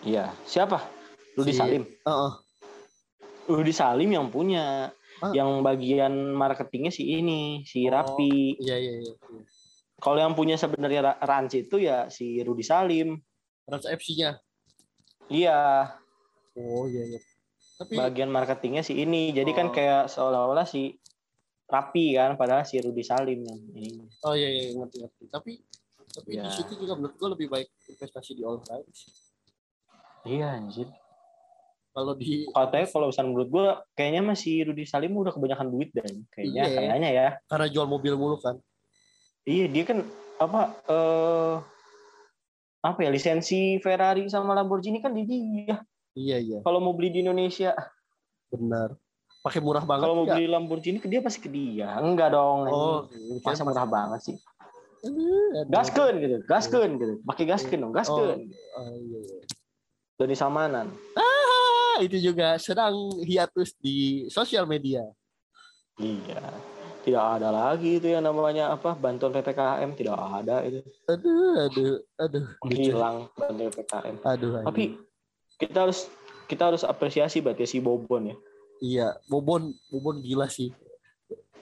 Iya. 0.03 0.35
Siapa? 0.43 0.83
Rudi 1.35 1.53
si, 1.55 1.59
Salim. 1.59 1.83
Uh 2.03 2.09
-uh. 2.09 2.31
Rudi 3.51 3.73
Salim 3.75 4.09
yang 4.11 4.27
punya. 4.31 4.91
Ah. 5.23 5.31
Yang 5.31 5.63
bagian 5.63 6.35
marketingnya 6.35 6.91
si 6.91 7.07
ini, 7.07 7.63
si 7.63 7.87
oh, 7.87 7.95
Rapi. 7.95 8.59
Iya, 8.59 8.75
iya, 8.75 8.93
iya. 8.99 9.13
Kalau 9.95 10.19
yang 10.19 10.35
punya 10.35 10.59
sebenarnya 10.59 11.15
Rans 11.23 11.55
itu 11.55 11.79
ya 11.79 12.11
si 12.11 12.43
Rudi 12.43 12.67
Salim. 12.67 13.15
Rans 13.63 13.87
FC-nya. 13.87 14.35
Iya. 15.31 15.87
Oh 16.59 16.85
iya 16.87 17.15
iya. 17.15 17.19
Tapi 17.75 17.95
bagian 17.95 18.31
marketingnya 18.31 18.83
si 18.83 18.99
ini. 18.99 19.31
Jadi 19.31 19.51
kan 19.55 19.71
oh. 19.71 19.71
kan 19.71 19.77
kayak 19.79 20.03
seolah-olah 20.11 20.67
si 20.67 20.99
rapi 21.65 22.13
kan 22.13 22.37
padahal 22.37 22.63
si 22.63 22.77
Rudi 22.77 23.01
Salim 23.01 23.41
yang 23.41 23.59
ini. 23.73 24.05
Oh 24.23 24.37
iya 24.37 24.49
iya 24.51 24.75
ngerti 24.75 25.01
ngerti. 25.01 25.23
Tapi 25.31 25.51
tapi 26.15 26.39
ya. 26.39 26.47
di 26.47 26.51
situ 26.55 26.73
juga 26.79 26.95
menurut 26.95 27.15
gue 27.19 27.29
lebih 27.35 27.47
baik 27.51 27.67
investasi 27.91 28.31
di 28.39 28.43
all 28.47 28.63
rights. 28.63 28.99
Iya 30.23 30.57
anjir. 30.57 30.87
Kalau 31.95 32.11
di 32.15 32.47
katanya 32.51 32.87
kalau 32.91 33.07
misalnya 33.07 33.29
menurut 33.31 33.49
gue 33.51 33.67
kayaknya 33.95 34.21
masih 34.23 34.55
Rudi 34.67 34.83
Salim 34.83 35.15
udah 35.15 35.31
kebanyakan 35.31 35.67
duit 35.71 35.95
dan 35.95 36.27
kayaknya 36.27 36.63
iya, 36.67 36.75
kayaknya 36.75 37.09
ya. 37.11 37.27
Karena 37.47 37.67
jual 37.71 37.87
mobil 37.87 38.19
mulu 38.19 38.35
kan. 38.39 38.59
Iya 39.47 39.71
dia 39.71 39.83
kan 39.87 40.03
apa 40.35 40.61
eh 40.91 41.55
apa 42.85 42.99
ya 43.01 43.09
lisensi 43.09 43.79
Ferrari 43.79 44.27
sama 44.27 44.53
Lamborghini 44.53 44.99
kan 44.99 45.15
di 45.15 45.23
dia. 45.23 45.79
Iya 46.15 46.37
iya. 46.39 46.59
Kalau 46.63 46.83
mau 46.83 46.91
beli 46.91 47.15
di 47.15 47.19
Indonesia. 47.23 47.71
Benar. 48.51 48.95
Pakai 49.39 49.61
murah 49.61 49.85
banget. 49.85 50.03
Kalau 50.03 50.15
mau 50.19 50.27
beli 50.27 50.45
Lamborghini 50.51 50.99
ke 50.99 51.07
dia 51.07 51.23
pasti 51.23 51.39
ke 51.41 51.49
dia. 51.49 51.95
Enggak 52.01 52.35
dong. 52.35 52.65
Oh, 52.67 52.99
masa 53.45 53.63
murah 53.63 53.87
banget 53.87 54.19
sih. 54.33 54.35
Gasken 55.69 56.13
gitu, 56.17 56.37
gasken 56.49 56.89
gitu. 56.97 57.13
Pakai 57.21 57.45
gasken 57.45 57.79
dong, 57.81 57.93
gasken. 57.93 58.49
Oh, 58.75 58.81
oh 58.81 58.95
iya, 58.97 59.19
iya. 59.21 59.39
Ah, 61.15 61.97
itu 62.03 62.17
juga 62.19 62.55
sedang 62.59 62.95
hiatus 63.23 63.75
di 63.79 64.27
sosial 64.31 64.65
media. 64.67 65.05
Iya. 65.99 66.41
Tidak 67.05 67.21
ada 67.21 67.53
lagi 67.53 68.01
itu 68.01 68.09
yang 68.09 68.25
namanya 68.25 68.73
apa 68.73 68.97
bantuan 68.97 69.29
ppkm 69.29 69.93
tidak 69.93 70.17
ada 70.17 70.65
itu. 70.65 70.81
Aduh 71.05 71.53
aduh 71.69 71.95
aduh. 72.17 72.45
Hilang 72.65 73.29
bantuan 73.37 73.69
ppkm 73.69 74.15
aduh. 74.25 74.65
Tapi 74.65 74.97
kita 75.61 75.85
harus 75.85 76.09
kita 76.49 76.73
harus 76.73 76.81
apresiasi 76.81 77.45
berarti 77.45 77.69
si 77.69 77.77
Bobon 77.77 78.33
ya. 78.33 78.35
Iya 78.81 79.07
Bobon 79.29 79.69
Bobon 79.93 80.25
gila 80.25 80.49
sih 80.49 80.73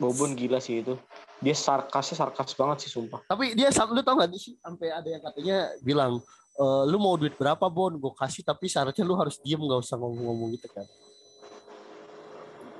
Bobon 0.01 0.33
gila 0.33 0.57
sih 0.57 0.81
itu. 0.81 0.97
Dia 1.43 1.53
sarkasnya 1.53 2.15
sarkas 2.17 2.55
banget 2.57 2.87
sih 2.87 2.91
sumpah. 2.93 3.21
Tapi 3.29 3.53
dia 3.53 3.69
lu 3.91 4.01
tau 4.01 4.15
gak 4.17 4.31
sih 4.33 4.57
sampai 4.57 4.89
ada 4.89 5.05
yang 5.05 5.21
katanya 5.21 5.57
bilang 5.83 6.13
e, 6.57 6.65
lu 6.89 6.97
mau 6.97 7.13
duit 7.19 7.35
berapa 7.37 7.65
Bon? 7.69 7.93
Gue 7.93 8.13
kasih 8.17 8.41
tapi 8.41 8.65
syaratnya 8.71 9.05
lu 9.05 9.13
harus 9.19 9.37
diem 9.43 9.59
nggak 9.59 9.81
usah 9.83 9.99
ngomong-ngomong 9.99 10.49
gitu 10.57 10.67
kan. 10.71 10.85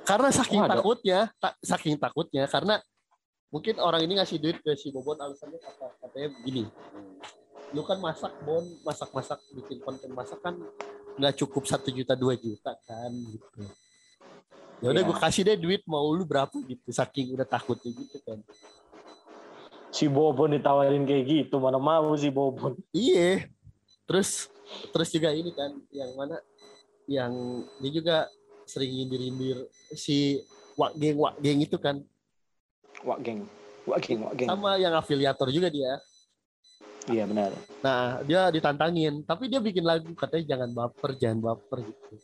Karena 0.04 0.28
saking 0.28 0.60
oh, 0.60 0.68
takutnya, 0.68 1.18
tak, 1.40 1.54
saking 1.64 1.96
takutnya 1.96 2.44
karena 2.44 2.76
mungkin 3.48 3.80
orang 3.80 4.04
ini 4.04 4.20
ngasih 4.20 4.36
duit 4.36 4.60
ke 4.60 4.76
si 4.76 4.92
Bobon 4.92 5.16
alasannya 5.16 5.56
kata 5.62 5.86
katanya 6.02 6.28
begini. 6.40 6.64
Lu 7.72 7.82
kan 7.86 7.98
masak 8.02 8.34
Bon, 8.44 8.62
masak-masak 8.84 9.40
bikin 9.54 9.80
konten 9.80 10.12
masak 10.12 10.42
kan 10.44 10.58
nggak 11.14 11.34
cukup 11.38 11.62
satu 11.64 11.94
juta 11.94 12.18
dua 12.18 12.34
juta 12.34 12.74
kan 12.84 13.10
gitu. 13.12 13.64
Ya 14.84 14.92
udah 14.92 15.00
yeah. 15.00 15.08
gue 15.08 15.16
kasih 15.16 15.42
deh 15.48 15.56
duit 15.56 15.80
mau 15.88 16.04
lu 16.12 16.28
berapa 16.28 16.52
gitu 16.52 16.92
saking 16.92 17.32
udah 17.32 17.48
takutnya 17.48 17.88
gitu 17.88 18.20
kan. 18.20 18.36
Si 19.88 20.04
Bobon 20.12 20.52
ditawarin 20.52 21.08
kayak 21.08 21.24
gitu 21.24 21.56
mana 21.56 21.80
mau 21.80 22.12
si 22.20 22.28
Bobon. 22.28 22.76
Iya. 22.92 23.48
Terus 24.04 24.52
terus 24.92 25.08
juga 25.08 25.32
ini 25.32 25.56
kan 25.56 25.72
yang 25.88 26.12
mana 26.12 26.36
yang 27.08 27.32
dia 27.80 27.92
juga 27.96 28.16
sering 28.68 28.92
nyindir-nyindir 28.92 29.64
si 29.96 30.44
Wak 30.76 31.00
Geng 31.00 31.16
Wak 31.16 31.40
Geng 31.40 31.64
itu 31.64 31.80
kan. 31.80 32.04
Wak 33.08 33.24
Geng. 33.24 33.48
Wak 33.88 34.04
Geng 34.04 34.20
Wak 34.20 34.36
Geng. 34.36 34.52
Sama 34.52 34.76
yang 34.76 34.92
afiliator 34.92 35.48
juga 35.48 35.72
dia. 35.72 35.96
Iya 37.08 37.24
benar. 37.24 37.52
Nah, 37.84 38.24
dia 38.24 38.48
ditantangin, 38.48 39.24
tapi 39.28 39.48
dia 39.48 39.60
bikin 39.60 39.84
lagu 39.84 40.08
katanya 40.16 40.56
jangan 40.56 40.70
baper, 40.72 41.10
jangan 41.20 41.40
baper 41.52 41.78
gitu. 41.84 42.16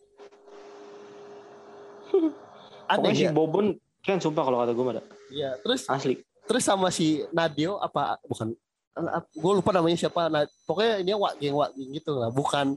Aneh 2.91 3.15
si 3.15 3.25
ya? 3.27 3.31
Bobon 3.31 3.79
kan 4.03 4.19
sumpah 4.19 4.43
kalau 4.43 4.59
kata 4.65 4.73
gue 4.75 4.85
ada. 4.99 5.03
Iya, 5.31 5.51
terus 5.63 5.87
asli. 5.87 6.19
Terus 6.51 6.63
sama 6.67 6.91
si 6.91 7.23
Nadio 7.31 7.79
apa 7.79 8.19
bukan 8.27 8.51
gue 9.33 9.53
lupa 9.55 9.71
namanya 9.71 9.97
siapa 9.97 10.27
nah, 10.27 10.45
pokoknya 10.67 11.01
ini 11.01 11.13
wak 11.15 11.39
geng 11.39 11.57
wak 11.57 11.71
geng 11.73 11.91
gitu 11.95 12.13
lah 12.19 12.29
bukan 12.29 12.75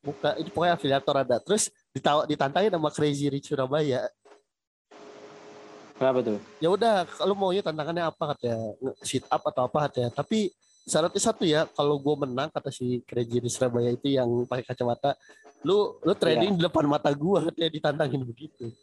bukan 0.00 0.32
itu 0.40 0.48
pokoknya 0.54 0.74
afiliator 0.78 1.16
ada 1.20 1.36
terus 1.42 1.68
ditawa 1.90 2.22
ditantangin 2.24 2.72
sama 2.72 2.88
Crazy 2.94 3.26
Rich 3.28 3.50
Surabaya 3.52 4.06
Kenapa 5.94 6.26
tuh? 6.26 6.42
Ya 6.58 6.68
udah, 6.74 7.06
kalau 7.06 7.38
maunya 7.38 7.62
tantangannya 7.62 8.10
apa 8.10 8.34
katanya? 8.34 8.74
Sit 9.06 9.22
up 9.30 9.46
atau 9.46 9.70
apa 9.70 9.86
katanya. 9.86 10.10
Tapi 10.10 10.50
syaratnya 10.82 11.22
satu 11.22 11.46
ya, 11.46 11.70
kalau 11.70 12.02
gue 12.02 12.14
menang 12.26 12.50
kata 12.50 12.74
si 12.74 12.98
Crazy 13.06 13.38
Rich 13.38 13.62
Surabaya 13.62 13.94
itu 13.94 14.10
yang 14.10 14.26
pakai 14.42 14.74
kacamata, 14.74 15.14
lu 15.62 15.94
lu 16.02 16.12
training 16.18 16.58
yeah. 16.58 16.58
di 16.58 16.62
depan 16.66 16.90
mata 16.90 17.14
gue 17.14 17.38
katanya 17.46 17.70
ditantangin 17.70 18.26
begitu. 18.26 18.74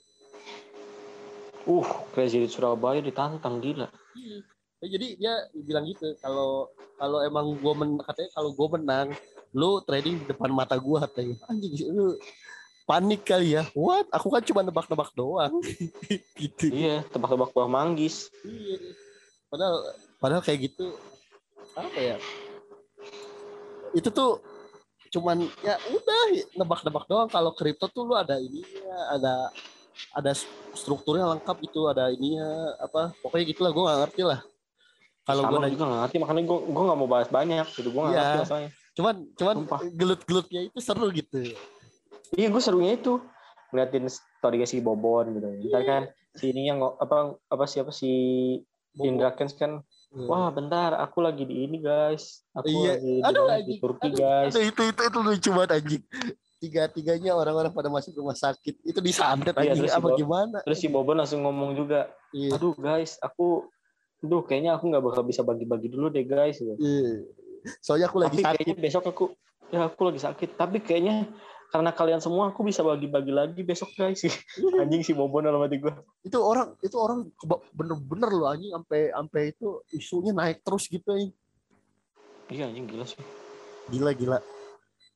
Uh, 1.70 1.86
Crazy 2.14 2.42
Rich 2.42 2.58
Surabaya 2.58 3.02
ditantang 3.02 3.62
gila. 3.62 3.88
Iya. 4.18 4.40
Jadi 4.82 5.08
dia 5.22 5.46
bilang 5.54 5.86
gitu, 5.86 6.18
kalau 6.18 6.74
kalau 6.98 7.22
emang 7.22 7.54
gue 7.54 7.74
men 7.78 8.02
katanya 8.02 8.30
kalau 8.34 8.50
gue 8.50 8.68
menang, 8.82 9.08
lu 9.54 9.78
trading 9.86 10.18
di 10.18 10.26
depan 10.26 10.50
mata 10.50 10.74
gue 10.74 10.98
katanya. 11.06 11.38
Anjing, 11.46 11.74
lu 11.94 12.18
panik 12.90 13.22
kali 13.22 13.62
ya. 13.62 13.64
What? 13.78 14.10
Aku 14.10 14.34
kan 14.34 14.42
cuma 14.42 14.66
nebak-nebak 14.66 15.14
doang. 15.14 15.62
gitu. 16.42 16.66
Iya, 16.74 17.06
tebak-tebak 17.14 17.54
buah 17.54 17.70
manggis. 17.70 18.34
Iya. 18.42 18.98
Padahal 19.54 19.78
padahal 20.18 20.42
kayak 20.42 20.74
gitu 20.74 20.98
apa 21.78 22.00
ya? 22.00 22.18
Itu 23.94 24.10
tuh 24.10 24.42
cuman 25.12 25.44
ya 25.60 25.76
udah 25.92 26.24
nebak-nebak 26.56 27.04
doang 27.06 27.28
kalau 27.28 27.52
kripto 27.52 27.92
tuh 27.92 28.08
lu 28.08 28.16
ada 28.16 28.40
ini 28.40 28.64
ada 29.12 29.52
ada 30.16 30.32
strukturnya 30.76 31.28
lengkap 31.38 31.56
gitu 31.64 31.88
ada 31.88 32.12
ininya 32.12 32.76
apa 32.80 33.12
pokoknya 33.24 33.46
gitulah 33.52 33.72
gue 33.72 33.84
gak 33.84 34.00
ngerti 34.08 34.22
lah. 34.28 34.40
Kalau 35.22 35.42
gue 35.48 35.58
juga 35.72 35.84
gak 35.86 36.02
ngerti 36.08 36.18
makanya 36.20 36.44
gue 36.48 36.60
gue 36.68 36.84
gak 36.90 37.00
mau 37.00 37.10
bahas 37.10 37.30
banyak 37.30 37.66
gitu 37.78 37.90
gue 37.94 38.02
gak 38.02 38.12
ya, 38.12 38.20
ngerti 38.20 38.40
masalahnya. 38.44 38.72
Cuman 38.92 39.16
cuman 39.38 39.56
gelut-gelutnya 39.96 40.62
itu 40.68 40.80
seru 40.82 41.08
gitu. 41.14 41.38
Iya 42.36 42.48
gue 42.48 42.62
serunya 42.64 42.96
itu 42.96 43.20
ngeliatin 43.72 44.08
story 44.12 44.64
si 44.68 44.84
Bobon 44.84 45.36
gitu. 45.36 45.48
Yeah. 45.48 45.70
ntar 45.72 45.84
kan 45.88 46.04
si 46.36 46.52
ini 46.52 46.72
yang 46.72 46.80
apa 46.80 47.36
apa 47.52 47.66
siapa 47.68 47.92
si 47.92 48.12
Indra 49.00 49.32
Kens 49.36 49.56
kan 49.56 49.80
hmm. 50.12 50.28
wah 50.28 50.52
bentar 50.52 50.96
aku 51.00 51.24
lagi 51.24 51.48
di 51.48 51.68
ini 51.68 51.80
guys. 51.80 52.44
Aku 52.56 52.68
iya. 52.68 53.00
lagi 53.00 53.16
aduh, 53.24 53.46
di, 53.48 53.64
di 53.64 53.74
Turki 53.80 54.10
aduh, 54.12 54.20
guys. 54.20 54.52
aduh, 54.52 54.64
itu 54.64 54.82
itu 54.92 55.02
itu 55.08 55.20
lucu 55.20 55.50
banget 55.56 55.72
anjing 55.80 56.04
tiga 56.62 56.86
tiganya 56.86 57.34
orang-orang 57.34 57.74
pada 57.74 57.90
masuk 57.90 58.22
rumah 58.22 58.38
sakit 58.38 58.86
itu 58.86 59.00
disantet 59.02 59.58
iya, 59.58 59.74
anjing 59.74 59.90
apa 59.90 60.08
si 60.14 60.18
gimana 60.22 60.58
terus 60.62 60.78
si 60.78 60.88
Bobon 60.94 61.18
langsung 61.18 61.42
ngomong 61.42 61.74
juga 61.74 62.14
iya. 62.38 62.54
aduh 62.54 62.78
guys 62.78 63.18
aku 63.18 63.66
Duh, 64.22 64.46
kayaknya 64.46 64.78
aku 64.78 64.86
nggak 64.94 65.02
bakal 65.02 65.26
bisa 65.26 65.42
bagi-bagi 65.42 65.90
dulu 65.90 66.14
deh 66.14 66.22
guys. 66.22 66.62
Iya. 66.62 67.26
Soalnya 67.82 68.06
aku 68.06 68.22
lagi 68.22 68.38
Tapi 68.38 68.46
sakit. 68.46 68.58
Kayaknya 68.62 68.78
besok 68.78 69.04
aku, 69.10 69.26
ya 69.74 69.90
aku 69.90 70.02
lagi 70.06 70.22
sakit. 70.22 70.50
Tapi 70.54 70.78
kayaknya 70.86 71.26
karena 71.74 71.90
kalian 71.96 72.22
semua 72.22 72.54
aku 72.54 72.68
bisa 72.68 72.84
bagi-bagi 72.84 73.32
lagi 73.32 73.64
besok 73.64 73.96
guys 73.96 74.20
anjing 74.84 75.08
si 75.08 75.16
Bobon 75.16 75.48
dalam 75.48 75.64
hati 75.64 75.80
gue 75.80 75.88
itu 76.20 76.36
orang 76.36 76.76
itu 76.84 77.00
orang 77.00 77.32
bener-bener 77.72 78.28
loh 78.28 78.52
anjing 78.52 78.76
sampai 78.76 79.08
sampai 79.08 79.42
itu 79.56 79.80
isunya 79.96 80.36
naik 80.36 80.68
terus 80.68 80.92
gitu 80.92 81.16
anjing 81.16 81.32
iya 82.52 82.68
anjing 82.68 82.92
gila 82.92 83.08
sih 83.08 83.24
gila 83.88 84.12
gila 84.12 84.44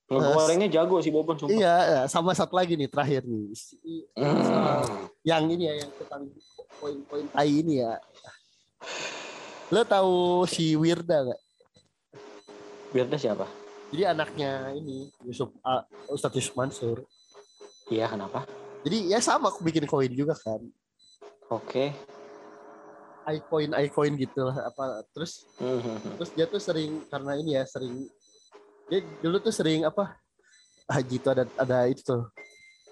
Ngegorengnya 0.06 0.70
jago 0.70 1.02
si 1.02 1.10
Bobon 1.10 1.34
sumpah. 1.34 1.58
Iya, 1.58 1.76
iya, 1.82 2.02
sama 2.06 2.38
satu 2.38 2.54
lagi 2.54 2.78
nih 2.78 2.86
terakhir 2.86 3.26
nih. 3.26 3.50
Mm. 4.14 4.86
Yang 5.26 5.44
ini 5.58 5.64
ya 5.66 5.74
yang 5.82 5.92
tentang 5.98 6.24
poin-poin 6.78 7.26
tai 7.34 7.50
ini 7.50 7.82
ya. 7.82 7.98
Lo 9.74 9.82
tahu 9.82 10.46
si 10.46 10.78
Wirda 10.78 11.26
gak? 11.26 11.42
Wirda 12.94 13.18
siapa? 13.18 13.50
Jadi 13.90 14.04
anaknya 14.06 14.78
ini 14.78 15.10
Yusuf 15.26 15.50
uh, 15.66 15.82
Ustadz 16.14 16.38
Yusuf 16.38 16.54
Mansur. 16.54 17.02
Iya 17.90 18.06
kenapa? 18.06 18.46
Jadi 18.86 19.10
ya 19.10 19.18
sama 19.18 19.50
aku 19.50 19.66
bikin 19.66 19.90
koin 19.90 20.14
juga 20.14 20.38
kan. 20.38 20.62
Oke. 21.50 21.66
Okay. 21.66 21.90
iCoin 23.26 23.74
iCoin 23.74 24.14
gitu 24.22 24.46
lah 24.46 24.70
apa 24.70 25.02
terus 25.10 25.50
mm-hmm. 25.58 26.14
terus 26.22 26.30
dia 26.38 26.46
tuh 26.46 26.62
sering 26.62 27.02
karena 27.10 27.34
ini 27.34 27.58
ya 27.58 27.66
sering 27.66 28.06
dia 28.86 29.02
dulu 29.22 29.38
tuh 29.42 29.54
sering 29.54 29.82
apa? 29.86 30.18
Haji 30.86 31.18
itu 31.18 31.28
ada 31.34 31.44
ada 31.58 31.78
itu 31.90 32.06
tuh. 32.06 32.30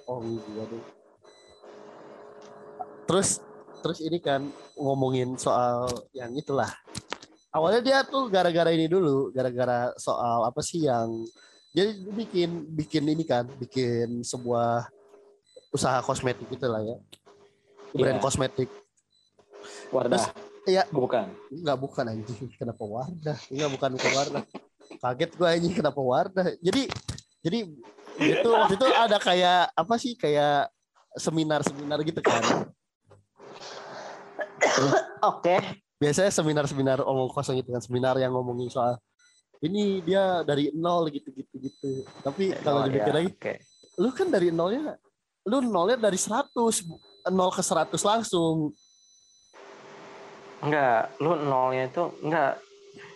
Oh 0.10 0.20
iya 0.26 0.64
deh. 0.66 0.84
Terus 3.06 3.30
terus 3.86 4.00
ini 4.02 4.18
kan 4.18 4.50
ngomongin 4.74 5.38
soal 5.38 5.86
yang 6.18 6.34
itulah. 6.34 6.70
Awalnya 7.54 7.82
dia 7.86 7.98
tuh 8.02 8.34
gara-gara 8.34 8.74
ini 8.74 8.90
dulu 8.90 9.30
gara-gara 9.30 9.94
soal 10.02 10.50
apa 10.50 10.58
sih 10.66 10.90
yang 10.90 11.22
jadi 11.70 11.94
bikin 11.94 12.74
bikin 12.74 13.04
ini 13.06 13.22
kan 13.22 13.46
bikin 13.62 14.26
sebuah 14.26 14.90
usaha 15.70 16.02
kosmetik 16.02 16.50
gitu 16.50 16.66
lah 16.66 16.82
ya. 16.82 16.98
Brand 17.94 18.18
yeah. 18.18 18.26
kosmetik. 18.26 18.70
Wardah. 19.94 20.34
Iya. 20.66 20.90
Bukan. 20.90 21.30
Nggak 21.54 21.78
bukan 21.78 22.06
anjing. 22.10 22.50
Kenapa 22.58 22.82
Wardah? 22.82 23.38
Enggak 23.54 23.70
bukan 23.78 23.90
bukan 23.94 24.12
Wardah 24.18 24.46
kaget 25.02 25.32
gue 25.34 25.48
anjing 25.48 25.74
kenapa 25.74 26.00
Wardah? 26.00 26.48
Jadi 26.60 26.90
jadi 27.44 27.60
itu 28.22 28.48
waktu 28.50 28.74
itu 28.78 28.86
ada 28.90 29.18
kayak 29.18 29.74
apa 29.74 29.96
sih 29.98 30.14
kayak 30.18 30.70
seminar-seminar 31.18 32.00
gitu 32.06 32.22
kan. 32.22 32.44
Oke. 35.22 35.58
Okay 35.58 35.84
biasanya 36.04 36.32
seminar-seminar 36.36 37.00
omong 37.08 37.32
kosong 37.32 37.64
itu 37.64 37.72
kan 37.72 37.80
seminar 37.80 38.20
yang 38.20 38.36
ngomongin 38.36 38.68
soal 38.68 39.00
ini 39.64 40.04
dia 40.04 40.44
dari 40.44 40.76
nol 40.76 41.08
gitu 41.08 41.32
gitu. 41.32 41.56
Gitu 41.56 42.04
tapi 42.20 42.52
kalau 42.60 42.84
dipikir 42.84 43.16
ya, 43.16 43.18
lagi 43.24 43.32
okay. 43.32 43.58
lu 43.96 44.12
kan 44.12 44.28
dari 44.28 44.52
nolnya 44.52 45.00
lu 45.48 45.64
nolnya 45.64 45.96
dari 45.96 46.20
100 46.20 46.52
nol 47.32 47.52
ke 47.56 47.64
100 47.64 47.96
langsung. 48.04 48.76
Enggak 50.60 51.16
lu 51.24 51.40
nolnya 51.40 51.88
itu 51.88 52.04
enggak 52.20 52.60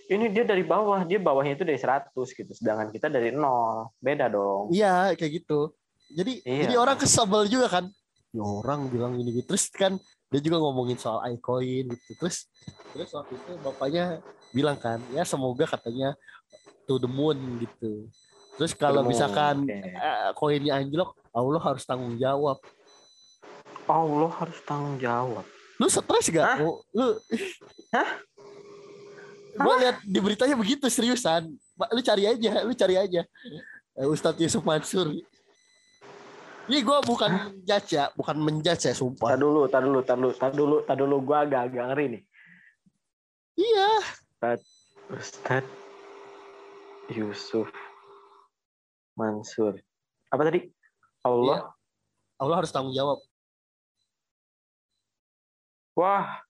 ini 0.07 0.31
dia 0.31 0.43
dari 0.47 0.63
bawah 0.63 1.03
dia 1.03 1.19
bawahnya 1.19 1.59
itu 1.59 1.67
dari 1.67 1.79
100 1.79 2.15
gitu 2.15 2.51
sedangkan 2.55 2.87
kita 2.95 3.11
dari 3.11 3.35
nol. 3.35 3.91
Beda 3.99 4.31
dong. 4.31 4.71
Iya 4.71 5.11
kayak 5.19 5.43
gitu. 5.43 5.75
Jadi 6.07 6.39
iya. 6.47 6.63
jadi 6.67 6.75
orang 6.79 6.95
kesebel 6.95 7.51
juga 7.51 7.67
kan. 7.67 7.85
Ya 8.31 8.43
orang 8.43 8.87
bilang 8.87 9.19
ini 9.19 9.43
gitu. 9.43 9.55
Terus 9.55 9.67
kan 9.71 9.99
dia 10.31 10.39
juga 10.39 10.63
ngomongin 10.63 10.95
soal 10.95 11.19
iCoin 11.35 11.91
gitu. 11.91 12.11
Terus 12.23 12.47
terus 12.95 13.11
waktu 13.11 13.35
itu 13.35 13.51
bapaknya 13.59 14.23
bilang 14.55 14.79
kan 14.79 15.03
ya 15.11 15.27
semoga 15.27 15.67
katanya 15.67 16.15
to 16.87 16.95
the 16.95 17.09
moon 17.09 17.59
gitu. 17.59 18.07
Terus 18.57 18.73
kalau 18.73 19.05
misalkan 19.05 19.67
okay. 19.67 19.93
uh, 19.99 20.31
koinnya 20.33 20.79
anjlok 20.79 21.13
Allah 21.35 21.61
harus 21.61 21.83
tanggung 21.83 22.15
jawab. 22.15 22.57
Allah 23.87 24.31
harus 24.39 24.59
tanggung 24.63 24.97
jawab. 24.97 25.45
Lu 25.77 25.87
stres 25.91 26.33
gak 26.33 26.57
Hah? 26.57 26.57
lu 26.95 27.07
Hah? 27.93 28.09
Gue 29.57 29.73
lihat 29.81 29.97
di 30.05 30.19
beritanya 30.21 30.55
begitu 30.55 30.85
seriusan 30.85 31.49
lu 31.91 32.01
cari 32.05 32.23
aja 32.29 32.61
lu 32.61 32.73
cari 32.77 32.95
aja 32.95 33.21
Ustadz 33.97 34.41
Yusuf 34.41 34.61
Mansur 34.61 35.09
ini 36.67 36.83
gue 36.83 36.97
bukan 37.07 37.31
menjudge 37.31 37.95
ya, 37.95 38.11
bukan 38.11 38.35
menjudge 38.43 38.91
ya, 38.91 38.93
sumpah. 38.93 39.31
Tadi 39.31 39.39
dulu, 39.39 39.71
tadi 39.71 39.87
dulu, 39.87 40.01
tadi 40.03 40.19
dulu, 40.19 40.31
tadi 40.35 40.55
dulu, 40.59 40.77
tadi 40.83 40.99
dulu, 40.99 41.15
gue 41.23 41.37
agak-agak 41.39 41.85
ngeri 41.95 42.05
nih. 42.11 42.21
Iya. 43.55 43.89
Ustad, 44.03 44.59
Ustad 45.07 45.63
Yusuf 47.15 47.71
Mansur. 49.15 49.79
Apa 50.27 50.43
tadi? 50.43 50.67
Allah. 51.23 51.63
Iya. 51.63 52.43
Allah 52.43 52.55
harus 52.59 52.71
tanggung 52.75 52.91
jawab. 52.91 53.23
Wah. 55.95 56.43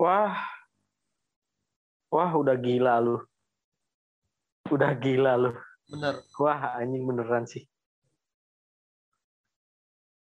Wah. 0.00 0.34
Wah, 2.08 2.32
udah 2.32 2.56
gila 2.56 3.00
lu. 3.04 3.16
Udah 4.72 4.92
gila 4.96 5.36
lu. 5.36 5.50
Bener. 5.88 6.20
Wah, 6.40 6.80
anjing 6.80 7.04
beneran 7.04 7.44
sih. 7.44 7.64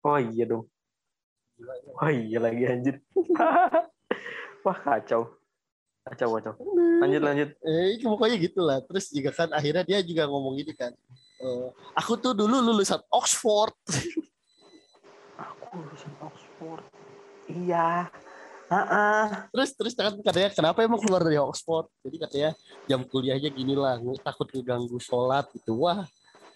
Oh 0.07 0.18
iya 0.22 0.47
dong. 0.47 0.70
Oh 1.99 2.11
iya 2.11 2.39
lagi 2.39 2.62
anjir. 2.62 3.03
Wah 4.64 4.78
kacau. 4.78 5.34
Kacau 6.07 6.28
kacau. 6.39 6.55
Lanjut 7.03 7.22
lanjut. 7.22 7.51
Eh 7.66 7.99
pokoknya 7.99 8.37
gitulah. 8.39 8.78
Terus 8.87 9.11
juga 9.11 9.34
kan 9.34 9.51
akhirnya 9.51 9.82
dia 9.82 9.99
juga 10.07 10.30
ngomong 10.30 10.62
ini 10.62 10.70
kan. 10.78 10.95
Uh, 11.43 11.74
aku 11.99 12.14
tuh 12.22 12.39
dulu 12.39 12.62
lulusan 12.62 13.03
Oxford. 13.11 13.74
aku 15.34 15.74
lulusan 15.74 16.12
Oxford. 16.22 16.87
Iya. 17.51 18.07
Uh-uh. 18.66 19.46
Terus 19.54 19.70
terus 19.78 19.94
kan 19.94 20.14
katanya 20.22 20.50
kenapa 20.50 20.82
emang 20.82 20.98
keluar 20.98 21.22
dari 21.22 21.38
Oxford? 21.38 21.86
Jadi 22.02 22.16
katanya 22.18 22.50
jam 22.90 23.06
kuliahnya 23.06 23.50
gini 23.54 23.78
lah, 23.78 24.02
takut 24.26 24.50
keganggu 24.50 24.98
sholat 24.98 25.46
gitu. 25.54 25.86
Wah 25.86 26.02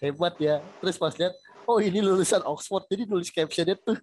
hebat 0.03 0.35
ya. 0.35 0.59
Terus 0.83 0.99
pas 0.99 1.15
lihat 1.15 1.31
oh 1.71 1.79
ini 1.79 1.99
lulusan 2.01 2.41
Oxford 2.45 2.89
jadi 2.89 3.05
nulis 3.05 3.29
captionnya 3.29 3.77
tuh 3.79 3.97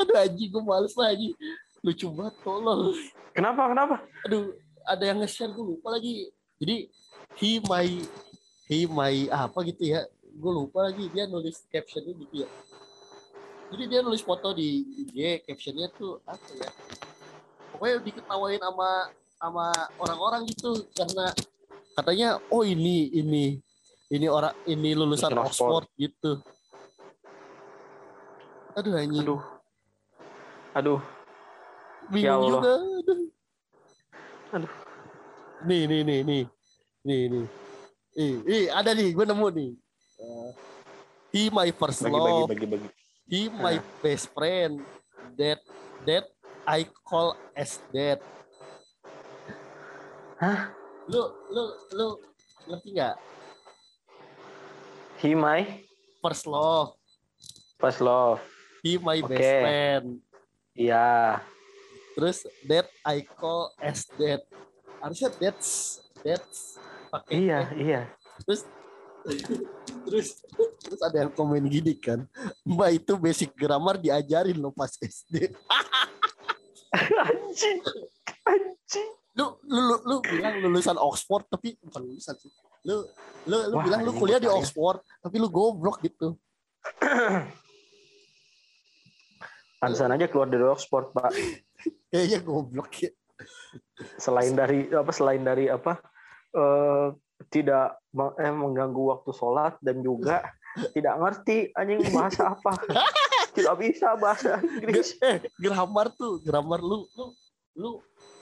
aduh 0.00 0.16
aji 0.24 0.44
gue 0.48 0.62
males 0.62 0.94
lah 0.94 1.12
aji 1.12 1.34
lucu 1.82 2.06
banget 2.10 2.34
tolong 2.42 2.94
kenapa 3.36 3.62
kenapa 3.70 3.96
aduh 4.26 4.54
ada 4.88 5.04
yang 5.04 5.18
nge-share 5.22 5.52
gue 5.52 5.64
lupa 5.76 5.94
lagi 5.94 6.32
jadi 6.58 6.88
he 7.38 7.60
my 7.68 7.86
he 8.66 8.88
my 8.88 9.14
apa 9.28 9.58
gitu 9.68 9.92
ya 9.92 10.00
gue 10.24 10.52
lupa 10.52 10.88
lagi 10.88 11.04
dia 11.12 11.28
nulis 11.28 11.62
captionnya 11.68 12.16
gitu 12.16 12.46
ya 12.46 12.48
jadi 13.68 13.84
dia 13.84 14.00
nulis 14.00 14.24
foto 14.24 14.56
di 14.56 14.84
IG 15.04 15.44
captionnya 15.44 15.92
tuh 15.92 16.20
apa 16.24 16.48
ya? 16.56 16.70
Pokoknya 17.72 17.96
diketawain 18.00 18.60
sama 18.60 18.90
sama 19.38 19.66
orang-orang 20.00 20.48
gitu 20.48 20.88
karena 20.96 21.30
katanya 21.94 22.40
oh 22.50 22.66
ini 22.66 23.12
ini 23.12 23.60
ini 24.08 24.26
orang 24.26 24.56
ini 24.64 24.96
lulusan 24.96 25.30
Bikin 25.30 25.44
Oxford. 25.44 25.86
Gitu. 26.00 26.40
Aduh 28.72 28.92
anjing. 28.96 29.24
Aduh. 29.24 29.42
Aduh. 30.72 31.00
Bingung 32.08 32.24
ya 32.24 32.48
juga. 32.48 32.74
Aduh. 32.80 33.18
Aduh. 34.56 34.72
Nih 35.68 35.82
nih 35.84 36.00
nih 36.06 36.18
nih. 36.24 36.42
Nih 37.04 37.20
nih. 37.28 37.46
Nih, 38.16 38.32
nih 38.42 38.64
ada 38.72 38.90
nih 38.96 39.08
gue 39.12 39.24
nemu 39.28 39.46
nih. 39.52 39.70
Uh, 40.18 40.50
he 41.30 41.46
my 41.52 41.70
first 41.70 42.02
bagi, 42.02 42.16
love. 42.16 42.50
bagi, 42.50 42.66
bagi, 42.66 42.88
bagi. 42.88 43.07
He 43.28 43.52
my 43.52 43.78
best 44.00 44.32
friend. 44.32 44.80
That 45.36 45.60
that 46.08 46.24
I 46.64 46.88
call 47.04 47.36
as 47.54 47.78
that. 47.92 48.24
Hah? 50.40 50.72
Lu 51.06 51.22
lu 51.52 51.64
lu 51.94 52.08
ngerti 52.66 52.90
nggak? 52.96 53.16
He 55.20 55.36
my? 55.36 55.84
First 56.24 56.48
love. 56.48 56.96
First 57.78 58.00
love. 58.02 58.40
He 58.82 58.98
my 58.98 59.20
okay. 59.22 59.30
best 59.30 59.52
friend. 59.62 60.06
Iya. 60.74 61.42
Terus 62.18 62.38
that 62.66 62.86
I 63.06 63.22
call 63.22 63.70
as 63.78 64.08
that. 64.18 64.42
Harusnya 64.98 65.30
that's 65.38 66.02
that's 66.26 66.82
pakai 67.14 67.46
iya 67.46 67.60
iya. 67.78 68.00
Terus 68.42 68.66
terus 70.08 70.40
terus 70.80 71.00
ada 71.04 71.26
yang 71.26 71.32
komen 71.32 71.68
gini 71.68 71.92
kan. 71.98 72.24
Mbak 72.64 72.90
itu 72.96 73.12
basic 73.20 73.50
grammar 73.52 74.00
diajarin 74.00 74.56
lo 74.56 74.72
pas 74.72 74.92
SD 74.96 75.52
anjing 76.94 77.78
anjing. 78.46 79.08
Lu, 79.38 79.54
lu 79.70 79.80
lu 79.86 79.96
lu 80.02 80.16
bilang 80.24 80.58
lulusan 80.58 80.98
Oxford 80.98 81.46
tapi 81.46 81.78
bukan 81.78 82.02
lulusan 82.02 82.34
sih. 82.40 82.50
Lu 82.88 83.06
lu 83.46 83.58
lu 83.70 83.76
Wah, 83.78 83.84
bilang 83.86 84.00
lu 84.02 84.12
kuliah 84.16 84.40
di 84.42 84.50
Oxford 84.50 84.98
tapi 85.22 85.36
lu 85.38 85.46
goblok 85.52 86.02
gitu. 86.02 86.34
Pantesan 89.78 90.10
aja 90.10 90.26
keluar 90.26 90.50
dari 90.50 90.66
Oxford, 90.66 91.14
Pak. 91.14 91.30
Kayaknya 92.10 92.38
goblok 92.42 92.90
ya. 92.98 93.10
Selain 94.18 94.50
dari 94.58 94.90
apa 94.90 95.12
selain 95.14 95.42
dari 95.46 95.70
apa 95.70 96.02
uh, 96.58 97.14
tidak 97.46 98.02
eh, 98.42 98.54
mengganggu 98.54 99.14
waktu 99.14 99.30
sholat 99.30 99.78
dan 99.78 100.02
juga 100.02 100.42
tidak 100.96 101.14
ngerti 101.22 101.70
anjing 101.78 102.02
bahasa 102.10 102.54
apa. 102.54 102.74
Tidak 103.48 103.74
bisa 103.74 104.14
bahasa 104.14 104.62
Inggris. 104.62 105.18
Eh 105.18 105.42
grammar 105.58 106.14
tuh 106.14 106.38
grammar 106.46 106.78
lu 106.78 107.10
lu 107.18 107.26
lu 107.74 107.90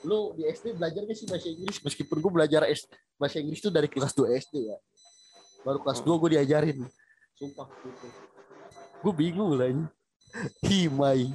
lu 0.05 0.19
di 0.37 0.45
SD 0.45 0.77
belajar 0.77 1.09
gak 1.09 1.17
sih 1.17 1.25
bahasa 1.25 1.49
Inggris? 1.49 1.81
Meskipun 1.81 2.21
gue 2.21 2.33
belajar 2.33 2.69
bahasa 3.17 3.41
Inggris 3.41 3.65
tuh 3.65 3.73
dari 3.73 3.89
kelas 3.89 4.13
2 4.13 4.29
SD 4.45 4.69
ya. 4.69 4.77
Baru 5.65 5.81
kelas 5.81 6.05
2 6.05 6.21
gue 6.21 6.31
diajarin. 6.37 6.85
Sumpah 7.33 7.65
gitu. 7.81 8.07
Gue 9.01 9.13
bingung 9.17 9.57
lah 9.57 9.73
ini. 9.73 9.87
He 10.69 10.91
my. 10.93 11.33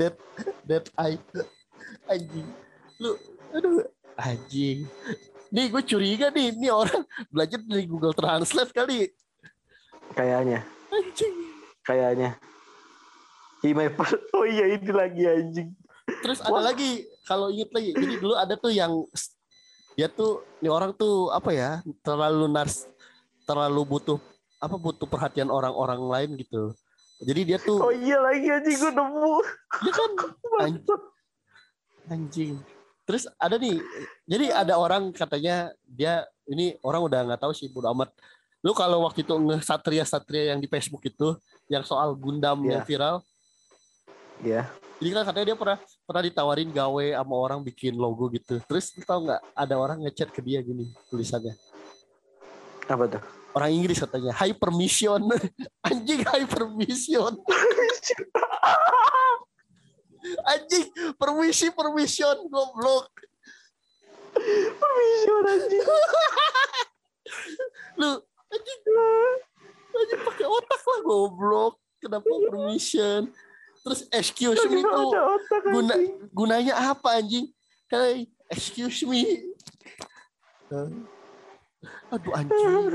That 0.00 0.16
that 0.64 0.88
I 0.96 1.20
anjing. 2.08 2.48
Lu 2.96 3.18
aduh 3.52 3.84
anjing 4.16 4.88
Nih 5.54 5.70
gue 5.70 5.82
curiga 5.86 6.34
nih, 6.34 6.50
ini 6.50 6.66
orang 6.66 7.06
belajar 7.30 7.62
dari 7.62 7.86
Google 7.86 8.10
Translate 8.10 8.74
kali. 8.74 9.06
Kayaknya. 10.10 10.66
Anjing. 10.90 11.34
Kayaknya. 11.86 12.30
Himeper. 13.62 14.08
Oh 14.34 14.42
iya 14.42 14.66
ini 14.74 14.90
lagi 14.90 15.22
anjing. 15.22 15.70
Terus 16.26 16.42
ada 16.42 16.58
lagi 16.58 17.06
kalau 17.22 17.54
inget 17.54 17.70
lagi. 17.70 17.94
Jadi 17.94 18.14
dulu 18.18 18.34
ada 18.34 18.58
tuh 18.58 18.74
yang 18.74 19.06
dia 19.94 20.10
tuh 20.10 20.42
ini 20.58 20.66
orang 20.66 20.90
tuh 20.90 21.30
apa 21.30 21.54
ya 21.54 21.70
terlalu 22.02 22.50
nars 22.50 22.90
terlalu 23.46 23.86
butuh 23.86 24.18
apa 24.58 24.74
butuh 24.74 25.06
perhatian 25.06 25.54
orang-orang 25.54 26.02
lain 26.02 26.30
gitu. 26.34 26.74
Jadi 27.22 27.40
dia 27.46 27.58
tuh 27.62 27.78
Oh 27.78 27.94
iya 27.94 28.18
lagi 28.18 28.50
anjing 28.50 28.74
gue 28.74 28.90
nemu. 28.90 29.32
Dia 29.86 29.92
kan 29.94 30.10
anjing. 30.66 31.00
anjing 32.10 32.54
terus 33.04 33.28
ada 33.36 33.60
nih 33.60 33.80
jadi 34.24 34.64
ada 34.64 34.74
orang 34.80 35.12
katanya 35.12 35.70
dia 35.84 36.24
ini 36.48 36.76
orang 36.80 37.04
udah 37.04 37.20
nggak 37.32 37.40
tahu 37.40 37.52
sih 37.52 37.68
bodo 37.68 37.92
amat 37.92 38.10
lu 38.64 38.72
kalau 38.72 39.04
waktu 39.04 39.24
itu 39.24 39.36
nge 39.36 39.60
satria 39.64 40.04
satria 40.08 40.56
yang 40.56 40.60
di 40.60 40.68
Facebook 40.68 41.04
itu 41.04 41.36
yang 41.68 41.84
soal 41.84 42.16
Gundam 42.16 42.64
yeah. 42.64 42.80
yang 42.80 42.82
viral 42.84 43.16
Iya. 44.42 44.66
Yeah. 44.66 44.66
Jadi 44.94 45.10
kan 45.10 45.22
katanya 45.26 45.46
dia 45.52 45.58
pernah 45.58 45.78
pernah 46.06 46.22
ditawarin 46.22 46.70
gawe 46.70 47.06
sama 47.18 47.34
orang 47.34 47.60
bikin 47.66 47.98
logo 47.98 48.30
gitu. 48.32 48.62
Terus 48.64 48.94
lu 48.94 49.02
tau 49.04 49.20
nggak 49.20 49.42
ada 49.52 49.74
orang 49.76 49.98
ngechat 50.06 50.30
ke 50.32 50.40
dia 50.40 50.62
gini 50.64 50.88
tulisannya. 51.10 51.54
Apa 52.88 53.04
tuh? 53.10 53.22
Orang 53.54 53.70
Inggris 53.74 54.00
katanya 54.00 54.32
high 54.32 54.54
permission. 54.54 55.20
Anjing 55.86 56.22
high 56.24 56.46
permission. 56.46 57.36
Anjing, 60.24 60.88
permisi 61.20 61.68
permission 61.68 62.48
goblok. 62.48 63.12
Permission 64.80 65.42
anjing. 65.44 65.84
Lu 68.00 68.10
anjing. 68.48 68.80
Anjing 69.94 70.20
pakai 70.24 70.46
otak 70.48 70.80
lah 70.80 71.00
goblok. 71.04 71.74
Kenapa 72.00 72.28
permission? 72.28 73.28
Terus 73.84 74.08
excuse 74.16 74.64
me 74.72 74.80
itu 74.80 75.04
guna, 75.68 75.94
gunanya 76.32 76.74
apa 76.92 77.20
anjing? 77.20 77.52
Hey, 77.92 78.32
excuse 78.48 79.04
me. 79.04 79.44
Aduh 82.08 82.32
anjing. 82.32 82.88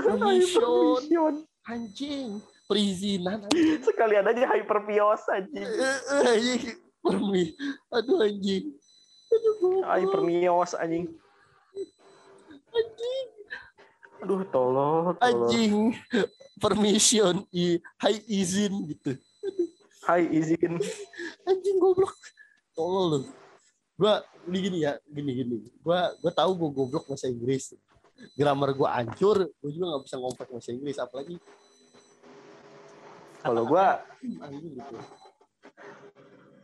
Permission. 0.00 1.44
Anjing 1.64 2.44
perizinan 2.64 3.44
sekalian 3.84 4.24
aja 4.24 4.48
hyperpios 4.56 5.22
anjing. 5.28 5.68
Permi 7.04 7.52
aduh 7.92 8.24
anjing. 8.24 8.72
Aduh 9.28 9.84
hypermios 9.84 10.72
anjing. 10.76 11.12
Anjing. 12.72 13.28
Aduh 14.24 14.40
tolong 14.48 15.12
anjing. 15.20 15.92
Permission 16.56 17.44
i 17.52 17.76
high 18.00 18.20
izin 18.24 18.72
gitu. 18.88 19.12
High 20.08 20.32
izin. 20.32 20.80
Anjing 21.44 21.76
goblok. 21.76 22.16
Tolong 22.72 23.06
lu. 23.12 23.18
Gua 23.94 24.24
ini 24.48 24.58
gini 24.58 24.78
ya 24.82 24.96
gini 25.04 25.30
gini. 25.36 25.56
Gua 25.84 26.16
gua 26.18 26.32
tahu 26.32 26.56
gua 26.56 26.70
goblok 26.72 27.04
bahasa 27.04 27.28
Inggris. 27.28 27.76
Grammar 28.32 28.72
gua 28.72 28.96
hancur 28.96 29.52
gua 29.60 29.70
juga 29.70 29.84
nggak 29.92 30.02
bisa 30.08 30.16
ngomong 30.16 30.38
bahasa 30.40 30.70
Inggris 30.72 30.96
apalagi 30.96 31.36
kalau 33.44 33.62
gue 33.68 33.86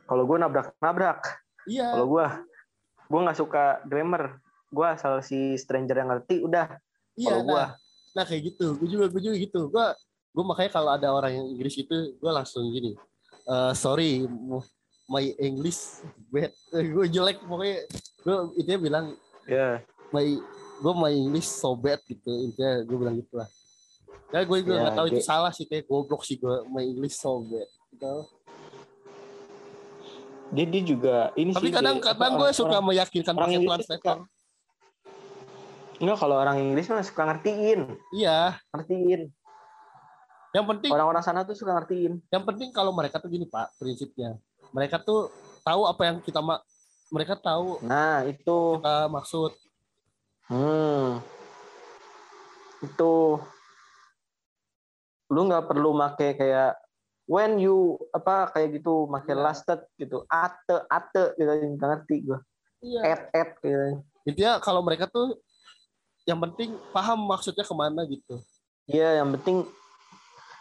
kalau 0.08 0.24
gue 0.26 0.36
nabrak-nabrak. 0.40 1.20
Iya. 1.68 1.92
Kalau 1.94 2.06
gue 2.08 2.26
gue 3.06 3.20
nggak 3.20 3.38
suka 3.38 3.64
grammar. 3.84 4.40
Gue 4.72 4.86
asal 4.86 5.20
si 5.20 5.54
stranger 5.60 5.94
yang 6.00 6.10
ngerti 6.10 6.40
udah. 6.40 6.66
Iya. 7.14 7.36
Kalau 7.36 7.42
gue. 7.44 7.62
Nah, 7.62 7.70
nah 8.16 8.24
kayak 8.24 8.42
gitu. 8.54 8.74
Gue 8.80 8.88
juga 8.88 9.06
gue 9.12 9.20
juga 9.22 9.36
gitu. 9.36 9.60
Gue 9.68 9.86
gue 10.30 10.44
makanya 10.46 10.70
kalau 10.72 10.90
ada 10.96 11.08
orang 11.12 11.36
yang 11.36 11.46
Inggris 11.52 11.76
itu 11.76 12.16
gue 12.16 12.32
langsung 12.32 12.64
gini. 12.72 12.96
Uh, 13.44 13.74
sorry, 13.74 14.26
my 15.10 15.26
English 15.38 16.02
bad. 16.32 16.50
gue 16.72 17.06
jelek 17.06 17.38
pokoknya. 17.44 17.84
Gue 18.24 18.36
itu 18.56 18.68
bilang. 18.80 19.14
Ya. 19.44 19.54
Yeah. 19.54 19.74
My 20.10 20.26
gue 20.80 20.94
my 20.96 21.12
English 21.12 21.46
so 21.46 21.76
bad 21.76 22.00
gitu 22.08 22.32
intinya 22.50 22.80
gue 22.82 22.96
bilang 22.96 23.14
gitu 23.20 23.36
lah 23.36 23.46
Ya 24.30 24.46
gue 24.46 24.58
juga 24.62 24.74
nggak 24.78 24.94
ya, 24.94 24.98
tahu 24.98 25.06
itu 25.10 25.22
salah 25.26 25.50
sih 25.50 25.66
kayak 25.66 25.90
goblok 25.90 26.22
sih 26.22 26.38
gue 26.38 26.62
main 26.70 26.86
English 26.86 27.18
so 27.18 27.42
bad. 27.42 27.66
Gitu. 27.90 28.14
Dia, 30.50 30.66
dia 30.66 30.82
juga 30.82 31.16
ini 31.38 31.54
Tapi 31.54 31.70
kadang-kadang 31.70 32.32
gue 32.38 32.50
suka 32.54 32.78
orang, 32.78 32.86
meyakinkan 32.90 33.34
pakai 33.34 33.58
translator. 33.62 34.18
Enggak 36.00 36.18
kalau 36.22 36.36
orang 36.38 36.56
Inggris 36.62 36.86
mah 36.88 37.02
suka 37.02 37.22
ngertiin. 37.26 37.80
Iya. 38.14 38.58
Ngertiin. 38.70 39.20
Yang 40.50 40.66
penting 40.66 40.90
orang-orang 40.90 41.22
sana 41.22 41.46
tuh 41.46 41.54
suka 41.54 41.74
ngertiin. 41.78 42.18
Yang 42.30 42.44
penting 42.46 42.68
kalau 42.74 42.90
mereka 42.90 43.22
tuh 43.22 43.30
gini 43.30 43.46
Pak, 43.46 43.78
prinsipnya. 43.78 44.38
Mereka 44.70 45.02
tuh 45.02 45.30
tahu 45.62 45.86
apa 45.86 46.02
yang 46.06 46.16
kita 46.22 46.42
mak 46.42 46.62
mereka 47.10 47.34
tahu. 47.34 47.82
Nah, 47.82 48.22
itu 48.26 48.78
kita 48.78 49.10
maksud. 49.10 49.50
Hmm. 50.50 51.18
Itu 52.82 53.42
lu 55.30 55.46
nggak 55.46 55.70
perlu 55.70 55.94
make 55.94 56.36
kayak 56.36 56.74
when 57.30 57.56
you 57.62 57.94
apa 58.10 58.50
kayak 58.50 58.82
gitu 58.82 59.06
make 59.06 59.24
yeah. 59.30 59.38
lasted 59.38 59.80
gitu 59.96 60.26
ate 60.26 60.76
ate 60.90 61.38
gitu 61.38 61.50
nggak 61.78 61.88
ngerti 61.88 62.16
gue 62.26 62.38
yeah. 62.82 63.14
et 63.14 63.22
et 63.32 63.50
gitu 63.62 64.02
intinya 64.26 64.58
kalau 64.58 64.82
mereka 64.82 65.06
tuh 65.06 65.38
yang 66.28 66.42
penting 66.42 66.76
paham 66.92 67.24
maksudnya 67.24 67.64
ke 67.64 67.74
mana 67.74 68.04
gitu 68.04 68.36
Iya, 68.90 69.22
yang 69.22 69.30
penting 69.38 69.70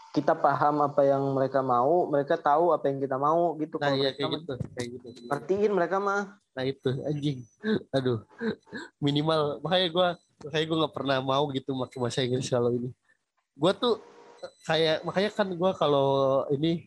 kita 0.09 0.33
paham 0.37 0.85
apa 0.85 1.01
yang 1.05 1.21
mereka 1.33 1.61
mau, 1.61 2.09
mereka 2.09 2.37
tahu 2.37 2.73
apa 2.73 2.89
yang 2.89 3.01
kita 3.01 3.17
mau 3.17 3.57
gitu. 3.57 3.77
Nah, 3.77 3.93
iya 3.93 4.13
kayak 4.13 4.41
gitu, 4.41 4.53
kayak 4.73 4.87
gitu. 4.97 5.07
Mereka 5.69 5.97
mah. 6.01 6.37
Nah 6.57 6.63
itu 6.65 6.89
anjing. 7.05 7.45
Aduh. 7.93 8.25
Minimal 9.01 9.61
makanya 9.61 9.87
gue 9.89 10.07
kayak 10.49 10.65
gue 10.65 10.77
nggak 10.81 10.95
pernah 10.97 11.17
mau 11.21 11.45
gitu 11.53 11.77
pakai 11.77 11.97
bahasa 12.01 12.25
Inggris 12.25 12.49
kalau 12.49 12.73
ini. 12.73 12.89
Gue 13.53 13.71
tuh 13.77 14.01
kayak 14.65 15.03
makanya 15.07 15.31
kan 15.33 15.47
gue 15.49 15.71
kalau 15.77 16.09
ini 16.53 16.85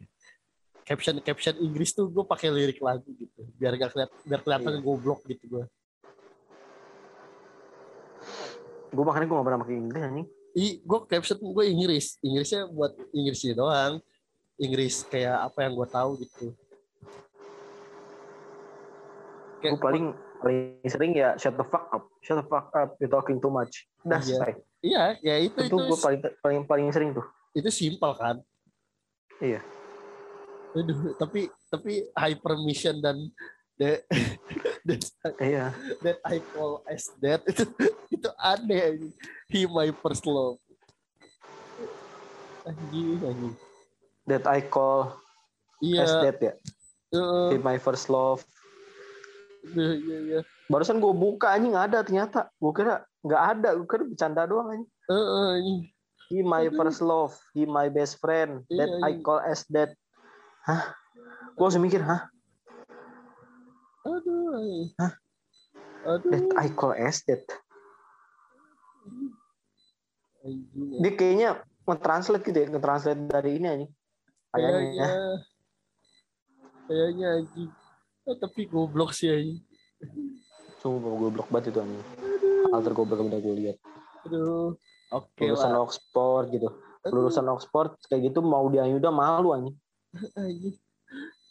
caption 0.83 1.17
caption 1.23 1.55
Inggris 1.63 1.95
tuh 1.95 2.11
gue 2.11 2.25
pakai 2.27 2.51
lirik 2.51 2.83
lagu 2.83 3.07
gitu. 3.15 3.47
Biar 3.57 3.79
gak 3.79 3.95
keliat, 3.95 4.11
biar 4.27 4.41
kelihatan 4.43 4.73
iya. 4.79 4.83
goblok 4.83 5.21
gitu 5.31 5.45
gue. 5.49 5.65
Gue 8.93 9.05
makanya 9.07 9.27
gue 9.31 9.37
gak 9.39 9.47
pernah 9.47 9.61
pakai 9.63 9.77
Inggris 9.79 10.03
anjing. 10.03 10.29
I 10.53 10.67
gue 10.85 10.99
caption 11.09 11.39
gue 11.41 11.65
Inggris. 11.65 12.07
Inggrisnya 12.21 12.69
buat 12.69 12.93
Inggrisnya 13.15 13.55
doang. 13.57 13.95
Inggris 14.61 15.07
kayak 15.09 15.49
apa 15.49 15.59
yang 15.65 15.73
gue 15.75 15.89
tahu 15.89 16.11
gitu. 16.21 16.47
Gue 19.63 19.79
paling 19.79 20.13
paling 20.43 20.83
sering 20.91 21.13
ya 21.15 21.39
shut 21.39 21.57
the 21.57 21.65
fuck 21.65 21.89
up. 21.95 22.05
Shut 22.21 22.43
the 22.43 22.47
fuck 22.47 22.69
up 22.75 22.99
you 22.99 23.09
talking 23.09 23.39
too 23.41 23.49
much. 23.49 23.87
Udah 24.03 24.21
iya. 24.21 24.39
iya 24.83 25.05
ya 25.23 25.35
itu 25.39 25.57
itu, 25.63 25.73
itu 25.73 25.77
gue 25.79 25.99
paling 26.03 26.21
paling 26.43 26.61
paling 26.67 26.87
sering 26.91 27.15
tuh 27.15 27.25
itu 27.53 27.69
simpel 27.69 28.13
kan? 28.17 28.37
Iya. 29.41 29.61
Aduh, 30.73 31.13
tapi 31.21 31.53
tapi 31.69 32.09
high 32.17 32.37
permission 32.41 32.97
dan 33.05 33.29
the 33.77 34.01
that, 34.89 35.03
iya. 35.41 35.73
that 36.01 36.19
I 36.25 36.41
call 36.53 36.81
as 36.89 37.13
that 37.21 37.45
itu 37.45 37.65
itu 38.09 38.29
aneh 38.41 39.13
he 39.53 39.69
my 39.69 39.93
first 40.01 40.25
love. 40.25 40.57
Anjing 42.65 43.21
anjing. 43.21 43.55
That 44.25 44.45
I 44.49 44.65
call 44.65 45.13
iya. 45.85 46.09
as 46.09 46.13
that 46.25 46.39
ya? 46.41 46.55
Uh, 47.13 47.53
he 47.53 47.61
my 47.61 47.77
first 47.77 48.09
love. 48.09 48.41
Iya 49.63 49.93
iya 50.01 50.19
iya. 50.25 50.41
Barusan 50.73 51.05
gue 51.05 51.13
buka 51.13 51.53
anjing 51.53 51.77
ada 51.77 52.01
ternyata. 52.01 52.49
Gue 52.57 52.73
kira 52.73 53.05
nggak 53.23 53.43
ada 53.59 53.69
gue 53.77 53.87
kira 53.87 54.09
bercanda 54.09 54.49
doang 54.49 54.73
anjing. 54.73 54.91
Uh, 55.11 55.21
uh, 55.21 55.53
he 56.33 56.41
my 56.41 56.65
first 56.73 57.05
love 57.05 57.37
he 57.53 57.69
my 57.69 57.93
best 57.93 58.17
friend 58.17 58.65
iya, 58.73 58.89
that 58.89 58.91
iya. 58.97 59.05
I 59.05 59.13
call 59.21 59.45
as 59.45 59.69
that 59.69 59.93
hah 60.65 60.97
gue 61.53 61.65
langsung 61.65 61.85
mikir 61.85 62.01
hah 62.01 62.33
Aduh. 64.03 64.91
Hah? 64.99 65.15
Aduh. 66.11 66.35
That 66.35 66.47
I 66.59 66.67
call 66.75 66.91
as 66.91 67.23
that 67.31 67.47
dia 70.99 71.13
kayaknya 71.15 71.51
nge-translate 71.87 72.45
gitu 72.47 72.59
ya, 72.59 72.67
nge-translate 72.75 73.21
dari 73.31 73.51
ini 73.63 73.67
aja. 73.71 73.87
Kayaknya. 74.53 75.09
Kayaknya 76.91 77.27
anjing. 77.41 77.71
Oh, 78.27 78.37
tapi 78.39 78.61
goblok 78.67 79.15
sih 79.15 79.31
anjing. 79.31 79.63
Sumpah 80.83 81.15
goblok 81.15 81.49
banget 81.51 81.75
itu 81.75 81.79
anjing. 81.79 82.03
Alter 82.75 82.93
goblok 82.95 83.23
yang 83.23 83.31
udah 83.31 83.41
gue 83.41 83.55
lihat. 83.55 83.77
Aduh. 84.27 84.75
Oke 85.13 85.29
okay 85.45 85.47
Lulusan 85.53 85.73
lah. 85.77 85.85
Oxford 85.85 86.47
gitu. 86.51 86.69
Lulusan 87.13 87.47
Oxford 87.53 87.91
kayak 88.09 88.33
gitu 88.33 88.41
mau 88.41 88.65
dia 88.73 88.89
udah 88.89 89.13
malu 89.13 89.53
anjing. 89.53 89.77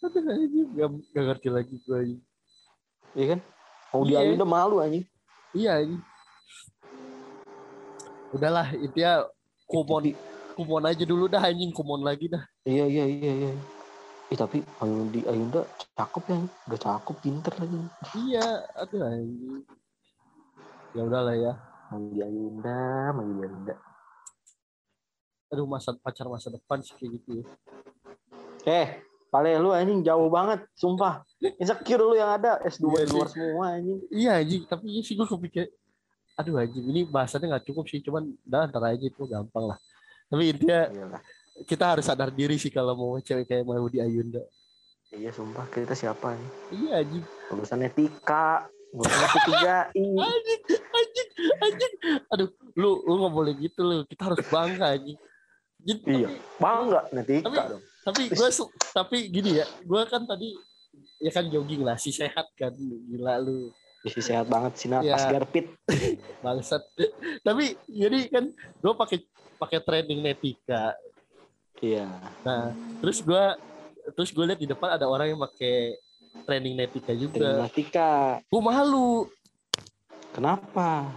Gak, 0.01 0.89
gak 1.13 1.23
ngerti 1.29 1.47
lagi 1.53 1.75
gue 1.77 1.97
anjing. 1.97 2.21
Iya 3.13 3.25
kan? 3.37 3.39
Mau 3.93 4.01
dia 4.07 4.25
udah 4.25 4.49
malu 4.49 4.81
anjing. 4.81 5.05
Iya 5.53 5.83
anjing 5.83 6.01
udahlah 8.31 8.67
ya 8.95 9.27
kumon 9.67 10.15
kumon 10.55 10.83
aja 10.87 11.03
dulu 11.03 11.27
dah 11.27 11.43
anjing 11.43 11.71
kumon 11.75 11.99
lagi 11.99 12.31
dah 12.31 12.43
iya 12.63 12.87
iya 12.87 13.05
iya 13.07 13.33
iya 13.47 13.53
Eh 14.31 14.39
tapi 14.39 14.63
Ayundi 14.79 15.27
Ayunda 15.27 15.67
cakep 15.91 16.23
ya, 16.31 16.39
udah 16.71 16.79
cakep, 16.79 17.15
pinter 17.19 17.51
lagi. 17.51 17.75
Iya, 18.15 18.63
aduh 18.79 19.03
anjing. 19.03 19.67
Ya 20.95 21.03
udahlah 21.03 21.35
ya. 21.35 21.59
Ayundi 21.91 22.19
Ayunda, 22.23 22.79
Ayundi 23.11 23.41
Ayunda. 23.43 23.75
Aduh 25.51 25.67
masa 25.67 25.91
pacar 25.99 26.31
masa 26.31 26.47
depan 26.47 26.79
sih 26.79 26.95
kayak 26.95 27.19
gitu 27.19 27.43
ya. 27.43 27.45
Eh, 28.63 28.89
Pale 29.31 29.55
lu 29.59 29.71
anjing 29.71 30.03
jauh 30.03 30.27
banget, 30.27 30.63
sumpah. 30.75 31.23
Insecure 31.39 32.03
lu 32.03 32.15
yang 32.19 32.35
ada 32.35 32.59
S2 32.67 32.83
iya, 32.83 33.03
luar 33.07 33.27
semua 33.31 33.65
anjing. 33.75 33.99
Iya 34.11 34.31
anjing, 34.43 34.63
tapi 34.67 34.91
iya 34.91 35.01
sih 35.03 35.15
gue 35.15 35.23
kepikir 35.23 35.71
aduh 36.41 36.63
anjing 36.63 36.85
ini 36.87 37.01
bahasannya 37.05 37.53
nggak 37.53 37.65
cukup 37.69 37.85
sih 37.85 37.99
cuman 38.01 38.31
dah 38.41 38.65
ntar 38.71 38.81
aja 38.87 39.05
itu 39.05 39.23
gampang 39.27 39.75
lah 39.75 39.77
tapi 40.31 40.55
intinya 40.55 40.87
Iyalah. 40.87 41.21
kita 41.67 41.83
harus 41.85 42.05
sadar 42.07 42.31
diri 42.31 42.55
sih 42.55 42.71
kalau 42.71 42.95
mau 42.95 43.19
cewek 43.19 43.45
kayak 43.45 43.63
mau 43.67 43.85
di 43.85 43.99
Ayunda 43.99 44.41
iya 45.11 45.29
sumpah 45.29 45.67
kita 45.67 45.93
siapa 45.93 46.33
nih 46.33 46.49
iya 46.71 46.91
anjing 47.03 47.23
lulusan 47.51 47.83
etika 47.83 48.65
lulusan 48.91 49.39
tiga 49.47 49.77
anjing 50.27 50.61
anjing 50.67 51.29
anjing. 51.63 51.93
Aduh 52.31 52.49
lu 52.75 52.99
lu 53.07 53.13
nggak 53.23 53.33
boleh 53.33 53.53
gitu 53.57 53.81
lu. 53.83 53.97
Kita 54.07 54.31
harus 54.31 54.43
bangga 54.51 54.99
anjing. 54.99 55.19
Jadi, 55.81 56.01
iya 56.11 56.29
bangga. 56.59 57.07
Etika 57.09 57.47
tapi, 57.47 57.57
dong. 57.71 57.83
tapi 58.05 58.21
gue 58.29 58.49
tapi 58.91 59.17
gini 59.31 59.51
ya. 59.63 59.65
Gue 59.87 60.01
kan 60.11 60.27
tadi 60.27 60.53
ya 61.23 61.31
kan 61.31 61.47
jogging 61.47 61.81
lah 61.87 61.95
si 61.95 62.11
sehat 62.11 62.51
kan. 62.59 62.75
Gila 62.79 63.39
lu. 63.39 63.71
Bisa 64.01 64.19
sehat 64.19 64.49
banget 64.49 64.73
sih 64.81 64.87
ya. 64.89 65.15
pas 65.15 65.25
garpit. 65.29 65.71
Bangsat. 66.43 66.83
Tapi 67.45 67.77
jadi 67.87 68.19
kan 68.27 68.43
gue 68.53 68.93
pakai 68.93 69.17
pakai 69.55 69.79
training 69.81 70.19
netika. 70.19 70.93
Iya. 71.79 72.09
Nah 72.43 72.75
terus 72.99 73.23
gue 73.23 73.43
terus 74.13 74.29
gue 74.33 74.43
lihat 74.43 74.59
di 74.59 74.67
depan 74.67 74.97
ada 74.97 75.05
orang 75.07 75.31
yang 75.31 75.41
pakai 75.41 75.95
training 76.45 76.73
netika 76.79 77.11
juga 77.13 77.37
training 77.37 77.63
netika 77.67 78.09
gue 78.45 78.61
malu 78.61 79.29
kenapa 80.31 81.11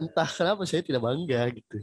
entah 0.00 0.28
kenapa 0.28 0.62
saya 0.64 0.82
tidak 0.82 1.02
bangga 1.04 1.42
gitu 1.52 1.78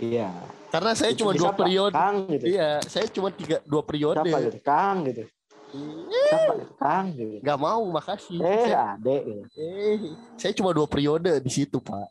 iya 0.00 0.30
karena 0.70 0.92
saya 0.94 1.12
cuma 1.16 1.32
dua 1.34 1.52
periode 1.52 1.94
Kang, 1.96 2.16
gitu. 2.30 2.44
iya 2.46 2.70
saya 2.86 3.06
cuma 3.10 3.28
tiga 3.34 3.58
dua 3.66 3.82
periode 3.82 4.22
siapa 4.24 4.38
gitu 4.46 4.58
Kang 4.62 4.98
gitu 5.08 5.24
Siapa 5.70 6.54
Kang? 6.82 7.14
Gak 7.46 7.58
mau, 7.62 7.82
makasih. 7.94 8.42
Eh, 8.42 8.66
saya, 8.66 8.98
adek. 8.98 9.22
Gitu. 9.22 9.42
Eh, 9.54 9.96
saya 10.34 10.52
cuma 10.54 10.74
dua 10.74 10.90
periode 10.90 11.30
di 11.38 11.50
situ, 11.50 11.78
Pak. 11.78 12.10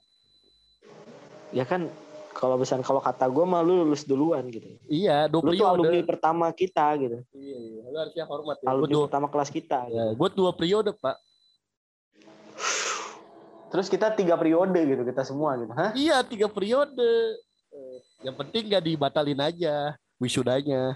Ya 1.52 1.68
kan, 1.68 1.92
kalau 2.40 2.56
misalnya 2.56 2.88
kalau 2.88 3.04
kata 3.04 3.28
gue 3.28 3.44
mah 3.44 3.60
lu 3.60 3.84
lulus 3.84 4.08
duluan 4.08 4.48
gitu. 4.48 4.80
Iya, 4.88 5.28
dua 5.28 5.44
periode. 5.44 5.60
Lu 5.60 5.68
alumni 5.68 6.00
pertama 6.08 6.48
kita 6.56 6.88
gitu. 6.96 7.20
Iya, 7.36 7.58
iya. 7.60 7.84
Lu 7.92 7.98
harusnya 8.00 8.26
hormat 8.32 8.58
ya. 8.64 8.68
Alumni 8.72 8.96
dua, 8.96 9.04
pertama 9.12 9.28
kelas 9.28 9.50
kita. 9.52 9.80
Ya, 9.92 10.04
gitu. 10.08 10.16
gue 10.16 10.30
dua 10.40 10.52
periode, 10.56 10.96
Pak. 10.96 11.18
Terus 13.70 13.92
kita 13.92 14.16
tiga 14.16 14.40
periode 14.40 14.80
gitu, 14.80 15.04
kita 15.04 15.28
semua 15.28 15.60
gitu. 15.60 15.74
Hah? 15.76 15.92
Iya, 15.92 16.24
tiga 16.24 16.48
periode. 16.48 17.12
Eh, 17.76 17.98
yang 18.24 18.40
penting 18.40 18.72
gak 18.72 18.88
dibatalin 18.88 19.40
aja 19.44 20.00
wisudanya. 20.16 20.96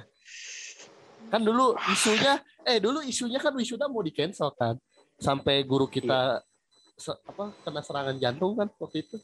Kan 1.28 1.44
dulu 1.44 1.76
isunya 1.92 2.40
eh 2.64 2.80
dulu 2.80 3.04
isunya 3.04 3.40
kan 3.40 3.52
wisuda 3.52 3.92
mau 3.92 4.00
di 4.00 4.16
cancel 4.16 4.52
kan 4.56 4.80
sampai 5.20 5.64
guru 5.68 5.88
kita 5.88 6.40
iya. 6.40 7.14
apa 7.28 7.52
kena 7.64 7.82
serangan 7.84 8.16
jantung 8.20 8.56
kan 8.56 8.68
waktu 8.80 9.04
itu 9.04 9.18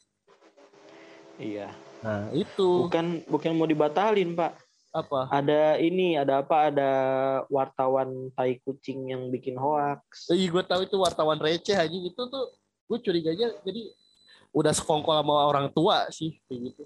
iya 1.39 1.71
nah 1.99 2.31
itu. 2.31 2.87
Bukan 2.87 3.27
bukan 3.27 3.51
mau 3.55 3.67
dibatalin 3.67 4.35
pak. 4.35 4.55
Apa? 4.89 5.29
Ada 5.29 5.77
ini 5.77 6.17
ada 6.17 6.41
apa? 6.41 6.73
Ada 6.73 6.91
wartawan 7.53 8.33
tai 8.33 8.57
kucing 8.65 9.13
yang 9.13 9.29
bikin 9.29 9.53
hoax. 9.53 10.33
Iya 10.33 10.49
gue 10.49 10.63
tahu 10.65 10.81
itu 10.89 10.97
wartawan 10.97 11.37
receh 11.37 11.77
aja 11.77 11.93
itu 11.93 12.17
tuh 12.17 12.45
gue 12.89 12.97
curiganya 12.97 13.53
jadi 13.61 13.93
udah 14.49 14.73
sekongkol 14.73 15.13
sama 15.13 15.45
orang 15.45 15.69
tua 15.69 16.09
sih 16.09 16.41
kayak 16.49 16.73
gitu. 16.73 16.83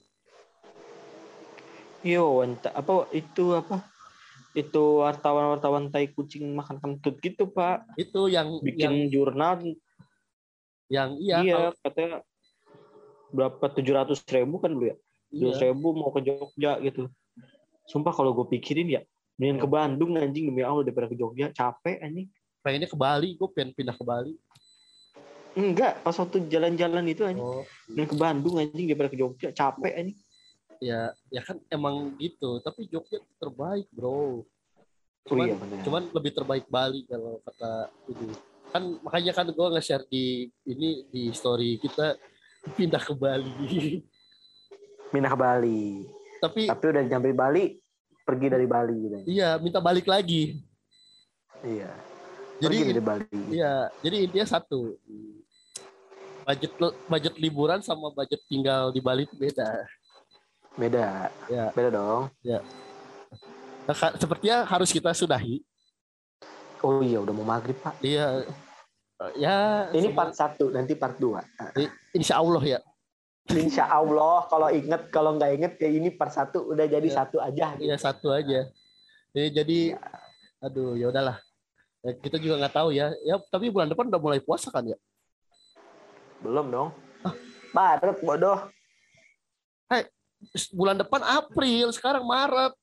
Yo 2.03 2.43
entah 2.43 2.75
apa 2.75 3.07
itu 3.15 3.55
apa? 3.55 3.87
Itu 4.51 4.99
wartawan-wartawan 4.99 5.87
tai 5.87 6.11
kucing 6.11 6.51
makan 6.51 6.83
kentut 6.83 7.23
gitu 7.23 7.47
pak. 7.47 7.87
Itu 7.95 8.27
yang 8.27 8.59
bikin 8.59 9.07
yang, 9.07 9.15
jurnal. 9.15 9.63
Yang 10.91 11.09
iya 11.23 11.37
iya 11.39 11.55
kalau, 11.55 11.71
katanya 11.87 12.17
berapa? 13.31 13.65
tujuh 13.79 13.93
ratus 13.95 14.19
ribu 14.27 14.59
kan 14.59 14.75
dulu 14.75 14.91
ya 14.91 14.97
tujuh 15.33 15.49
iya. 15.57 15.73
ribu 15.73 15.97
mau 15.97 16.13
ke 16.13 16.21
Jogja 16.21 16.77
gitu. 16.85 17.09
Sumpah 17.89 18.13
kalau 18.13 18.37
gue 18.37 18.45
pikirin 18.53 18.87
ya 18.87 19.01
mendingan 19.41 19.65
ke 19.65 19.67
Bandung 19.67 20.13
anjing 20.15 20.53
demi 20.53 20.61
Allah 20.61 20.85
daripada 20.85 21.09
ke 21.09 21.17
Jogja. 21.17 21.49
Capek 21.49 21.97
anjing. 22.05 22.29
Pengennya 22.61 22.87
ke 22.87 22.95
Bali 22.95 23.33
gue 23.33 23.49
pengen 23.49 23.73
pindah 23.73 23.97
ke 23.97 24.05
Bali. 24.05 24.33
Enggak 25.57 26.05
pas 26.05 26.13
waktu 26.13 26.45
jalan-jalan 26.47 27.03
itu 27.09 27.25
anjing. 27.25 27.43
Oh. 27.43 27.65
ke 27.89 28.15
Bandung 28.15 28.61
anjing 28.61 28.85
daripada 28.85 29.09
ke 29.09 29.17
Jogja. 29.17 29.49
Capek 29.49 29.93
anjing. 29.97 30.17
Ya 30.77 31.11
ya 31.33 31.41
kan 31.41 31.57
emang 31.73 32.13
gitu. 32.21 32.61
Tapi 32.61 32.85
Jogja 32.87 33.17
terbaik 33.41 33.89
bro. 33.89 34.45
Cuman 35.23 35.43
oh, 35.43 35.47
iya, 35.49 35.83
cuman 35.87 36.01
lebih 36.13 36.31
terbaik 36.35 36.65
Bali 36.69 37.07
kalau 37.09 37.39
kata 37.41 37.89
ini 38.11 38.35
kan 38.73 38.83
makanya 39.05 39.31
kan 39.37 39.45
gue 39.53 39.67
nge-share 39.77 40.05
di 40.09 40.49
ini 40.65 41.05
di 41.13 41.29
story 41.29 41.77
kita 41.77 42.17
pindah 42.73 42.97
ke 42.97 43.13
Bali 43.13 44.01
Pindah 45.13 45.29
ke 45.29 45.37
Bali. 45.37 46.09
Tapi 46.41 46.65
tapi 46.65 46.83
udah 46.89 47.03
nyampe 47.05 47.29
Bali, 47.37 47.77
pergi 48.25 48.47
dari 48.49 48.65
Bali 48.65 48.95
gitu. 48.97 49.17
Iya, 49.29 49.61
minta 49.61 49.77
balik 49.77 50.09
lagi. 50.09 50.57
Iya. 51.61 51.93
Jadi 52.57 52.75
pergi 52.81 52.89
dari 52.89 53.03
Bali. 53.05 53.39
Iya, 53.53 53.93
jadi 54.01 54.17
intinya 54.25 54.47
satu. 54.49 54.97
Budget 56.43 56.73
budget 57.07 57.33
liburan 57.37 57.79
sama 57.85 58.09
budget 58.11 58.41
tinggal 58.49 58.89
di 58.89 58.99
Bali 58.99 59.29
itu 59.29 59.37
beda. 59.37 59.69
Beda. 60.73 61.29
Ya. 61.45 61.69
Beda 61.77 61.89
dong. 61.93 62.33
Ya. 62.41 62.59
Nah, 63.85 63.95
sepertinya 64.17 64.65
harus 64.65 64.89
kita 64.89 65.13
sudahi. 65.13 65.61
Oh 66.83 66.99
iya, 66.99 67.21
udah 67.21 67.31
mau 67.31 67.45
maghrib 67.47 67.77
pak. 67.79 67.95
Iya. 68.01 68.49
Ya. 69.39 69.87
Ini 69.93 70.11
part 70.11 70.35
satu, 70.35 70.67
nanti 70.73 70.97
part 70.97 71.15
dua. 71.15 71.45
Insya 72.11 72.41
Allah 72.41 72.63
ya. 72.65 72.79
Insya 73.51 73.91
Allah 73.91 74.47
kalau 74.47 74.71
inget 74.71 75.11
kalau 75.11 75.35
nggak 75.35 75.51
inget 75.59 75.73
kayak 75.75 75.93
ini 75.99 76.09
part 76.15 76.31
satu 76.31 76.63
udah 76.71 76.87
jadi 76.87 77.03
ya. 77.03 77.15
satu 77.19 77.37
aja. 77.43 77.75
Iya 77.75 77.95
gitu. 77.99 78.05
satu 78.07 78.27
aja. 78.31 78.71
Ya, 79.33 79.45
jadi, 79.49 79.97
aduh 80.63 80.95
ya 80.95 81.11
udahlah. 81.11 81.41
Ya, 82.05 82.11
kita 82.15 82.39
juga 82.39 82.63
nggak 82.63 82.75
tahu 82.75 82.95
ya. 82.95 83.11
Ya 83.27 83.35
tapi 83.51 83.67
bulan 83.67 83.91
depan 83.91 84.07
udah 84.07 84.21
mulai 84.21 84.39
puasa 84.39 84.71
kan 84.71 84.87
ya? 84.87 84.95
Belum 86.39 86.71
dong. 86.71 86.89
Ah. 87.19 87.35
Maret 87.75 88.23
bodoh. 88.23 88.71
Hai, 89.91 90.07
bulan 90.71 90.95
depan 90.95 91.19
April, 91.23 91.91
sekarang 91.91 92.23
Maret. 92.23 92.73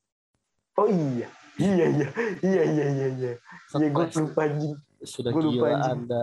Oh 0.77 0.89
iya. 0.89 1.29
Iya 1.61 1.87
iya 1.93 2.09
iya 2.41 2.63
iya 2.65 2.87
iya 2.89 3.09
iya. 3.17 3.33
Iya 3.77 3.89
gue 3.93 4.05
lupa 4.17 4.49
anjing. 4.49 4.75
Sudah 5.05 5.31
gua 5.33 5.43
gila 5.45 5.53
lupa, 5.53 5.69
Anda. 5.93 6.23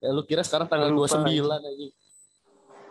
Ya 0.00 0.10
lu 0.12 0.22
kira 0.24 0.44
sekarang 0.44 0.68
tanggal 0.68 0.92
dua 0.92 1.08
sembilan 1.08 1.60
aja. 1.60 1.86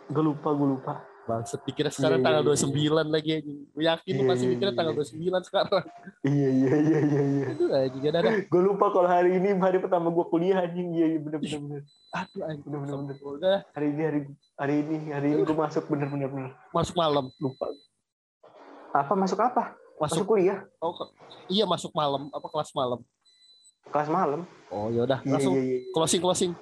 Gue 0.06 0.22
lupa, 0.22 0.48
gue 0.54 0.68
lupa. 0.78 0.94
Bangset 1.26 1.58
pikirnya 1.66 1.90
sekarang 1.90 2.22
yeah, 2.22 2.26
tanggal 2.30 2.42
iya, 2.46 2.54
iya. 2.54 2.70
29 2.70 2.78
yeah. 2.78 3.06
lagi 3.10 3.30
aja. 3.34 3.52
Gue 3.74 3.84
yakin 3.90 4.12
yeah, 4.14 4.22
lu 4.22 4.30
masih 4.30 4.46
mikirnya 4.46 4.70
yeah, 4.70 4.78
tanggal 4.78 4.94
29 4.94 5.48
sekarang. 5.50 5.84
Iya 6.22 6.48
iya 6.54 6.74
iya 6.78 6.98
iya 7.02 7.22
iya. 7.26 7.46
Itu 7.50 7.64
aja 7.66 7.96
gak 7.98 8.12
ada. 8.14 8.30
Gue 8.46 8.62
lupa 8.62 8.86
kalau 8.94 9.08
hari 9.10 9.30
ini 9.34 9.48
hari 9.58 9.78
pertama 9.82 10.06
gue 10.14 10.26
kuliah 10.30 10.62
anjing. 10.62 10.94
Iya 10.94 11.06
iya 11.10 11.18
bener 11.18 11.38
bener 11.42 11.58
bener. 11.58 11.82
Aduh 12.14 12.42
anjing. 12.46 12.62
Bener 12.70 12.78
bener 12.86 12.96
bener. 13.02 13.16
Udah. 13.18 13.58
Hari 13.74 13.86
ini 13.90 14.02
hari 14.06 14.20
hari 14.54 14.74
ini 14.86 14.96
hari 15.10 15.28
ini 15.34 15.42
gue 15.42 15.56
masuk 15.58 15.84
bener 15.90 16.06
bener 16.06 16.28
bener. 16.30 16.50
Masuk 16.70 16.94
malam 16.94 17.24
lupa. 17.42 17.66
Apa 18.94 19.12
masuk 19.18 19.38
apa? 19.42 19.74
Masuk, 19.98 20.22
masuk 20.22 20.24
kuliah. 20.30 20.62
Oh 20.78 20.94
iya 21.50 21.66
masuk 21.66 21.90
malam 21.90 22.30
apa 22.30 22.46
kelas 22.54 22.70
malam? 22.70 23.02
Kelas 23.90 24.06
malam. 24.06 24.46
Oh 24.70 24.94
yaudah 24.94 25.18
iya, 25.26 25.30
langsung 25.34 25.58
iya, 25.58 25.82
iya. 25.82 25.90
closing 25.90 26.22
closing. 26.22 26.52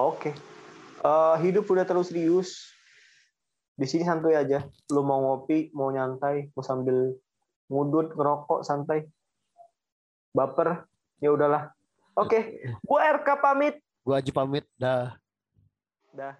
Oke. 0.00 0.32
Okay 0.32 0.59
uh, 1.04 1.36
hidup 1.40 1.68
udah 1.68 1.84
terlalu 1.84 2.06
serius. 2.06 2.70
Di 3.76 3.88
sini 3.88 4.04
santuy 4.04 4.36
aja. 4.36 4.64
Lu 4.92 5.00
mau 5.00 5.20
ngopi 5.20 5.72
mau 5.72 5.88
nyantai 5.88 6.52
mau 6.52 6.64
sambil 6.64 7.16
ngudut 7.72 8.12
ngerokok 8.16 8.60
santai. 8.66 9.08
Baper. 10.36 10.84
Ya 11.20 11.32
udahlah. 11.32 11.72
Oke 12.16 12.36
okay. 12.36 12.42
gua 12.84 13.16
RK 13.20 13.28
pamit. 13.40 13.74
Gua 14.04 14.20
Aji 14.20 14.32
pamit. 14.32 14.64
Dah. 14.76 15.16
Dah 16.12 16.36